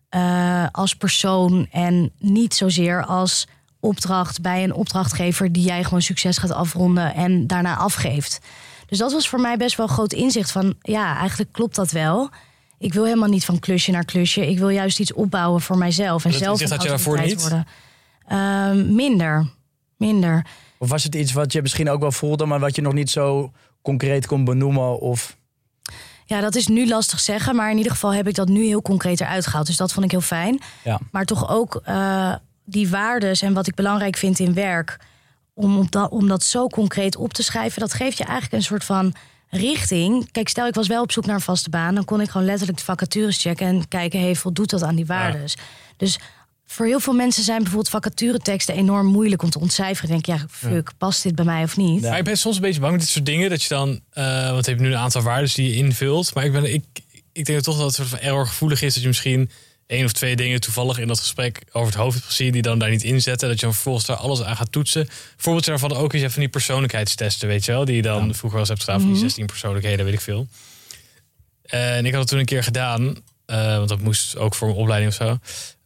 eh, 0.09 0.65
als 0.71 0.95
persoon 0.95 1.67
en 1.71 2.11
niet 2.19 2.53
zozeer 2.53 3.05
als 3.05 3.47
opdracht 3.79 4.41
bij 4.41 4.63
een 4.63 4.73
opdrachtgever 4.73 5.51
die 5.51 5.65
jij 5.65 5.83
gewoon 5.83 6.01
succes 6.01 6.37
gaat 6.37 6.51
afronden 6.51 7.13
en 7.13 7.47
daarna 7.47 7.75
afgeeft. 7.75 8.39
Dus 8.85 8.97
dat 8.97 9.11
was 9.11 9.29
voor 9.29 9.39
mij 9.39 9.57
best 9.57 9.77
wel 9.77 9.87
een 9.87 9.93
groot 9.93 10.13
inzicht 10.13 10.51
van 10.51 10.75
ja, 10.81 11.17
eigenlijk 11.17 11.51
klopt 11.51 11.75
dat 11.75 11.91
wel. 11.91 12.29
Ik 12.77 12.93
wil 12.93 13.03
helemaal 13.03 13.29
niet 13.29 13.45
van 13.45 13.59
klusje 13.59 13.91
naar 13.91 14.05
klusje. 14.05 14.49
Ik 14.49 14.59
wil 14.59 14.69
juist 14.69 14.99
iets 14.99 15.13
opbouwen 15.13 15.61
voor 15.61 15.77
mijzelf 15.77 16.25
en 16.25 16.31
Dat 16.31 16.39
zelf 16.39 16.69
had 16.69 16.81
je 16.81 16.87
daarvoor 16.87 17.21
niet? 17.21 17.41
worden. 17.41 17.67
Ehm, 18.27 18.95
minder, 18.95 19.49
minder. 19.97 20.45
Of 20.83 20.89
was 20.89 21.03
het 21.03 21.15
iets 21.15 21.33
wat 21.33 21.51
je 21.53 21.61
misschien 21.61 21.89
ook 21.89 21.99
wel 21.99 22.11
voelde, 22.11 22.45
maar 22.45 22.59
wat 22.59 22.75
je 22.75 22.81
nog 22.81 22.93
niet 22.93 23.09
zo 23.09 23.51
concreet 23.81 24.27
kon 24.27 24.43
benoemen? 24.43 24.99
Of 24.99 25.37
Ja, 26.25 26.41
dat 26.41 26.55
is 26.55 26.67
nu 26.67 26.87
lastig 26.87 27.19
zeggen, 27.19 27.55
maar 27.55 27.71
in 27.71 27.77
ieder 27.77 27.91
geval 27.91 28.13
heb 28.13 28.27
ik 28.27 28.35
dat 28.35 28.47
nu 28.47 28.65
heel 28.65 28.81
concreet 28.81 29.21
eruit 29.21 29.47
gehaald. 29.47 29.67
Dus 29.67 29.77
dat 29.77 29.93
vond 29.93 30.05
ik 30.05 30.11
heel 30.11 30.21
fijn. 30.21 30.61
ja. 30.83 30.99
Maar 31.11 31.25
toch 31.25 31.49
ook 31.49 31.81
eh, 31.83 32.35
die 32.65 32.89
waardes 32.89 33.41
en 33.41 33.53
wat 33.53 33.67
ik 33.67 33.75
belangrijk 33.75 34.17
vind 34.17 34.39
in 34.39 34.53
werk. 34.53 34.99
Om, 35.53 35.87
dat, 35.89 36.11
om 36.11 36.27
dat 36.27 36.43
zo 36.43 36.67
concreet 36.67 37.15
op 37.15 37.33
te 37.33 37.43
schrijven, 37.43 37.79
dat 37.79 37.93
geeft 37.93 38.17
je 38.17 38.23
eigenlijk 38.23 38.53
een 38.53 38.63
soort 38.63 38.83
van 38.83 39.13
richting. 39.49 40.31
Kijk, 40.31 40.49
stel 40.49 40.67
ik 40.67 40.73
was 40.73 40.87
wel 40.87 41.01
op 41.01 41.11
zoek 41.11 41.25
naar 41.25 41.35
een 41.35 41.41
vaste 41.41 41.69
baan, 41.69 41.95
dan 41.95 42.05
kon 42.05 42.21
ik 42.21 42.29
gewoon 42.29 42.47
letterlijk 42.47 42.77
de 42.77 42.83
vacatures 42.83 43.41
checken 43.41 43.67
en 43.67 43.87
kijken, 43.87 44.19
hey, 44.19 44.35
voldoet 44.35 44.69
dat 44.69 44.83
aan 44.83 44.95
die 44.95 45.05
waardes? 45.05 45.57
Dus 45.97 46.19
voor 46.73 46.85
heel 46.85 46.99
veel 46.99 47.13
mensen 47.13 47.43
zijn 47.43 47.57
bijvoorbeeld 47.57 47.89
vacatureteksten 47.89 48.75
enorm 48.75 49.07
moeilijk 49.07 49.41
om 49.41 49.49
te 49.49 49.59
ontcijferen. 49.59 50.09
Denk, 50.09 50.25
ja, 50.25 50.45
fuck, 50.49 50.91
past 50.97 51.23
dit 51.23 51.35
bij 51.35 51.45
mij 51.45 51.63
of 51.63 51.77
niet? 51.77 52.01
Ja. 52.01 52.09
Maar 52.09 52.17
ik 52.17 52.23
ben 52.23 52.37
soms 52.37 52.55
een 52.55 52.61
beetje 52.61 52.79
bang 52.79 52.91
met 52.91 53.01
dit 53.01 53.09
soort 53.09 53.25
dingen. 53.25 53.49
Dat 53.49 53.61
je 53.63 53.69
dan, 53.69 53.99
eh 54.09 54.49
want 54.51 54.65
je 54.65 54.71
hebt 54.71 54.83
nu 54.83 54.89
een 54.91 54.97
aantal 54.97 55.21
waarden 55.21 55.49
die 55.53 55.69
je 55.69 55.75
invult. 55.75 56.33
Maar 56.33 56.45
ik, 56.45 56.51
ben, 56.51 56.73
ik, 56.73 56.83
ik 57.31 57.45
denk 57.45 57.61
toch 57.61 57.75
dat 57.77 57.85
het 57.85 57.95
soort 57.95 58.07
van 58.07 58.19
error 58.19 58.47
gevoelig 58.47 58.81
is. 58.81 58.93
Dat 58.93 59.01
je 59.01 59.07
misschien 59.07 59.49
één 59.87 60.05
of 60.05 60.11
twee 60.11 60.35
dingen 60.35 60.61
toevallig 60.61 60.97
in 60.99 61.07
dat 61.07 61.19
gesprek 61.19 61.61
over 61.71 61.87
het 61.93 62.01
hoofd 62.01 62.13
hebt 62.13 62.25
gezien. 62.27 62.51
Die 62.51 62.61
dan 62.61 62.79
daar 62.79 62.89
niet 62.89 63.03
inzetten. 63.03 63.47
Dat 63.47 63.59
je 63.59 63.65
dan 63.65 63.73
vervolgens 63.73 64.05
daar 64.05 64.17
alles 64.17 64.43
aan 64.43 64.55
gaat 64.55 64.71
toetsen. 64.71 65.07
Voorbeeld 65.37 65.65
daarvan 65.65 65.93
ook 65.93 66.13
is 66.13 66.21
hebt 66.21 66.33
van 66.33 66.41
die 66.41 66.51
persoonlijkheidstesten, 66.51 67.47
weet 67.47 67.65
je 67.65 67.71
wel. 67.71 67.85
Die 67.85 67.95
je 67.95 68.01
dan 68.01 68.21
vroeger 68.21 68.49
wel 68.49 68.59
eens 68.59 68.69
hebt 68.69 68.83
gedaan 68.83 68.99
van 68.99 69.09
die 69.11 69.19
16 69.19 69.45
persoonlijkheden, 69.45 70.05
weet 70.05 70.13
ik 70.13 70.21
veel. 70.21 70.47
En 71.63 72.05
ik 72.05 72.11
had 72.11 72.19
het 72.21 72.29
toen 72.29 72.39
een 72.39 72.45
keer 72.45 72.63
gedaan. 72.63 73.15
eh, 73.45 73.77
want 73.77 73.89
dat 73.89 73.99
moest 73.99 74.37
ook 74.37 74.55
voor 74.55 74.67
mijn 74.67 74.79
opleiding 74.79 75.11
of 75.11 75.17
zo. 75.17 75.37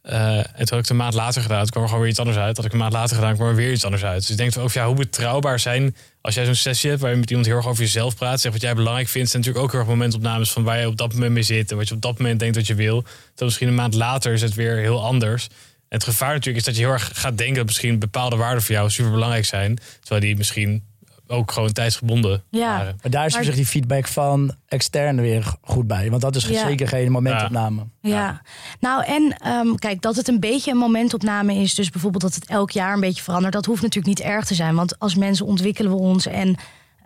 Eh, 0.08 0.36
en 0.36 0.44
toen 0.44 0.54
had 0.56 0.70
ik 0.70 0.76
het 0.76 0.90
een 0.90 0.96
maand 0.96 1.14
later 1.14 1.42
gedaan. 1.42 1.60
Toen 1.60 1.70
kwam 1.70 1.82
er 1.82 1.88
gewoon 1.88 2.02
weer 2.02 2.10
iets 2.10 2.20
anders 2.20 2.38
uit. 2.38 2.56
Dat 2.56 2.64
ik 2.64 2.72
een 2.72 2.78
maand 2.78 2.92
later 2.92 3.16
gedaan, 3.16 3.34
kwam 3.34 3.48
er 3.48 3.54
weer 3.54 3.72
iets 3.72 3.84
anders 3.84 4.04
uit. 4.04 4.20
Dus 4.20 4.30
ik 4.30 4.36
denk 4.36 4.56
ook, 4.58 4.74
hoe 4.74 4.94
betrouwbaar 4.94 5.60
zijn 5.60 5.96
als 6.20 6.34
jij 6.34 6.44
zo'n 6.44 6.54
sessie 6.54 6.90
hebt 6.90 7.02
waar 7.02 7.10
je 7.10 7.16
met 7.16 7.28
iemand 7.28 7.46
heel 7.46 7.56
erg 7.56 7.66
over 7.66 7.82
jezelf 7.82 8.16
praat, 8.16 8.40
zegt 8.40 8.54
wat 8.54 8.62
jij 8.62 8.74
belangrijk 8.74 9.08
vindt, 9.08 9.30
zijn 9.30 9.42
natuurlijk 9.42 9.66
ook 9.66 9.72
heel 9.72 9.80
erg 9.80 9.90
momentopnames 9.90 10.50
van 10.50 10.62
waar 10.62 10.80
je 10.80 10.86
op 10.86 10.96
dat 10.96 11.12
moment 11.12 11.32
mee 11.32 11.42
zit 11.42 11.70
en 11.70 11.76
wat 11.76 11.88
je 11.88 11.94
op 11.94 12.02
dat 12.02 12.18
moment 12.18 12.40
denkt 12.40 12.54
dat 12.54 12.66
je 12.66 12.74
wil. 12.74 13.02
Dan 13.34 13.46
misschien 13.46 13.68
een 13.68 13.74
maand 13.74 13.94
later 13.94 14.32
is 14.32 14.42
het 14.42 14.54
weer 14.54 14.76
heel 14.76 15.04
anders. 15.04 15.46
En 15.88 15.96
het 15.98 16.04
gevaar 16.04 16.32
natuurlijk 16.32 16.56
is 16.56 16.64
dat 16.64 16.76
je 16.76 16.82
heel 16.82 16.92
erg 16.92 17.10
gaat 17.14 17.38
denken 17.38 17.56
dat 17.56 17.66
misschien 17.66 17.98
bepaalde 17.98 18.36
waarden 18.36 18.62
voor 18.62 18.74
jou 18.74 18.90
super 18.90 19.12
belangrijk 19.12 19.44
zijn, 19.44 19.78
terwijl 20.00 20.20
die 20.20 20.36
misschien 20.36 20.84
ook 21.28 21.52
gewoon 21.52 21.72
tijdsgebonden 21.72 22.42
Ja. 22.50 22.76
waren. 22.76 22.98
Maar 23.02 23.10
daar 23.10 23.26
is 23.26 23.34
Maar- 23.34 23.44
zich 23.44 23.54
die 23.54 23.66
feedback 23.66 24.06
van 24.06 24.54
extern 24.66 25.20
weer 25.20 25.54
goed 25.62 25.86
bij. 25.86 26.10
Want 26.10 26.22
dat 26.22 26.36
is 26.36 26.46
Ja. 26.46 26.66
zeker 26.66 26.88
geen 26.88 27.10
momentopname. 27.12 27.86
Ja, 28.00 28.42
nou 28.80 29.04
en 29.04 29.36
ehm, 29.38 29.74
kijk, 29.74 30.02
dat 30.02 30.16
het 30.16 30.28
een 30.28 30.40
beetje 30.40 30.70
een 30.70 30.76
momentopname 30.76 31.54
is, 31.54 31.74
dus 31.74 31.90
bijvoorbeeld 31.90 32.22
dat 32.22 32.34
het 32.34 32.46
elk 32.46 32.70
jaar 32.70 32.94
een 32.94 33.00
beetje 33.00 33.22
verandert, 33.22 33.52
dat 33.52 33.66
hoeft 33.66 33.82
natuurlijk 33.82 34.18
niet 34.18 34.26
erg 34.26 34.44
te 34.44 34.54
zijn. 34.54 34.74
Want 34.74 34.98
als 34.98 35.14
mensen 35.14 35.46
ontwikkelen 35.46 35.90
we 35.90 35.98
ons 35.98 36.26
en 36.26 36.56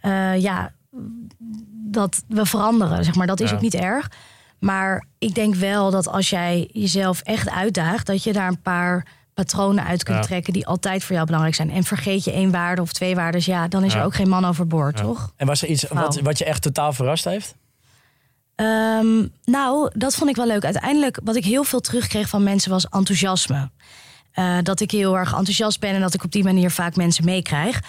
eh, 0.00 0.40
ja, 0.40 0.72
dat 1.90 2.22
we 2.28 2.46
veranderen, 2.46 3.04
zeg 3.04 3.14
maar, 3.14 3.26
dat 3.26 3.40
is 3.40 3.48
Ja. 3.50 3.54
ook 3.56 3.62
niet 3.62 3.74
erg. 3.74 4.10
Maar 4.58 5.06
ik 5.18 5.34
denk 5.34 5.54
wel 5.54 5.90
dat 5.90 6.08
als 6.08 6.30
jij 6.30 6.68
jezelf 6.72 7.20
echt 7.20 7.50
uitdaagt, 7.50 8.06
dat 8.06 8.22
je 8.24 8.32
daar 8.32 8.48
een 8.48 8.62
paar 8.62 9.06
patronen 9.34 9.84
uit 9.84 10.02
kunt 10.02 10.16
Ja. 10.16 10.22
trekken 10.22 10.52
die 10.52 10.66
altijd 10.66 11.04
voor 11.04 11.14
jou 11.14 11.26
belangrijk 11.26 11.56
zijn. 11.56 11.70
En 11.70 11.84
vergeet 11.84 12.24
je 12.24 12.32
één 12.32 12.50
waarde 12.50 12.82
of 12.82 12.92
twee 12.92 13.14
waardes, 13.14 13.44
ja, 13.44 13.68
dan 13.68 13.84
is 13.84 13.92
Ja. 13.92 13.98
er 13.98 14.04
ook 14.04 14.14
geen 14.14 14.28
man 14.28 14.44
overboord, 14.44 14.98
Ja. 14.98 15.04
toch? 15.04 15.32
En 15.36 15.46
was 15.46 15.62
er 15.62 15.68
iets 15.68 15.84
wat, 15.88 16.20
wat 16.20 16.38
je 16.38 16.44
echt 16.44 16.62
totaal 16.62 16.92
verrast 16.92 17.24
heeft? 17.24 17.54
Ehm, 18.54 19.26
nou, 19.44 19.90
dat 19.94 20.14
vond 20.14 20.30
ik 20.30 20.36
wel 20.36 20.46
leuk. 20.46 20.64
Uiteindelijk, 20.64 21.18
wat 21.24 21.36
ik 21.36 21.44
heel 21.44 21.64
veel 21.64 21.80
terugkreeg 21.80 22.28
van 22.28 22.42
mensen 22.42 22.70
was 22.70 22.88
enthousiasme. 22.88 23.70
Eh, 24.32 24.56
dat 24.62 24.80
ik 24.80 24.90
heel 24.90 25.18
erg 25.18 25.28
enthousiast 25.34 25.80
ben 25.80 25.94
en 25.94 26.00
dat 26.00 26.14
ik 26.14 26.24
op 26.24 26.32
die 26.32 26.44
manier 26.44 26.70
vaak 26.70 26.96
mensen 26.96 27.24
meekrijg. 27.24 27.82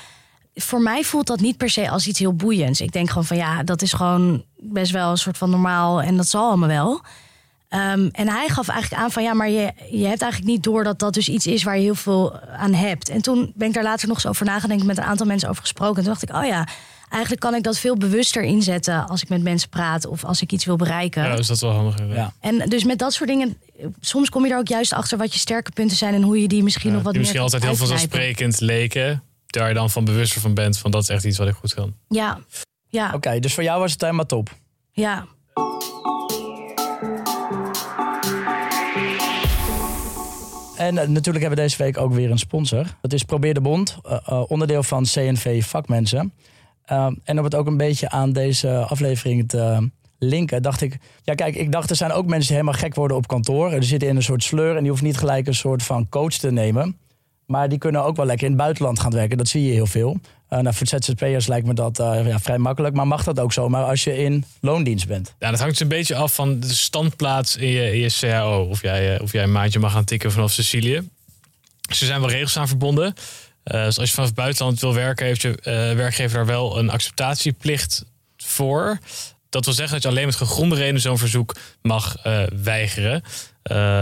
Voor 0.56 0.82
mij 0.82 1.04
voelt 1.04 1.28
dat 1.28 1.40
niet 1.40 1.58
per 1.58 1.70
se 1.70 1.90
als 1.90 2.08
iets 2.08 2.20
heel 2.20 2.34
boeiends. 2.36 2.82
Ik 2.82 2.92
denk 2.92 3.08
gewoon 3.10 3.26
van 3.26 3.38
ja, 3.38 3.64
dat 3.64 3.82
is 3.82 3.94
gewoon 3.94 4.44
best 4.58 4.92
wel 4.92 5.12
een 5.12 5.18
soort 5.18 5.38
van 5.38 5.50
normaal 5.50 6.02
en 6.02 6.18
dat 6.18 6.28
zal 6.28 6.48
allemaal 6.48 6.68
wel. 6.70 7.02
Ehm, 7.74 8.08
en 8.12 8.30
hij 8.30 8.48
gaf 8.48 8.68
eigenlijk 8.68 9.02
aan 9.02 9.12
van 9.12 9.24
ja, 9.24 9.34
maar 9.34 9.50
je, 9.50 9.72
je 9.90 10.06
hebt 10.06 10.22
eigenlijk 10.22 10.52
niet 10.52 10.64
door 10.64 10.84
dat 10.84 11.00
dat 11.00 11.14
dus 11.14 11.30
iets 11.30 11.48
is 11.48 11.64
waar 11.64 11.76
je 11.76 11.82
heel 11.82 11.96
veel 11.96 12.40
aan 12.42 12.74
hebt. 12.74 13.10
En 13.10 13.22
toen 13.22 13.52
ben 13.56 13.68
ik 13.68 13.74
daar 13.74 13.84
later 13.84 14.08
nog 14.08 14.18
eens 14.18 14.28
over 14.28 14.46
nagedacht, 14.46 14.84
met 14.84 14.98
een 14.98 15.04
aantal 15.04 15.26
mensen 15.26 15.50
over 15.50 15.62
gesproken. 15.62 15.96
En 15.98 16.04
toen 16.04 16.14
dacht 16.14 16.30
ik, 16.30 16.36
oh 16.36 16.46
ja, 16.46 16.68
eigenlijk 17.10 17.42
kan 17.42 17.56
ik 17.56 17.64
dat 17.64 17.78
veel 17.80 17.98
bewuster 17.98 18.44
inzetten 18.44 19.08
als 19.08 19.22
ik 19.22 19.30
met 19.30 19.42
mensen 19.42 19.70
praat 19.70 20.06
of 20.06 20.24
als 20.24 20.42
ik 20.42 20.52
iets 20.52 20.66
wil 20.66 20.76
bereiken. 20.76 21.24
Ja, 21.24 21.36
dus 21.36 21.48
dat 21.48 21.56
is 21.56 21.62
wel 21.62 21.72
handig. 21.72 21.96
Ja. 22.16 22.34
En 22.40 22.70
dus 22.70 22.84
met 22.84 23.00
dat 23.00 23.14
soort 23.14 23.30
dingen, 23.30 23.58
soms 24.00 24.30
kom 24.30 24.46
je 24.46 24.52
er 24.52 24.58
ook 24.58 24.68
juist 24.68 24.94
achter 24.94 25.18
wat 25.18 25.34
je 25.34 25.40
sterke 25.40 25.72
punten 25.72 25.98
zijn 25.98 26.14
en 26.14 26.22
hoe 26.22 26.42
je 26.42 26.48
die 26.48 26.64
misschien 26.64 26.90
Ja, 26.90 26.96
nog 26.96 27.04
wat 27.04 27.14
die 27.14 27.22
meer 27.22 27.32
misschien 27.32 27.52
altijd 27.60 27.64
heel 27.64 27.88
vanzelfsprekend 27.88 28.60
leken. 28.60 29.24
Daar 29.46 29.68
je 29.68 29.74
dan 29.74 29.90
van 29.90 30.06
bewuster 30.06 30.42
van 30.42 30.54
bent 30.54 30.78
van 30.78 30.92
dat 30.92 31.02
is 31.02 31.10
echt 31.10 31.24
iets 31.24 31.38
wat 31.38 31.48
ik 31.48 31.56
goed 31.56 31.74
kan. 31.74 31.94
Ja, 32.08 32.40
ja, 32.88 33.12
Oké, 33.14 33.40
dus 33.40 33.54
voor 33.54 33.64
jou 33.64 33.80
was 33.80 33.92
het 33.92 34.02
helemaal 34.02 34.26
top. 34.26 34.50
ja. 34.92 35.26
En 40.84 40.98
eh, 40.98 41.08
natuurlijk 41.08 41.46
hebben 41.46 41.64
we 41.64 41.70
deze 41.70 41.84
week 41.84 41.98
ook 41.98 42.14
weer 42.14 42.32
een 42.32 42.38
sponsor. 42.38 42.86
Dat 43.02 43.14
is 43.14 43.24
Probeer 43.24 43.54
de 43.54 43.62
Bond, 43.62 43.98
eh, 44.04 44.18
eh, 44.26 44.44
onderdeel 44.48 44.84
van 44.84 45.04
CNV 45.04 45.64
Vakmensen. 45.64 46.34
En 47.24 47.38
om 47.38 47.44
het 47.44 47.56
ook 47.56 47.68
een 47.68 47.78
beetje 47.78 48.10
aan 48.10 48.34
deze 48.34 48.76
aflevering 48.76 49.50
te 49.50 49.90
linken, 50.20 50.62
dacht 50.62 50.82
ik... 50.82 50.98
Ja, 51.24 51.34
kijk, 51.34 51.56
ik 51.56 51.72
dacht 51.72 51.90
er 51.90 51.96
zijn 51.96 52.12
ook 52.12 52.26
mensen 52.26 52.48
die 52.48 52.58
helemaal 52.58 52.80
gek 52.80 52.96
worden 52.96 53.18
op 53.18 53.28
kantoor. 53.28 53.70
Die 53.70 53.84
zitten 53.84 54.10
in 54.10 54.16
een 54.16 54.24
soort 54.24 54.44
sleur 54.44 54.76
en 54.76 54.82
die 54.82 54.90
hoeft 54.90 55.04
niet 55.04 55.18
gelijk 55.18 55.48
een 55.48 55.56
soort 55.56 55.84
van 55.84 56.10
coach 56.10 56.34
te 56.34 56.52
nemen. 56.52 56.98
Maar 57.46 57.70
die 57.70 57.78
kunnen 57.78 58.04
ook 58.04 58.16
wel 58.16 58.26
lekker 58.26 58.46
in 58.46 58.54
het 58.54 58.62
buitenland 58.62 59.00
gaan 59.00 59.12
werken. 59.12 59.38
Dat 59.38 59.48
zie 59.48 59.66
je 59.66 59.72
heel 59.72 59.86
veel. 59.86 60.20
Eh 60.54 60.60
nou, 60.60 60.76
voor 60.76 60.88
ZZP'ers 60.88 61.48
lijkt 61.48 61.68
me 61.68 61.74
dat 61.74 62.00
eh, 62.00 62.28
ja, 62.28 62.40
vrij 62.40 62.58
makkelijk. 62.58 62.96
Maar 62.96 63.08
mag 63.08 63.24
dat 63.24 63.40
ook 63.40 63.54
zomaar 63.54 63.84
als 63.84 64.04
je 64.04 64.18
in 64.18 64.46
loondienst 64.62 65.08
bent? 65.08 65.36
Ja, 65.40 65.50
dat 65.52 65.60
hangt 65.60 65.80
een 65.80 65.88
beetje 65.88 66.16
af 66.16 66.34
van 66.34 66.60
de 66.60 66.74
standplaats 66.74 67.56
in 67.56 67.68
je, 67.68 68.00
in 68.00 68.10
CAO. 68.20 68.64
Of 68.64 68.82
jij, 68.82 69.16
eh, 69.16 69.22
of 69.22 69.32
jij 69.32 69.44
een 69.44 69.52
maandje 69.52 69.80
mag 69.80 69.92
gaan 69.92 70.04
tikken 70.04 70.32
vanaf 70.32 70.52
Sicilië. 70.52 70.96
Er 71.90 71.96
zijn 71.96 72.20
wel 72.20 72.30
regels 72.30 72.58
aan 72.58 72.68
verbonden. 72.68 73.14
Uh, 73.66 73.84
dus 73.84 74.00
als 74.00 74.08
je 74.08 74.14
vanaf 74.14 74.30
het 74.30 74.40
buitenland 74.40 74.80
wil 74.80 74.94
werken, 74.94 75.26
heeft 75.26 75.42
je 75.42 75.50
uh, 75.50 75.64
werkgever 75.96 76.38
daar 76.38 76.46
wel 76.46 76.78
een 76.78 76.90
acceptatieplicht 76.90 78.06
voor. 78.38 78.98
Dat 79.50 79.66
wil 79.66 79.74
zeggen 79.74 79.94
dat 79.94 80.04
je 80.04 80.10
alleen 80.10 80.26
met 80.26 80.36
gegronde 80.36 80.76
reden 80.76 81.02
zo'n 81.02 81.18
verzoek 81.18 81.56
mag 81.82 82.26
uh, 82.26 82.44
weigeren. 82.64 83.24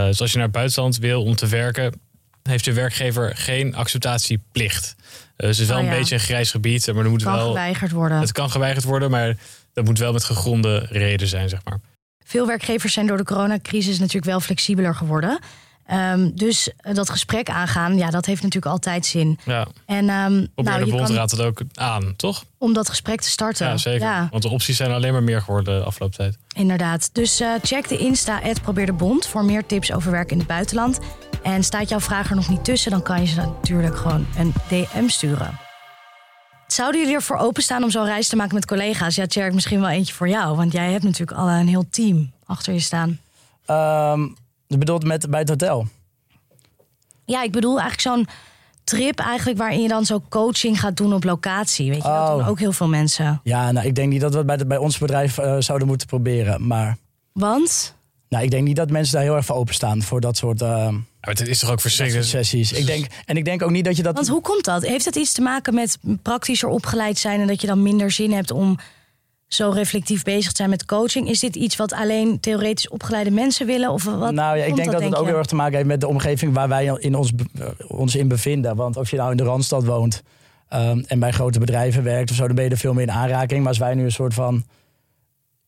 dus 0.06 0.20
als 0.20 0.30
je 0.30 0.36
naar 0.36 0.46
het 0.46 0.56
buitenland 0.56 0.96
wil 0.96 1.22
om 1.22 1.36
te 1.36 1.46
werken, 1.46 2.00
heeft 2.42 2.64
je 2.64 2.72
werkgever 2.72 3.32
geen 3.36 3.74
acceptatieplicht. 3.74 4.94
dus 5.36 5.48
het 5.48 5.58
is 5.58 5.66
wel 5.66 5.78
Oh, 5.78 5.84
een 5.84 5.90
beetje 5.90 6.14
een 6.14 6.20
grijs 6.20 6.50
gebied. 6.50 6.86
Maar 6.94 7.04
er 7.04 7.10
moet 7.10 7.22
Kan 7.22 7.34
wel, 7.34 7.46
geweigerd 7.46 7.90
worden. 7.90 8.20
het 8.20 8.32
kan 8.32 8.50
geweigerd 8.50 8.84
worden, 8.84 9.10
maar 9.10 9.36
dat 9.72 9.84
moet 9.84 9.98
wel 9.98 10.12
met 10.12 10.24
gegronde 10.24 10.86
reden 10.90 11.28
zijn, 11.28 11.48
zeg 11.48 11.60
maar. 11.64 11.80
Veel 12.24 12.46
werkgevers 12.46 12.92
zijn 12.92 13.06
door 13.06 13.16
de 13.16 13.24
coronacrisis 13.24 13.98
natuurlijk 13.98 14.24
wel 14.26 14.40
flexibeler 14.40 14.94
geworden. 14.94 15.38
Ehm, 15.86 16.30
dus 16.34 16.70
eh, 16.76 16.94
dat 16.94 17.10
gesprek 17.10 17.48
aangaan, 17.50 17.96
ja, 17.96 18.10
dat 18.10 18.26
heeft 18.26 18.42
natuurlijk 18.42 18.72
altijd 18.72 19.06
zin. 19.06 19.38
Ja, 19.44 19.66
En 19.86 20.06
probeer 20.54 20.72
nou, 20.72 20.84
de 20.84 20.90
bond 20.90 21.06
kan, 21.06 21.14
raadt 21.16 21.30
het 21.30 21.40
ook 21.40 21.60
aan, 21.74 22.14
toch? 22.16 22.44
om 22.58 22.72
dat 22.72 22.88
gesprek 22.88 23.20
te 23.20 23.28
starten. 23.30 23.66
Ja, 23.66 23.76
zeker. 23.76 24.00
Ja, 24.06 24.28
Want 24.30 24.42
de 24.42 24.48
opties 24.48 24.76
zijn 24.76 24.90
alleen 24.92 25.12
maar 25.12 25.22
meer 25.22 25.42
geworden 25.42 25.78
de 25.78 25.84
afgelopen 25.84 26.16
tijd. 26.16 26.36
inderdaad. 26.54 27.10
Dus 27.12 27.40
eh, 27.40 27.48
check 27.62 27.88
de 27.88 27.96
Insta, 27.98 28.40
probeer 28.62 28.86
de 28.86 28.92
bond, 28.92 29.26
voor 29.26 29.44
meer 29.44 29.66
tips 29.66 29.92
over 29.92 30.10
werk 30.10 30.30
in 30.30 30.38
het 30.38 30.46
buitenland. 30.46 30.98
En 31.42 31.64
staat 31.64 31.88
jouw 31.88 32.00
vraag 32.00 32.30
er 32.30 32.36
nog 32.36 32.48
niet 32.48 32.64
tussen, 32.64 32.90
dan 32.90 33.02
kan 33.02 33.20
je 33.20 33.26
ze 33.26 33.36
natuurlijk 33.36 33.96
gewoon 33.96 34.26
een 34.38 34.52
DM 34.68 35.08
sturen. 35.08 35.58
Zouden 36.66 37.00
jullie 37.00 37.14
ervoor 37.16 37.36
openstaan 37.36 37.82
om 37.82 37.90
zo'n 37.90 38.04
reis 38.04 38.28
te 38.28 38.36
maken 38.36 38.54
met 38.54 38.66
collega's? 38.66 39.14
Ja, 39.14 39.26
Tjerk, 39.26 39.54
misschien 39.54 39.80
wel 39.80 39.88
eentje 39.88 40.14
voor 40.14 40.28
jou. 40.28 40.56
Want 40.56 40.72
jij 40.72 40.90
hebt 40.92 41.04
natuurlijk 41.04 41.38
al 41.38 41.48
een 41.48 41.68
heel 41.68 41.84
team 41.90 42.32
achter 42.46 42.72
je 42.72 42.80
staan. 42.80 43.18
Ehm, 43.66 44.20
je 44.66 44.78
bedoelt 44.78 45.04
met, 45.04 45.30
bij 45.30 45.40
het 45.40 45.48
hotel? 45.48 45.86
Ja, 47.24 47.42
ik 47.42 47.52
bedoel 47.52 47.80
eigenlijk 47.80 48.00
zo'n 48.00 48.26
trip 48.84 49.18
eigenlijk 49.18 49.58
waarin 49.58 49.82
je 49.82 49.88
dan 49.88 50.04
zo 50.04 50.22
coaching 50.28 50.80
gaat 50.80 50.96
doen 50.96 51.14
op 51.14 51.24
locatie. 51.24 51.90
Weet 51.90 52.02
je, 52.02 52.08
dat 52.08 52.28
Oh. 52.28 52.36
doen 52.36 52.46
ook 52.46 52.58
heel 52.58 52.72
veel 52.72 52.88
mensen. 52.88 53.40
Ja, 53.44 53.70
nou, 53.72 53.86
ik 53.86 53.94
denk 53.94 54.12
niet 54.12 54.20
dat 54.20 54.32
we 54.32 54.36
het 54.38 54.46
bij, 54.46 54.66
bij 54.66 54.76
ons 54.76 54.98
bedrijf 54.98 55.38
eh, 55.38 55.56
zouden 55.58 55.88
moeten 55.88 56.06
proberen. 56.06 56.66
Maar 56.66 56.96
Want? 57.32 57.96
Nou, 58.32 58.44
ik 58.44 58.50
denk 58.50 58.66
niet 58.66 58.76
dat 58.76 58.90
mensen 58.90 59.14
daar 59.14 59.22
heel 59.22 59.36
erg 59.36 59.44
voor 59.44 59.56
openstaan 59.56 60.02
voor 60.02 60.20
dat 60.20 60.36
soort, 60.36 60.60
Ja, 60.60 60.90
maar 60.90 61.04
het 61.20 61.48
is 61.48 61.58
toch 61.58 61.70
ook 61.70 61.80
verschrikkelijk. 61.80 62.26
sessies. 62.26 62.72
Ik 62.72 62.86
denk, 62.86 63.06
en 63.24 63.36
ik 63.36 63.44
denk 63.44 63.62
ook 63.62 63.70
niet 63.70 63.84
dat 63.84 63.96
je 63.96 64.02
dat. 64.02 64.14
Want 64.14 64.28
hoe 64.28 64.40
komt 64.40 64.64
dat? 64.64 64.82
Heeft 64.86 65.04
dat 65.04 65.16
iets 65.16 65.32
te 65.32 65.40
maken 65.42 65.74
met 65.74 65.98
praktischer 66.22 66.68
opgeleid 66.68 67.18
zijn 67.18 67.40
en 67.40 67.46
dat 67.46 67.60
je 67.60 67.66
dan 67.66 67.82
minder 67.82 68.10
zin 68.10 68.32
hebt 68.32 68.50
om 68.50 68.78
zo 69.48 69.70
reflectief 69.70 70.22
bezig 70.22 70.50
te 70.50 70.56
zijn 70.56 70.70
met 70.70 70.84
coaching? 70.84 71.28
Is 71.28 71.40
dit 71.40 71.56
iets 71.56 71.76
wat 71.76 71.92
alleen 71.92 72.40
theoretisch 72.40 72.88
opgeleide 72.88 73.30
mensen 73.30 73.66
willen? 73.66 73.90
Of 73.90 74.04
wat 74.04 74.32
nou 74.32 74.58
ja, 74.58 74.64
ik 74.64 74.74
denk 74.76 74.92
dat, 74.92 75.02
het 75.02 75.14
ook 75.14 75.24
je? 75.24 75.28
heel 75.28 75.38
erg 75.38 75.46
te 75.46 75.54
maken 75.54 75.74
heeft 75.74 75.86
met 75.86 76.00
de 76.00 76.08
omgeving 76.08 76.54
waar 76.54 76.68
wij 76.68 76.96
in 76.98 77.14
ons, 77.14 77.32
eh, 77.58 77.66
ons 77.88 78.16
in 78.16 78.28
bevinden. 78.28 78.76
Want 78.76 78.96
of 78.96 79.10
je 79.10 79.16
nou 79.16 79.30
in 79.30 79.36
de 79.36 79.42
Randstad 79.42 79.84
woont 79.84 80.22
ehm, 80.68 81.02
en 81.06 81.18
bij 81.18 81.30
grote 81.32 81.58
bedrijven 81.58 82.02
werkt 82.02 82.30
of 82.30 82.36
zo, 82.36 82.46
dan 82.46 82.54
ben 82.54 82.64
je 82.64 82.70
er 82.70 82.76
veel 82.76 82.92
meer 82.92 83.02
in 83.02 83.12
aanraking. 83.12 83.60
Maar 83.60 83.68
als 83.68 83.78
wij 83.78 83.94
nu 83.94 84.04
een 84.04 84.12
soort 84.12 84.34
van 84.34 84.64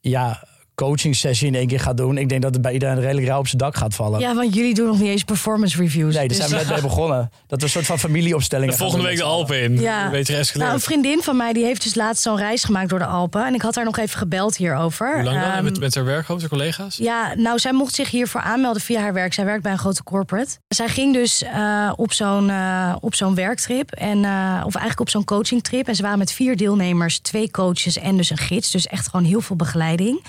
ja, 0.01 0.47
coaching 0.75 1.17
sessie 1.17 1.47
in 1.47 1.55
één 1.55 1.67
keer 1.67 1.81
gaan 1.81 1.97
doen, 1.97 2.19
ik 2.19 2.29
denk 2.29 2.43
dat 2.43 2.53
het 2.53 2.63
bij 2.63 2.73
iedereen 2.73 3.01
redelijk 3.01 3.27
rauw 3.27 3.39
op 3.39 3.47
zijn 3.47 3.59
dak 3.59 3.77
gaat 3.77 3.95
vallen. 3.95 4.21
Ja, 4.21 4.35
want 4.35 4.55
jullie 4.55 4.75
doen 4.75 4.87
nog 4.87 4.99
niet 4.99 5.09
eens 5.09 5.25
performance 5.25 5.77
reviews. 5.77 6.15
Nee, 6.15 6.29
daar 6.29 6.29
Dus- 6.29 6.37
zijn 6.37 6.51
we 6.51 6.57
net 6.57 6.69
mee 6.69 6.81
begonnen. 6.83 7.31
Dat 7.47 7.59
we 7.59 7.65
een 7.65 7.71
soort 7.71 7.87
van 7.87 7.99
familieopstelling 7.99 8.71
De 8.71 8.77
volgende 8.77 9.05
week 9.05 9.17
de 9.17 9.23
Alpen 9.23 9.63
in. 9.63 9.81
Ja. 9.81 10.05
Een 10.05 10.11
beetje 10.11 10.45
Nou, 10.55 10.73
een 10.73 10.81
vriendin 10.81 11.23
van 11.23 11.37
mij 11.37 11.53
die 11.53 11.65
heeft 11.65 11.83
dus 11.83 11.95
laatst 11.95 12.23
zo'n 12.23 12.37
reis 12.37 12.65
gemaakt 12.65 12.89
door 12.89 12.99
de 12.99 13.07
Alpen. 13.07 13.47
En 13.47 13.55
ik 13.55 13.63
had 13.63 13.75
haar 13.75 13.85
nog 13.85 13.99
even 13.99 14.19
gebeld 14.19 14.57
hierover. 14.57 15.15
Hoe 15.15 15.23
lang 15.23 15.41
dan? 15.41 15.51
Ehm, 15.51 15.65
met, 15.65 15.79
met 15.79 15.95
haar 15.95 16.05
werkhoofd, 16.05 16.41
haar 16.41 16.51
collega's? 16.51 16.97
Ja, 16.97 17.35
nou, 17.35 17.59
zij 17.59 17.73
mocht 17.73 17.95
zich 17.95 18.11
hiervoor 18.11 18.41
aanmelden 18.41 18.83
via 18.83 19.01
haar 19.01 19.13
werk. 19.13 19.33
Zij 19.33 19.45
werkt 19.45 19.63
bij 19.63 19.73
een 19.73 19.79
grote 19.79 20.03
corporate. 20.03 20.59
Zij 20.69 20.89
ging 20.89 21.15
dus 21.15 21.43
eh, 21.43 21.93
op 21.97 22.13
zo'n 22.13 22.51
eh, 22.51 22.95
op 23.01 23.15
zo'n 23.15 23.35
werktrip. 23.35 23.91
En, 23.91 24.25
eh, 24.25 24.63
of 24.67 24.75
eigenlijk 24.75 25.01
op 25.01 25.11
zo'n 25.11 25.25
coachingtrip. 25.25 25.89
En 25.89 25.95
ze 25.95 26.03
waren 26.03 26.19
met 26.19 26.33
vier 26.33 26.57
deelnemers, 26.57 27.19
twee 27.19 27.51
coaches 27.51 27.99
en 27.99 28.17
dus 28.17 28.31
een 28.31 28.39
gids. 28.39 28.71
Dus 28.71 28.87
echt 28.87 29.09
gewoon 29.09 29.27
heel 29.27 29.41
veel 29.41 29.57
begeleiding. 29.57 30.23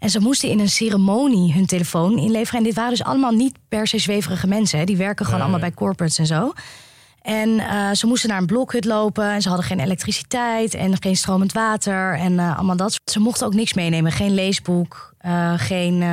En 0.00 0.10
ze 0.10 0.20
moesten 0.20 0.48
in 0.48 0.60
een 0.60 0.68
ceremonie 0.68 1.52
hun 1.52 1.66
telefoon 1.66 2.18
inleveren. 2.18 2.58
En 2.58 2.64
dit 2.64 2.74
waren 2.74 2.90
dus 2.90 3.04
allemaal 3.04 3.32
niet 3.32 3.56
per 3.68 3.86
se 3.86 3.98
zweverige 3.98 4.46
mensen. 4.46 4.78
Hè. 4.78 4.84
Die 4.84 4.96
werken 4.96 5.24
gewoon 5.24 5.40
allemaal 5.40 5.60
bij 5.60 5.72
corporates 5.72 6.18
en 6.18 6.26
zo. 6.26 6.52
En 7.22 7.58
eh, 7.58 7.90
ze 7.92 8.06
moesten 8.06 8.28
naar 8.28 8.38
een 8.38 8.46
blokhut 8.46 8.84
lopen. 8.84 9.30
En 9.30 9.42
ze 9.42 9.48
hadden 9.48 9.66
geen 9.66 9.80
elektriciteit 9.80 10.74
en 10.74 11.02
geen 11.02 11.16
stromend 11.16 11.52
water. 11.52 12.14
En 12.14 12.38
eh, 12.38 12.56
allemaal 12.56 12.76
dat. 12.76 13.00
Ze 13.04 13.20
mochten 13.20 13.46
ook 13.46 13.54
niks 13.54 13.74
meenemen. 13.74 14.12
Geen 14.12 14.34
leesboek, 14.34 15.14
eh, 15.18 15.52
geen 15.56 16.04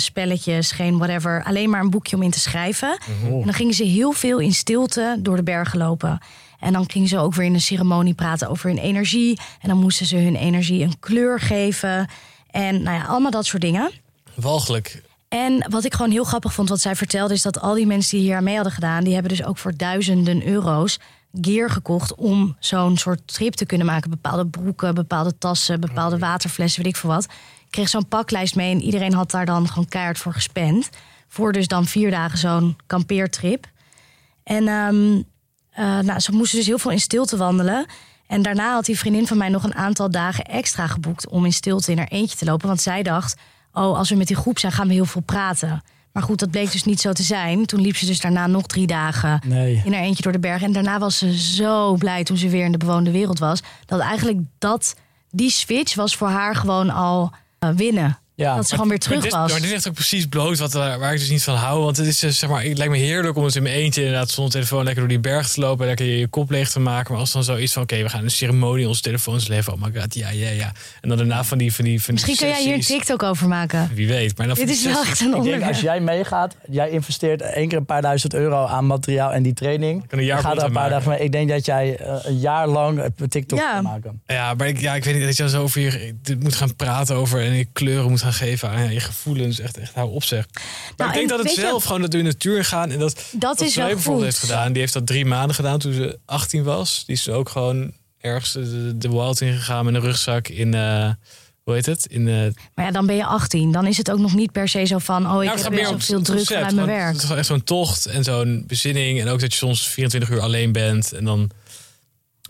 spelletjes, 0.00 0.72
geen 0.72 0.98
whatever. 0.98 1.44
Alleen 1.44 1.70
maar 1.70 1.80
een 1.80 1.90
boekje 1.90 2.16
om 2.16 2.22
in 2.22 2.30
te 2.30 2.40
schrijven. 2.40 2.98
En 3.30 3.44
dan 3.44 3.54
gingen 3.54 3.74
ze 3.74 3.84
heel 3.84 4.12
veel 4.12 4.38
in 4.38 4.52
stilte 4.52 5.16
door 5.18 5.36
de 5.36 5.42
bergen 5.42 5.78
lopen. 5.78 6.18
En 6.58 6.72
dan 6.72 6.90
gingen 6.90 7.08
ze 7.08 7.18
ook 7.18 7.34
weer 7.34 7.46
in 7.46 7.54
een 7.54 7.60
ceremonie 7.60 8.14
praten 8.14 8.48
over 8.48 8.68
hun 8.68 8.78
energie. 8.78 9.40
En 9.60 9.68
dan 9.68 9.78
moesten 9.78 10.06
ze 10.06 10.16
hun 10.16 10.36
energie 10.36 10.82
een 10.82 10.98
kleur 11.00 11.40
geven. 11.40 12.08
En 12.54 12.82
nou 12.82 12.96
ja, 12.96 13.04
allemaal 13.04 13.30
dat 13.30 13.46
soort 13.46 13.62
dingen. 13.62 13.90
Walgelijk. 14.34 15.02
En 15.28 15.66
wat 15.70 15.84
ik 15.84 15.94
gewoon 15.94 16.10
heel 16.10 16.24
grappig 16.24 16.52
vond, 16.52 16.68
wat 16.68 16.80
zij 16.80 16.94
vertelde, 16.94 17.34
is 17.34 17.42
dat 17.42 17.60
al 17.60 17.74
die 17.74 17.86
mensen 17.86 18.18
die 18.18 18.26
hier 18.26 18.42
mee 18.42 18.54
hadden 18.54 18.72
gedaan, 18.72 19.04
die 19.04 19.12
hebben 19.12 19.30
dus 19.36 19.44
ook 19.44 19.58
voor 19.58 19.76
duizenden 19.76 20.46
euro's 20.46 20.98
gear 21.40 21.70
gekocht 21.70 22.14
om 22.14 22.56
zo'n 22.58 22.96
soort 22.96 23.20
trip 23.26 23.54
te 23.54 23.66
kunnen 23.66 23.86
maken. 23.86 24.10
Bepaalde 24.10 24.46
broeken, 24.46 24.94
bepaalde 24.94 25.38
tassen, 25.38 25.80
bepaalde 25.80 26.18
waterflessen, 26.18 26.82
weet 26.82 26.92
ik 26.92 26.98
veel 26.98 27.10
wat. 27.10 27.24
Ik 27.24 27.70
kreeg 27.70 27.88
zo'n 27.88 28.08
paklijst 28.08 28.56
mee 28.56 28.70
en 28.70 28.82
iedereen 28.82 29.14
had 29.14 29.30
daar 29.30 29.46
dan 29.46 29.68
gewoon 29.68 29.88
keihard 29.88 30.18
voor 30.18 30.32
gespend. 30.32 30.88
Voor 31.28 31.52
dus 31.52 31.68
dan 31.68 31.86
vier 31.86 32.10
dagen 32.10 32.38
zo'n 32.38 32.76
kampeertrip. 32.86 33.66
En 34.42 34.68
ehm, 34.68 35.22
eh, 35.70 35.98
nou, 35.98 36.20
ze 36.20 36.32
moesten 36.32 36.58
dus 36.58 36.66
heel 36.66 36.78
veel 36.78 36.90
in 36.90 37.00
stilte 37.00 37.36
wandelen. 37.36 37.86
En 38.34 38.42
daarna 38.42 38.72
had 38.72 38.84
die 38.84 38.98
vriendin 38.98 39.26
van 39.26 39.36
mij 39.36 39.48
nog 39.48 39.64
een 39.64 39.74
aantal 39.74 40.10
dagen 40.10 40.44
extra 40.44 40.86
geboekt 40.86 41.28
om 41.28 41.44
in 41.44 41.52
stilte 41.52 41.90
in 41.90 41.98
haar 41.98 42.08
eentje 42.08 42.36
te 42.36 42.44
lopen. 42.44 42.66
Want 42.68 42.80
zij 42.80 43.02
dacht, 43.02 43.36
oh, 43.72 43.98
als 43.98 44.10
we 44.10 44.16
met 44.16 44.26
die 44.26 44.36
groep 44.36 44.58
zijn, 44.58 44.72
gaan 44.72 44.88
we 44.88 44.94
heel 44.94 45.04
veel 45.04 45.20
praten. 45.20 45.82
Maar 46.12 46.22
goed, 46.22 46.38
dat 46.38 46.50
bleek 46.50 46.72
dus 46.72 46.84
niet 46.84 47.00
zo 47.00 47.12
te 47.12 47.22
zijn. 47.22 47.66
Toen 47.66 47.80
liep 47.80 47.96
ze 47.96 48.06
dus 48.06 48.20
daarna 48.20 48.46
nog 48.46 48.66
drie 48.66 48.86
dagen 48.86 49.40
Nee. 49.46 49.82
in 49.84 49.92
haar 49.92 50.02
eentje 50.02 50.22
door 50.22 50.32
de 50.32 50.38
bergen. 50.38 50.66
En 50.66 50.72
daarna 50.72 50.98
was 50.98 51.18
ze 51.18 51.38
zo 51.38 51.94
blij 51.94 52.24
toen 52.24 52.36
ze 52.36 52.48
weer 52.48 52.64
in 52.64 52.72
de 52.72 52.78
bewoonde 52.78 53.10
wereld 53.10 53.38
was. 53.38 53.62
Dat 53.86 54.00
eigenlijk 54.00 54.38
dat, 54.58 54.94
die 55.30 55.50
switch 55.50 55.94
was 55.94 56.16
voor 56.16 56.28
haar 56.28 56.56
gewoon 56.56 56.90
al 56.90 57.32
eh, 57.58 57.68
winnen. 57.70 58.18
Ja. 58.36 58.56
dat 58.56 58.64
ze 58.68 58.74
gewoon 58.74 58.88
weer 58.88 58.98
Maar 58.98 59.06
terug 59.08 59.22
dit, 59.22 59.32
was. 59.32 59.50
maar 59.52 59.60
dit 59.60 59.70
ligt 59.70 59.88
ook 59.88 59.94
precies 59.94 60.26
bloot 60.26 60.58
wat, 60.58 60.72
waar 60.72 60.98
waar 60.98 61.12
ik 61.12 61.18
dus 61.18 61.28
niet 61.30 61.42
van 61.42 61.54
hou. 61.54 61.82
Want 61.84 61.96
het, 61.96 62.06
is, 62.06 62.22
eh, 62.22 62.30
zeg 62.30 62.50
maar, 62.50 62.62
het 62.62 62.78
lijkt 62.78 62.92
me 62.92 62.98
heerlijk 62.98 63.36
om 63.36 63.44
het 63.44 63.56
in 63.56 63.62
mijn 63.62 63.74
eentje 63.74 64.00
inderdaad 64.00 64.30
zonder 64.30 64.52
telefoon 64.52 64.78
lekker 64.84 65.00
door 65.00 65.08
die 65.08 65.18
berg 65.20 65.48
te 65.48 65.60
lopen. 65.60 65.80
En 65.80 65.86
lekker 65.86 66.06
je, 66.06 66.18
je 66.18 66.26
kop 66.28 66.50
leeg 66.50 66.70
te 66.70 66.80
maken. 66.80 67.10
Maar 67.12 67.20
als 67.20 67.32
dan 67.32 67.44
zoiets 67.44 67.72
van, 67.72 67.82
oké, 67.82 68.02
we 68.02 68.08
gaan 68.08 68.22
een 68.24 68.30
ceremonie 68.30 68.88
onze 68.88 69.00
telefoons 69.00 69.48
leven. 69.48 69.72
Oh 69.72 69.82
my 69.82 70.00
god, 70.00 70.14
ja, 70.14 70.30
ja, 70.30 70.48
ja. 70.50 70.72
En 71.00 71.08
dan 71.08 71.18
daarna 71.18 71.44
van 71.44 71.58
die 71.58 71.74
van 71.74 71.84
die 71.84 72.02
van 72.02 72.14
die 72.14 72.24
Misschien 72.26 72.48
kun 72.48 72.56
jij 72.56 72.64
hier 72.66 72.74
een. 72.74 72.80
TikTok 72.98 73.22
over 73.22 73.48
maken. 73.48 73.90
Wie 73.94 74.06
weet. 74.08 74.38
Maar 74.38 74.46
dan 74.46 74.56
Dit 74.56 74.68
is 74.68 74.84
wel 74.84 75.00
echt 75.04 75.20
een 75.20 75.26
Ik 75.26 75.32
denk, 75.32 75.34
onderwerp. 75.34 75.68
als 75.68 75.80
jij 75.80 76.00
meegaat, 76.00 76.56
jij 76.70 76.90
investeert 76.90 77.40
één 77.42 77.68
keer 77.68 77.78
een 77.78 77.84
paar 77.84 78.02
duizend 78.02 78.34
euro 78.34 78.64
aan 78.66 78.86
materiaal 78.86 79.32
en 79.32 79.42
die 79.42 79.54
training. 79.54 80.06
kan 80.08 80.18
een 80.18 80.24
jaar 80.24 80.38
ga 80.40 80.50
er 80.50 80.54
een 80.56 80.62
paar 80.62 80.72
maken. 80.72 80.90
dagen 80.90 81.08
mee. 81.10 81.18
Ik 81.20 81.32
denk 81.32 81.48
dat 81.48 81.64
jij 81.66 81.96
eh, 81.96 82.14
een 82.22 82.38
jaar 82.38 82.68
lang 82.68 83.02
TikTok 83.28 83.58
Ja. 83.58 83.72
kan 83.74 83.82
maken. 83.82 84.22
Ja, 84.26 84.54
maar 84.54 84.68
ik, 84.68 84.80
ja, 84.80 84.94
ik 84.94 85.04
weet 85.04 85.14
niet 85.14 85.24
dat 85.24 85.36
je 85.36 85.48
zo 85.48 85.62
over 85.62 85.80
je 85.80 86.14
dit 86.22 86.42
moet 86.42 86.54
gaan 86.54 86.76
praten 86.76 87.16
over 87.16 87.40
en 87.40 87.52
je 87.52 87.66
kleuren 87.72 88.10
moet 88.10 88.22
gaan 88.24 88.32
geven 88.32 88.68
aan 88.70 88.92
je 88.92 89.00
gevoelens. 89.00 89.60
Echt, 89.60 89.78
echt 89.78 89.94
hou 89.94 90.10
op 90.10 90.24
zeg. 90.24 90.46
Maar 90.52 90.62
Nou, 90.96 91.08
ik 91.10 91.16
denk 91.16 91.30
en 91.30 91.36
dat 91.36 91.46
het 91.46 91.54
je- 91.54 91.60
zelf 91.60 91.84
gewoon 91.84 92.00
dat 92.00 92.12
we 92.12 92.18
in 92.18 92.24
de 92.24 92.30
natuur 92.30 92.64
gaan 92.64 92.90
en 92.90 92.98
dat 92.98 93.24
Dat 93.32 93.60
is 93.60 93.72
Zoe 93.72 93.84
wel 93.84 93.92
bijvoorbeeld 93.94 94.24
goed. 94.24 94.34
heeft 94.40 94.50
gedaan. 94.52 94.72
Die 94.72 94.80
heeft 94.80 94.92
dat 94.92 95.06
drie 95.06 95.24
maanden 95.24 95.54
gedaan 95.54 95.78
toen 95.78 95.92
ze 95.92 96.18
18 96.24 96.62
was. 96.62 97.02
Die 97.06 97.14
is 97.16 97.28
ook 97.28 97.48
gewoon 97.48 97.92
ergens 98.20 98.52
de, 98.52 98.92
de 98.98 99.08
wild 99.08 99.40
ingegaan 99.40 99.84
met 99.84 99.94
een 99.94 100.00
rugzak 100.00 100.48
in 100.48 100.74
eh, 100.74 101.10
hoe 101.62 101.74
heet 101.74 101.86
het? 101.86 102.06
In 102.06 102.28
eh, 102.28 102.34
Maar 102.74 102.84
ja, 102.84 102.90
dan 102.90 103.06
ben 103.06 103.16
je 103.16 103.24
18. 103.24 103.72
Dan 103.72 103.86
is 103.86 103.96
het 103.96 104.10
ook 104.10 104.18
nog 104.18 104.34
niet 104.34 104.52
per 104.52 104.68
se 104.68 104.84
zo 104.84 104.98
van... 104.98 105.16
oh, 105.16 105.42
ik 105.42 105.48
Nou, 105.48 105.58
het 105.60 105.62
heb 105.62 105.74
zoveel 105.84 106.16
het 106.16 106.24
druk 106.24 106.36
concept, 106.36 106.46
vanuit 106.58 106.74
mijn 106.74 106.86
werk. 106.86 107.06
Het 107.06 107.16
is 107.16 107.22
gewoon 107.22 107.38
echt 107.38 107.46
zo'n 107.46 107.64
tocht 107.64 108.06
en 108.06 108.24
zo'n 108.24 108.64
bezinning. 108.66 109.20
En 109.20 109.28
ook 109.28 109.40
dat 109.40 109.52
je 109.52 109.58
soms 109.58 109.88
24 109.88 110.30
uur 110.30 110.40
alleen 110.40 110.72
bent. 110.72 111.12
En 111.12 111.24
dan, 111.24 111.50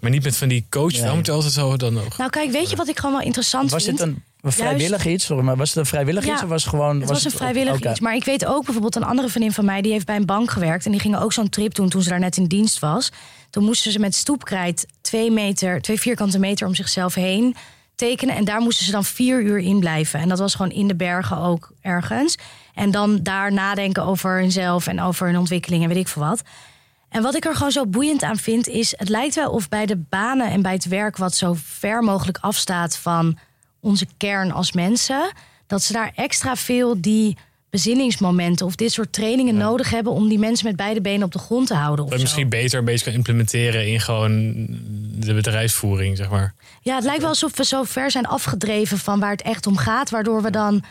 maar 0.01 0.11
niet 0.11 0.23
met 0.23 0.37
van 0.37 0.49
die 0.49 0.67
coach. 0.71 0.91
Nee. 0.93 1.01
Waarom 1.01 1.17
moet 1.17 1.27
je 1.27 1.33
altijd 1.33 1.53
zo 1.53 1.77
dan 1.77 1.93
nog? 1.93 2.17
Nou 2.19 2.31
kijk, 2.31 2.51
weet 2.51 2.71
je 2.71 2.77
wat 2.77 2.89
ik 2.89 2.99
gewoon 2.99 3.15
wel 3.17 3.25
interessant 3.25 3.71
Was 3.71 3.85
vind? 3.85 3.99
dit 3.99 4.07
een, 4.07 4.13
een 4.13 4.23
vrijwillig 4.53 5.07
iets? 5.07 5.25
Sorry, 5.25 5.45
maar 5.45 5.57
was 5.57 5.69
het 5.69 5.79
een 5.79 5.87
vrijwillig 5.87 6.25
Ja, 6.25 6.33
iets 6.33 6.43
of 6.43 6.49
was 6.49 6.63
het 6.63 6.71
gewoon... 6.71 7.01
Het 7.01 7.09
was, 7.09 7.25
een 7.25 7.31
vrijwillig 7.31 7.81
iets. 7.81 8.01
Maar 8.01 8.15
ik 8.15 8.25
weet 8.25 8.47
ook 8.47 8.65
bijvoorbeeld 8.65 8.97
een 8.97 9.05
andere 9.05 9.29
vriendin 9.29 9.53
van 9.53 9.65
mij... 9.65 9.83
die 9.83 9.93
heeft 9.93 10.07
bij 10.07 10.17
een 10.17 10.27
bank 10.27 10.51
gewerkt. 10.51 10.85
En 10.85 10.91
die 10.91 11.01
gingen 11.01 11.21
ook 11.21 11.33
zo'n 11.33 11.49
trip 11.49 11.75
doen 11.75 11.89
toen 11.89 12.03
ze 12.03 12.09
daar 12.09 12.19
net 12.19 12.37
in 12.37 12.47
dienst 12.47 12.79
was. 12.79 13.13
Toen 13.51 13.65
moesten 13.65 13.93
ze 13.93 13.99
met 13.99 14.15
stoepkrijt 14.15 14.87
twee, 15.01 15.31
meter, 15.31 15.81
twee 15.81 16.01
vierkante 16.01 16.39
meter 16.39 16.67
om 16.67 16.75
zichzelf 16.75 17.15
heen 17.15 17.57
tekenen. 17.95 18.37
En 18.37 18.45
daar 18.45 18.61
moesten 18.61 18.85
ze 18.85 18.93
dan 18.93 19.05
vier 19.05 19.43
uur 19.43 19.59
in 19.59 19.81
blijven. 19.81 20.21
En 20.21 20.29
dat 20.29 20.39
was 20.39 20.55
gewoon 20.55 20.73
in 20.73 20.89
de 20.89 20.97
bergen 20.97 21.39
ook 21.39 21.73
ergens. 21.81 22.37
En 22.75 22.91
dan 22.91 23.23
daar 23.23 23.53
nadenken 23.53 24.05
over 24.05 24.41
hunzelf 24.41 24.87
en 24.87 25.01
over 25.01 25.27
hun 25.27 25.39
ontwikkeling 25.39 25.83
en 25.83 25.89
weet 25.89 25.99
ik 25.99 26.09
veel 26.09 26.23
wat. 26.23 26.43
En 27.09 27.23
wat 27.23 27.35
ik 27.35 27.45
er 27.45 27.55
gewoon 27.55 27.73
zo 27.73 27.87
boeiend 27.87 28.23
aan 28.23 28.37
vind, 28.37 28.69
is 28.69 28.95
het 28.97 29.09
lijkt 29.09 29.35
wel 29.35 29.51
of 29.51 29.69
bij 29.69 29.87
de 29.87 29.97
banen 29.97 30.51
en 30.51 30.63
bij 30.63 30.73
het 30.73 30.85
werk 30.85 31.17
wat 31.17 31.35
zo 31.35 31.55
ver 31.57 32.03
mogelijk 32.03 32.39
afstaat 32.41 32.97
van 32.97 33.39
onze 33.85 34.07
kern 34.17 34.53
als 34.53 34.73
mensen, 34.73 35.33
dat 35.67 35.83
ze 35.83 35.93
daar 35.93 36.13
extra 36.15 36.57
veel 36.57 37.01
die 37.01 37.37
bezinningsmomenten 37.71 38.67
of 38.67 38.75
dit 38.75 38.93
soort 38.93 39.13
trainingen 39.13 39.57
nodig 39.57 39.91
hebben 39.91 40.13
om 40.13 40.29
die 40.29 40.39
mensen 40.39 40.67
met 40.67 40.77
beide 40.77 41.01
benen 41.01 41.23
op 41.23 41.33
de 41.33 41.39
grond 41.39 41.67
te 41.67 41.75
houden. 41.75 42.05
Of 42.05 42.11
Dat 42.11 42.21
misschien 42.21 42.49
beter 42.49 42.79
een 42.79 42.85
beetje 42.85 43.05
kan 43.05 43.15
implementeren 43.15 43.87
in 43.87 44.01
gewoon 44.01 44.67
de 45.15 45.35
bedrijfsvoering, 45.35 46.17
zeg 46.17 46.31
maar. 46.31 46.55
Ja, 46.81 46.95
het 46.95 47.05
lijkt 47.05 47.21
wel 47.21 47.29
alsof 47.29 47.57
we 47.57 47.65
zo 47.65 47.83
ver 47.83 48.11
zijn 48.11 48.27
afgedreven 48.27 48.99
van 48.99 49.21
waar 49.21 49.31
het 49.31 49.43
echt 49.43 49.67
om 49.67 49.77
gaat, 49.77 50.11
waardoor 50.11 50.43
we 50.43 50.51
dan 50.51 50.85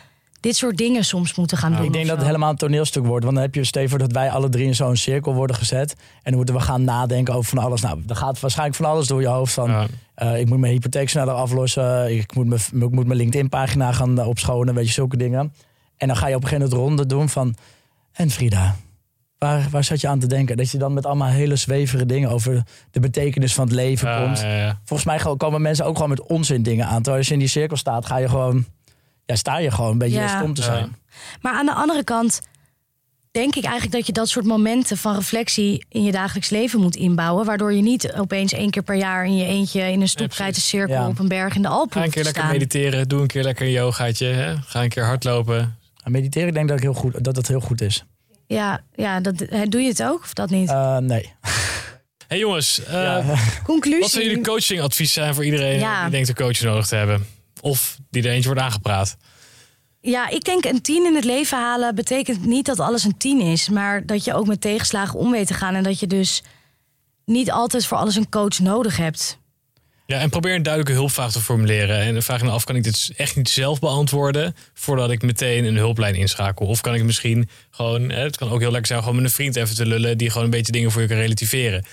dit 0.43 0.55
soort 0.55 0.77
dingen 0.77 1.05
soms 1.05 1.35
moeten 1.35 1.57
gaan 1.57 1.71
doen. 1.75 1.85
Ik 1.85 1.93
denk 1.93 2.07
dat 2.07 2.17
het 2.17 2.25
helemaal 2.25 2.49
een 2.49 2.55
toneelstuk 2.55 3.05
wordt. 3.05 3.23
Want 3.23 3.35
dan 3.35 3.43
heb 3.45 3.55
je 3.55 3.63
stel 3.63 3.81
je 3.81 3.89
voor 3.89 3.97
dat 3.99 4.11
wij 4.11 4.29
alle 4.29 4.49
drie 4.49 4.65
in 4.65 4.75
zo'n 4.75 4.95
cirkel 4.95 5.33
worden 5.33 5.55
gezet. 5.55 5.91
En 5.91 5.97
dan 6.23 6.35
moeten 6.35 6.55
we 6.55 6.61
gaan 6.61 6.83
nadenken 6.83 7.33
over 7.33 7.49
van 7.49 7.63
alles. 7.63 7.81
Nou, 7.81 8.01
dan 8.05 8.15
gaat 8.15 8.39
waarschijnlijk 8.39 8.77
van 8.77 8.85
alles 8.89 9.07
door 9.07 9.21
je 9.21 9.27
hoofd. 9.27 9.53
Van, 9.53 9.69
Ja. 9.69 9.85
eh, 10.15 10.39
ik 10.39 10.49
moet 10.49 10.59
mijn 10.59 10.73
hypotheek 10.73 11.09
sneller 11.09 11.33
aflossen. 11.33 12.15
Ik 12.17 12.35
moet 12.35 12.47
mijn, 12.47 12.61
ik 12.73 12.91
moet 12.91 13.05
mijn 13.05 13.17
LinkedIn-pagina 13.19 13.91
gaan 13.91 14.19
eh, 14.19 14.27
opschonen. 14.27 14.73
Weet 14.73 14.85
je, 14.87 14.91
zulke 14.93 15.17
dingen. 15.17 15.53
En 15.97 16.07
dan 16.07 16.17
ga 16.17 16.27
je 16.27 16.35
op 16.35 16.41
een 16.43 16.47
gegeven 16.47 16.69
moment 16.69 16.87
ronde 16.87 17.05
doen 17.05 17.29
van... 17.29 17.55
En 18.13 18.29
Frida, 18.29 18.75
waar, 19.37 19.67
waar 19.71 19.83
zat 19.83 20.01
je 20.01 20.07
aan 20.07 20.19
te 20.19 20.27
denken? 20.27 20.57
Dat 20.57 20.71
je 20.71 20.77
dan 20.77 20.93
met 20.93 21.05
allemaal 21.05 21.27
hele 21.27 21.55
zwevere 21.55 22.05
dingen 22.05 22.29
over 22.29 22.63
de 22.91 22.99
betekenis 22.99 23.53
van 23.53 23.65
het 23.65 23.73
leven 23.73 24.09
Ja, 24.09 24.23
komt. 24.25 24.39
ja, 24.39 24.55
ja. 24.55 24.79
Volgens 24.85 25.07
mij 25.07 25.35
komen 25.37 25.61
mensen 25.61 25.85
ook 25.85 25.93
gewoon 25.95 26.09
met 26.09 26.21
onzin 26.27 26.63
dingen 26.63 26.85
aan. 26.85 26.95
Terwijl 26.95 27.17
als 27.17 27.27
je 27.27 27.33
in 27.33 27.39
die 27.39 27.47
cirkel 27.47 27.77
staat, 27.77 28.05
ga 28.05 28.17
je 28.17 28.29
gewoon... 28.29 28.65
Ja, 29.25 29.35
sta 29.35 29.57
je 29.57 29.71
gewoon 29.71 29.91
een 29.91 29.97
beetje 29.97 30.19
Ja. 30.19 30.37
stom 30.37 30.53
te 30.53 30.61
Ja. 30.61 30.67
zijn. 30.67 30.95
Maar 31.41 31.53
aan 31.53 31.65
de 31.65 31.73
andere 31.73 32.03
kant 32.03 32.41
denk 33.31 33.55
ik 33.55 33.63
eigenlijk 33.63 33.93
dat 33.95 34.05
je 34.05 34.11
dat 34.13 34.29
soort 34.29 34.45
momenten 34.45 34.97
van 34.97 35.15
reflectie 35.15 35.85
in 35.89 36.03
je 36.03 36.11
dagelijks 36.11 36.49
leven 36.49 36.79
moet 36.81 36.95
inbouwen. 36.95 37.45
Waardoor 37.45 37.73
je 37.73 37.81
niet 37.81 38.13
opeens 38.13 38.53
één 38.53 38.69
keer 38.69 38.83
per 38.83 38.95
jaar 38.95 39.25
in 39.25 39.35
je 39.35 39.45
eentje 39.45 39.81
in 39.91 40.01
een 40.01 40.09
stoepgeitencirkel 40.09 40.95
Ja. 40.95 41.07
op 41.07 41.19
een 41.19 41.27
berg 41.27 41.55
in 41.55 41.61
de 41.61 41.67
Alpen 41.67 41.97
Ga 41.99 42.03
een 42.05 42.11
keer 42.11 42.23
lekker 42.23 42.45
mediteren. 42.47 43.07
Doe 43.07 43.21
een 43.21 43.27
keer 43.27 43.43
lekker 43.43 43.65
een 43.65 43.71
yogaatje. 43.71 44.25
Hè? 44.25 44.55
Ga 44.65 44.83
een 44.83 44.89
keer 44.89 45.05
hardlopen. 45.05 45.77
En 46.03 46.11
mediteren, 46.11 46.47
ik 46.47 46.53
denk 46.53 46.67
dat, 46.67 46.77
ik 46.77 46.83
heel 46.83 46.93
goed, 46.93 47.23
dat 47.23 47.35
het 47.35 47.47
heel 47.47 47.59
goed 47.59 47.81
is. 47.81 48.03
Ja, 48.47 48.79
ja 48.95 49.19
dat, 49.19 49.37
doe 49.69 49.81
je 49.81 49.87
het 49.87 50.03
ook 50.03 50.21
of 50.23 50.33
dat 50.33 50.49
niet? 50.49 50.69
Eh, 50.69 50.97
nee. 50.97 51.33
hey 52.27 52.37
jongens, 52.37 52.83
eh, 52.83 52.93
Ja. 52.93 53.23
Conclusie. 53.63 53.99
wat 54.01 54.11
zou 54.11 54.23
jullie 54.25 54.43
coachingadvies 54.43 55.13
zijn 55.13 55.33
voor 55.33 55.45
iedereen 55.45 55.79
Ja. 55.79 56.01
die 56.01 56.11
denkt 56.11 56.29
een 56.29 56.35
coach 56.35 56.61
nodig 56.61 56.87
te 56.87 56.95
hebben? 56.95 57.25
Of 57.63 57.97
die 58.09 58.23
er 58.23 58.31
eentje 58.31 58.49
wordt 58.49 58.61
aangepraat? 58.61 59.17
Ja, 60.01 60.29
ik 60.29 60.43
denk 60.43 60.65
een 60.65 60.81
tien 60.81 61.05
in 61.05 61.15
het 61.15 61.23
leven 61.23 61.57
halen 61.57 61.95
betekent 61.95 62.45
niet 62.45 62.65
dat 62.65 62.79
alles 62.79 63.03
een 63.03 63.17
tien 63.17 63.41
is. 63.41 63.69
Maar 63.69 64.05
dat 64.05 64.23
je 64.23 64.33
ook 64.33 64.47
met 64.47 64.61
tegenslagen 64.61 65.19
om 65.19 65.31
weet 65.31 65.47
te 65.47 65.53
gaan. 65.53 65.75
En 65.75 65.83
dat 65.83 65.99
je 65.99 66.07
dus 66.07 66.43
niet 67.25 67.51
altijd 67.51 67.85
voor 67.85 67.97
alles 67.97 68.15
een 68.15 68.29
coach 68.29 68.59
nodig 68.59 68.97
hebt. 68.97 69.37
Ja, 70.05 70.19
en 70.19 70.29
probeer 70.29 70.55
een 70.55 70.63
duidelijke 70.63 70.99
hulpvraag 70.99 71.31
te 71.31 71.41
formuleren. 71.41 71.99
En 71.99 72.13
dan 72.13 72.21
vraag 72.21 72.41
me 72.41 72.49
af, 72.49 72.63
kan 72.63 72.75
ik 72.75 72.83
dit 72.83 73.11
echt 73.15 73.35
niet 73.35 73.49
zelf 73.49 73.79
beantwoorden... 73.79 74.55
voordat 74.73 75.11
ik 75.11 75.21
meteen 75.21 75.65
een 75.65 75.77
hulplijn 75.77 76.15
inschakel? 76.15 76.65
Of 76.65 76.81
kan 76.81 76.93
ik 76.95 77.03
misschien 77.03 77.49
gewoon... 77.69 78.09
Het 78.09 78.37
kan 78.37 78.49
ook 78.49 78.59
heel 78.59 78.71
lekker 78.71 78.87
zijn 78.87 78.99
gewoon 78.99 79.15
met 79.15 79.25
een 79.25 79.31
vriend 79.31 79.55
even 79.55 79.75
te 79.75 79.85
lullen... 79.85 80.17
die 80.17 80.29
gewoon 80.29 80.43
een 80.43 80.49
beetje 80.49 80.71
dingen 80.71 80.91
voor 80.91 81.01
je 81.01 81.07
kan 81.07 81.17
relativeren. 81.17 81.85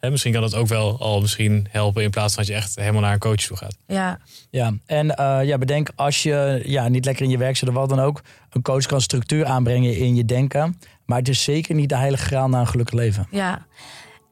Hè, 0.00 0.10
misschien 0.10 0.32
kan 0.32 0.40
dat 0.42 0.54
ook 0.54 0.66
wel 0.66 1.00
al 1.00 1.20
misschien 1.20 1.66
helpen... 1.70 2.02
in 2.02 2.10
plaats 2.10 2.34
van 2.34 2.42
dat 2.44 2.52
je 2.52 2.58
echt 2.58 2.74
helemaal 2.76 3.00
naar 3.00 3.12
een 3.12 3.18
coach 3.18 3.34
toe 3.36 3.56
gaat. 3.56 3.76
Ja, 3.86 4.18
Ja, 4.50 4.72
en 4.86 5.16
eh, 5.16 5.38
ja, 5.44 5.58
bedenk 5.58 5.88
als 5.94 6.22
je 6.22 6.62
ja, 6.64 6.88
niet 6.88 7.04
lekker 7.04 7.24
in 7.24 7.30
je 7.30 7.38
werk 7.38 7.56
zit 7.56 7.68
of 7.68 7.74
wat 7.74 7.88
dan 7.88 8.00
ook. 8.00 8.22
Een 8.50 8.62
coach 8.62 8.86
kan 8.86 9.00
structuur 9.00 9.44
aanbrengen 9.46 9.96
in 9.96 10.14
je 10.14 10.24
denken. 10.24 10.78
Maar 11.04 11.18
het 11.18 11.28
is 11.28 11.42
zeker 11.42 11.74
niet 11.74 11.88
de 11.88 11.96
heilige 11.96 12.24
graal 12.24 12.48
naar 12.48 12.60
een 12.60 12.66
gelukkig 12.66 12.94
leven. 12.94 13.26
ja. 13.30 13.66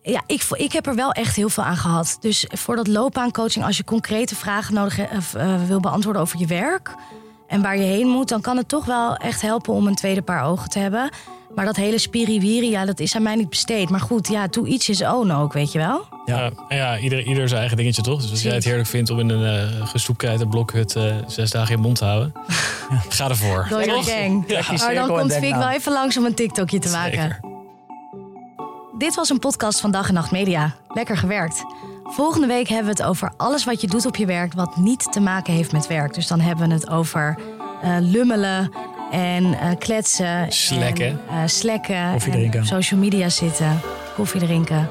Ja, 0.07 0.23
ik, 0.27 0.43
ik 0.51 0.73
heb 0.73 0.87
er 0.87 0.95
wel 0.95 1.13
echt 1.13 1.37
heel 1.37 1.49
veel 1.49 1.63
aan 1.65 1.77
gehad. 1.77 2.17
Dus 2.21 2.47
voor 2.49 2.77
dat 2.77 2.87
loopbaancoaching, 2.87 3.65
als 3.65 3.77
je 3.77 3.85
concrete 3.85 4.35
vragen 4.35 4.75
nodig 4.75 4.97
he- 4.97 5.17
of, 5.17 5.35
eh, 5.35 5.65
wil 5.67 5.81
beantwoorden 5.81 6.23
over 6.23 6.39
je 6.39 6.47
werk 6.47 6.95
en 7.49 7.63
waar 7.63 7.77
je 7.77 7.83
heen 7.83 8.07
moet, 8.09 8.29
dan 8.29 8.41
kan 8.41 8.57
het 8.57 8.69
toch 8.69 8.85
wel 8.85 9.17
echt 9.17 9.41
helpen 9.43 9.75
om 9.75 9.87
een 9.87 9.95
tweede 9.95 10.23
paar 10.23 10.45
ogen 10.45 10.69
te 10.69 10.79
hebben. 10.79 11.11
Maar 11.55 11.65
dat 11.65 11.77
hele 11.77 11.99
spiriwiri, 11.99 12.71
ja, 12.71 12.85
dat 12.85 13.01
is 13.01 13.17
aan 13.17 13.23
mij 13.23 13.35
niet 13.35 13.49
besteed. 13.49 13.91
Maar 13.91 14.01
goed, 14.01 14.29
ja, 14.29 14.47
doe 14.47 14.67
iets 14.67 14.89
is 14.89 15.03
own 15.03 15.31
ook, 15.31 15.53
weet 15.53 15.73
je 15.73 15.79
wel? 15.79 16.07
Ja. 16.25 16.37
Ja, 16.37 16.51
en 16.69 16.77
ja 16.77 16.99
ieder, 16.99 17.27
ieder 17.27 17.49
zijn 17.49 17.61
eigen 17.61 17.77
dingetje 17.77 18.03
toch? 18.03 18.21
Dus 18.21 18.31
als 18.31 18.43
jij 18.43 18.55
het 18.55 18.65
heerlijk 18.65 18.89
vindt 18.89 19.11
om 19.11 19.19
in 19.19 19.29
een 19.29 19.83
uh, 20.41 20.49
blokhut... 20.49 20.97
eh, 20.97 21.17
zes 21.27 21.51
dagen 21.51 21.71
in 21.71 21.77
je 21.77 21.83
mond 21.83 21.99
te 21.99 22.05
houden... 22.05 22.33
ga 23.09 23.29
ervoor. 23.29 23.67
Door 23.69 23.85
je 23.85 24.03
gang. 24.03 24.49
Maar 24.49 24.79
cirkel 24.79 25.07
dan 25.07 25.19
komt 25.19 25.33
Fik 25.33 25.51
na. 25.51 25.59
wel 25.59 25.71
even 25.71 25.93
langs 25.93 26.17
om 26.17 26.25
een 26.25 26.35
TikTokje 26.35 26.79
te 26.79 26.91
maken. 26.91 27.21
Zeker. 27.21 27.41
Dit 28.99 29.15
was 29.15 29.31
een 29.31 29.39
podcast 29.39 29.81
van 29.81 29.91
Dag 29.91 30.09
en 30.09 30.15
Nacht 30.15 30.31
Media. 30.31 30.75
Lekker 30.89 31.17
gewerkt. 31.17 31.65
Volgende 32.05 32.47
week 32.47 32.69
hebben 32.69 32.95
we 32.95 33.03
het 33.03 33.11
over 33.11 33.33
alles 33.37 33.65
wat 33.65 33.81
je 33.81 33.87
doet 33.87 34.07
op 34.07 34.17
je 34.17 34.27
werk... 34.27 34.53
wat 34.53 34.77
niet 34.77 35.13
te 35.13 35.21
maken 35.21 35.55
heeft 35.55 35.73
met 35.73 35.87
werk. 35.87 36.15
Dus 36.15 36.27
dan 36.27 36.41
hebben 36.41 36.69
we 36.69 36.75
het 36.75 36.91
over 36.91 37.39
eh, 37.83 37.97
lummelen 38.01 38.71
en 39.15 39.59
eh, 39.59 39.69
kletsen. 39.79 40.53
Slekken. 40.53 41.07
En, 41.07 41.21
eh, 41.29 41.43
slekken. 41.47 42.11
Koffie 42.13 42.33
en 42.33 42.39
drinken. 42.39 42.61
op 42.61 42.67
social 42.67 43.01
media 43.01 43.29
zitten. 43.29 43.81
Koffie 44.15 44.41
drinken. 44.41 44.89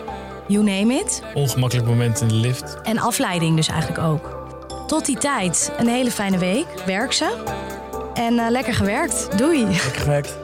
You 0.48 0.64
name 0.64 0.94
it. 0.94 1.22
Ongemakkelijk 1.34 1.88
moment 1.88 2.22
in 2.22 2.28
de 2.28 2.34
lift. 2.34 2.78
En 2.84 2.98
afleiding 2.98 3.56
dus 3.56 3.68
eigenlijk 3.68 4.02
ook. 4.02 4.42
Tot 4.88 5.06
die 5.06 5.18
tijd, 5.18 5.72
een 5.78 5.88
hele 5.88 6.12
fijne 6.12 6.38
week. 6.38 6.66
Werk 6.86 7.14
ze. 7.14 7.44
En 8.14 8.40
eh, 8.40 8.50
lekker 8.50 8.74
gewerkt. 8.74 9.38
Doei. 9.38 9.64
Lekker 9.64 10.02
gewerkt. 10.02 10.38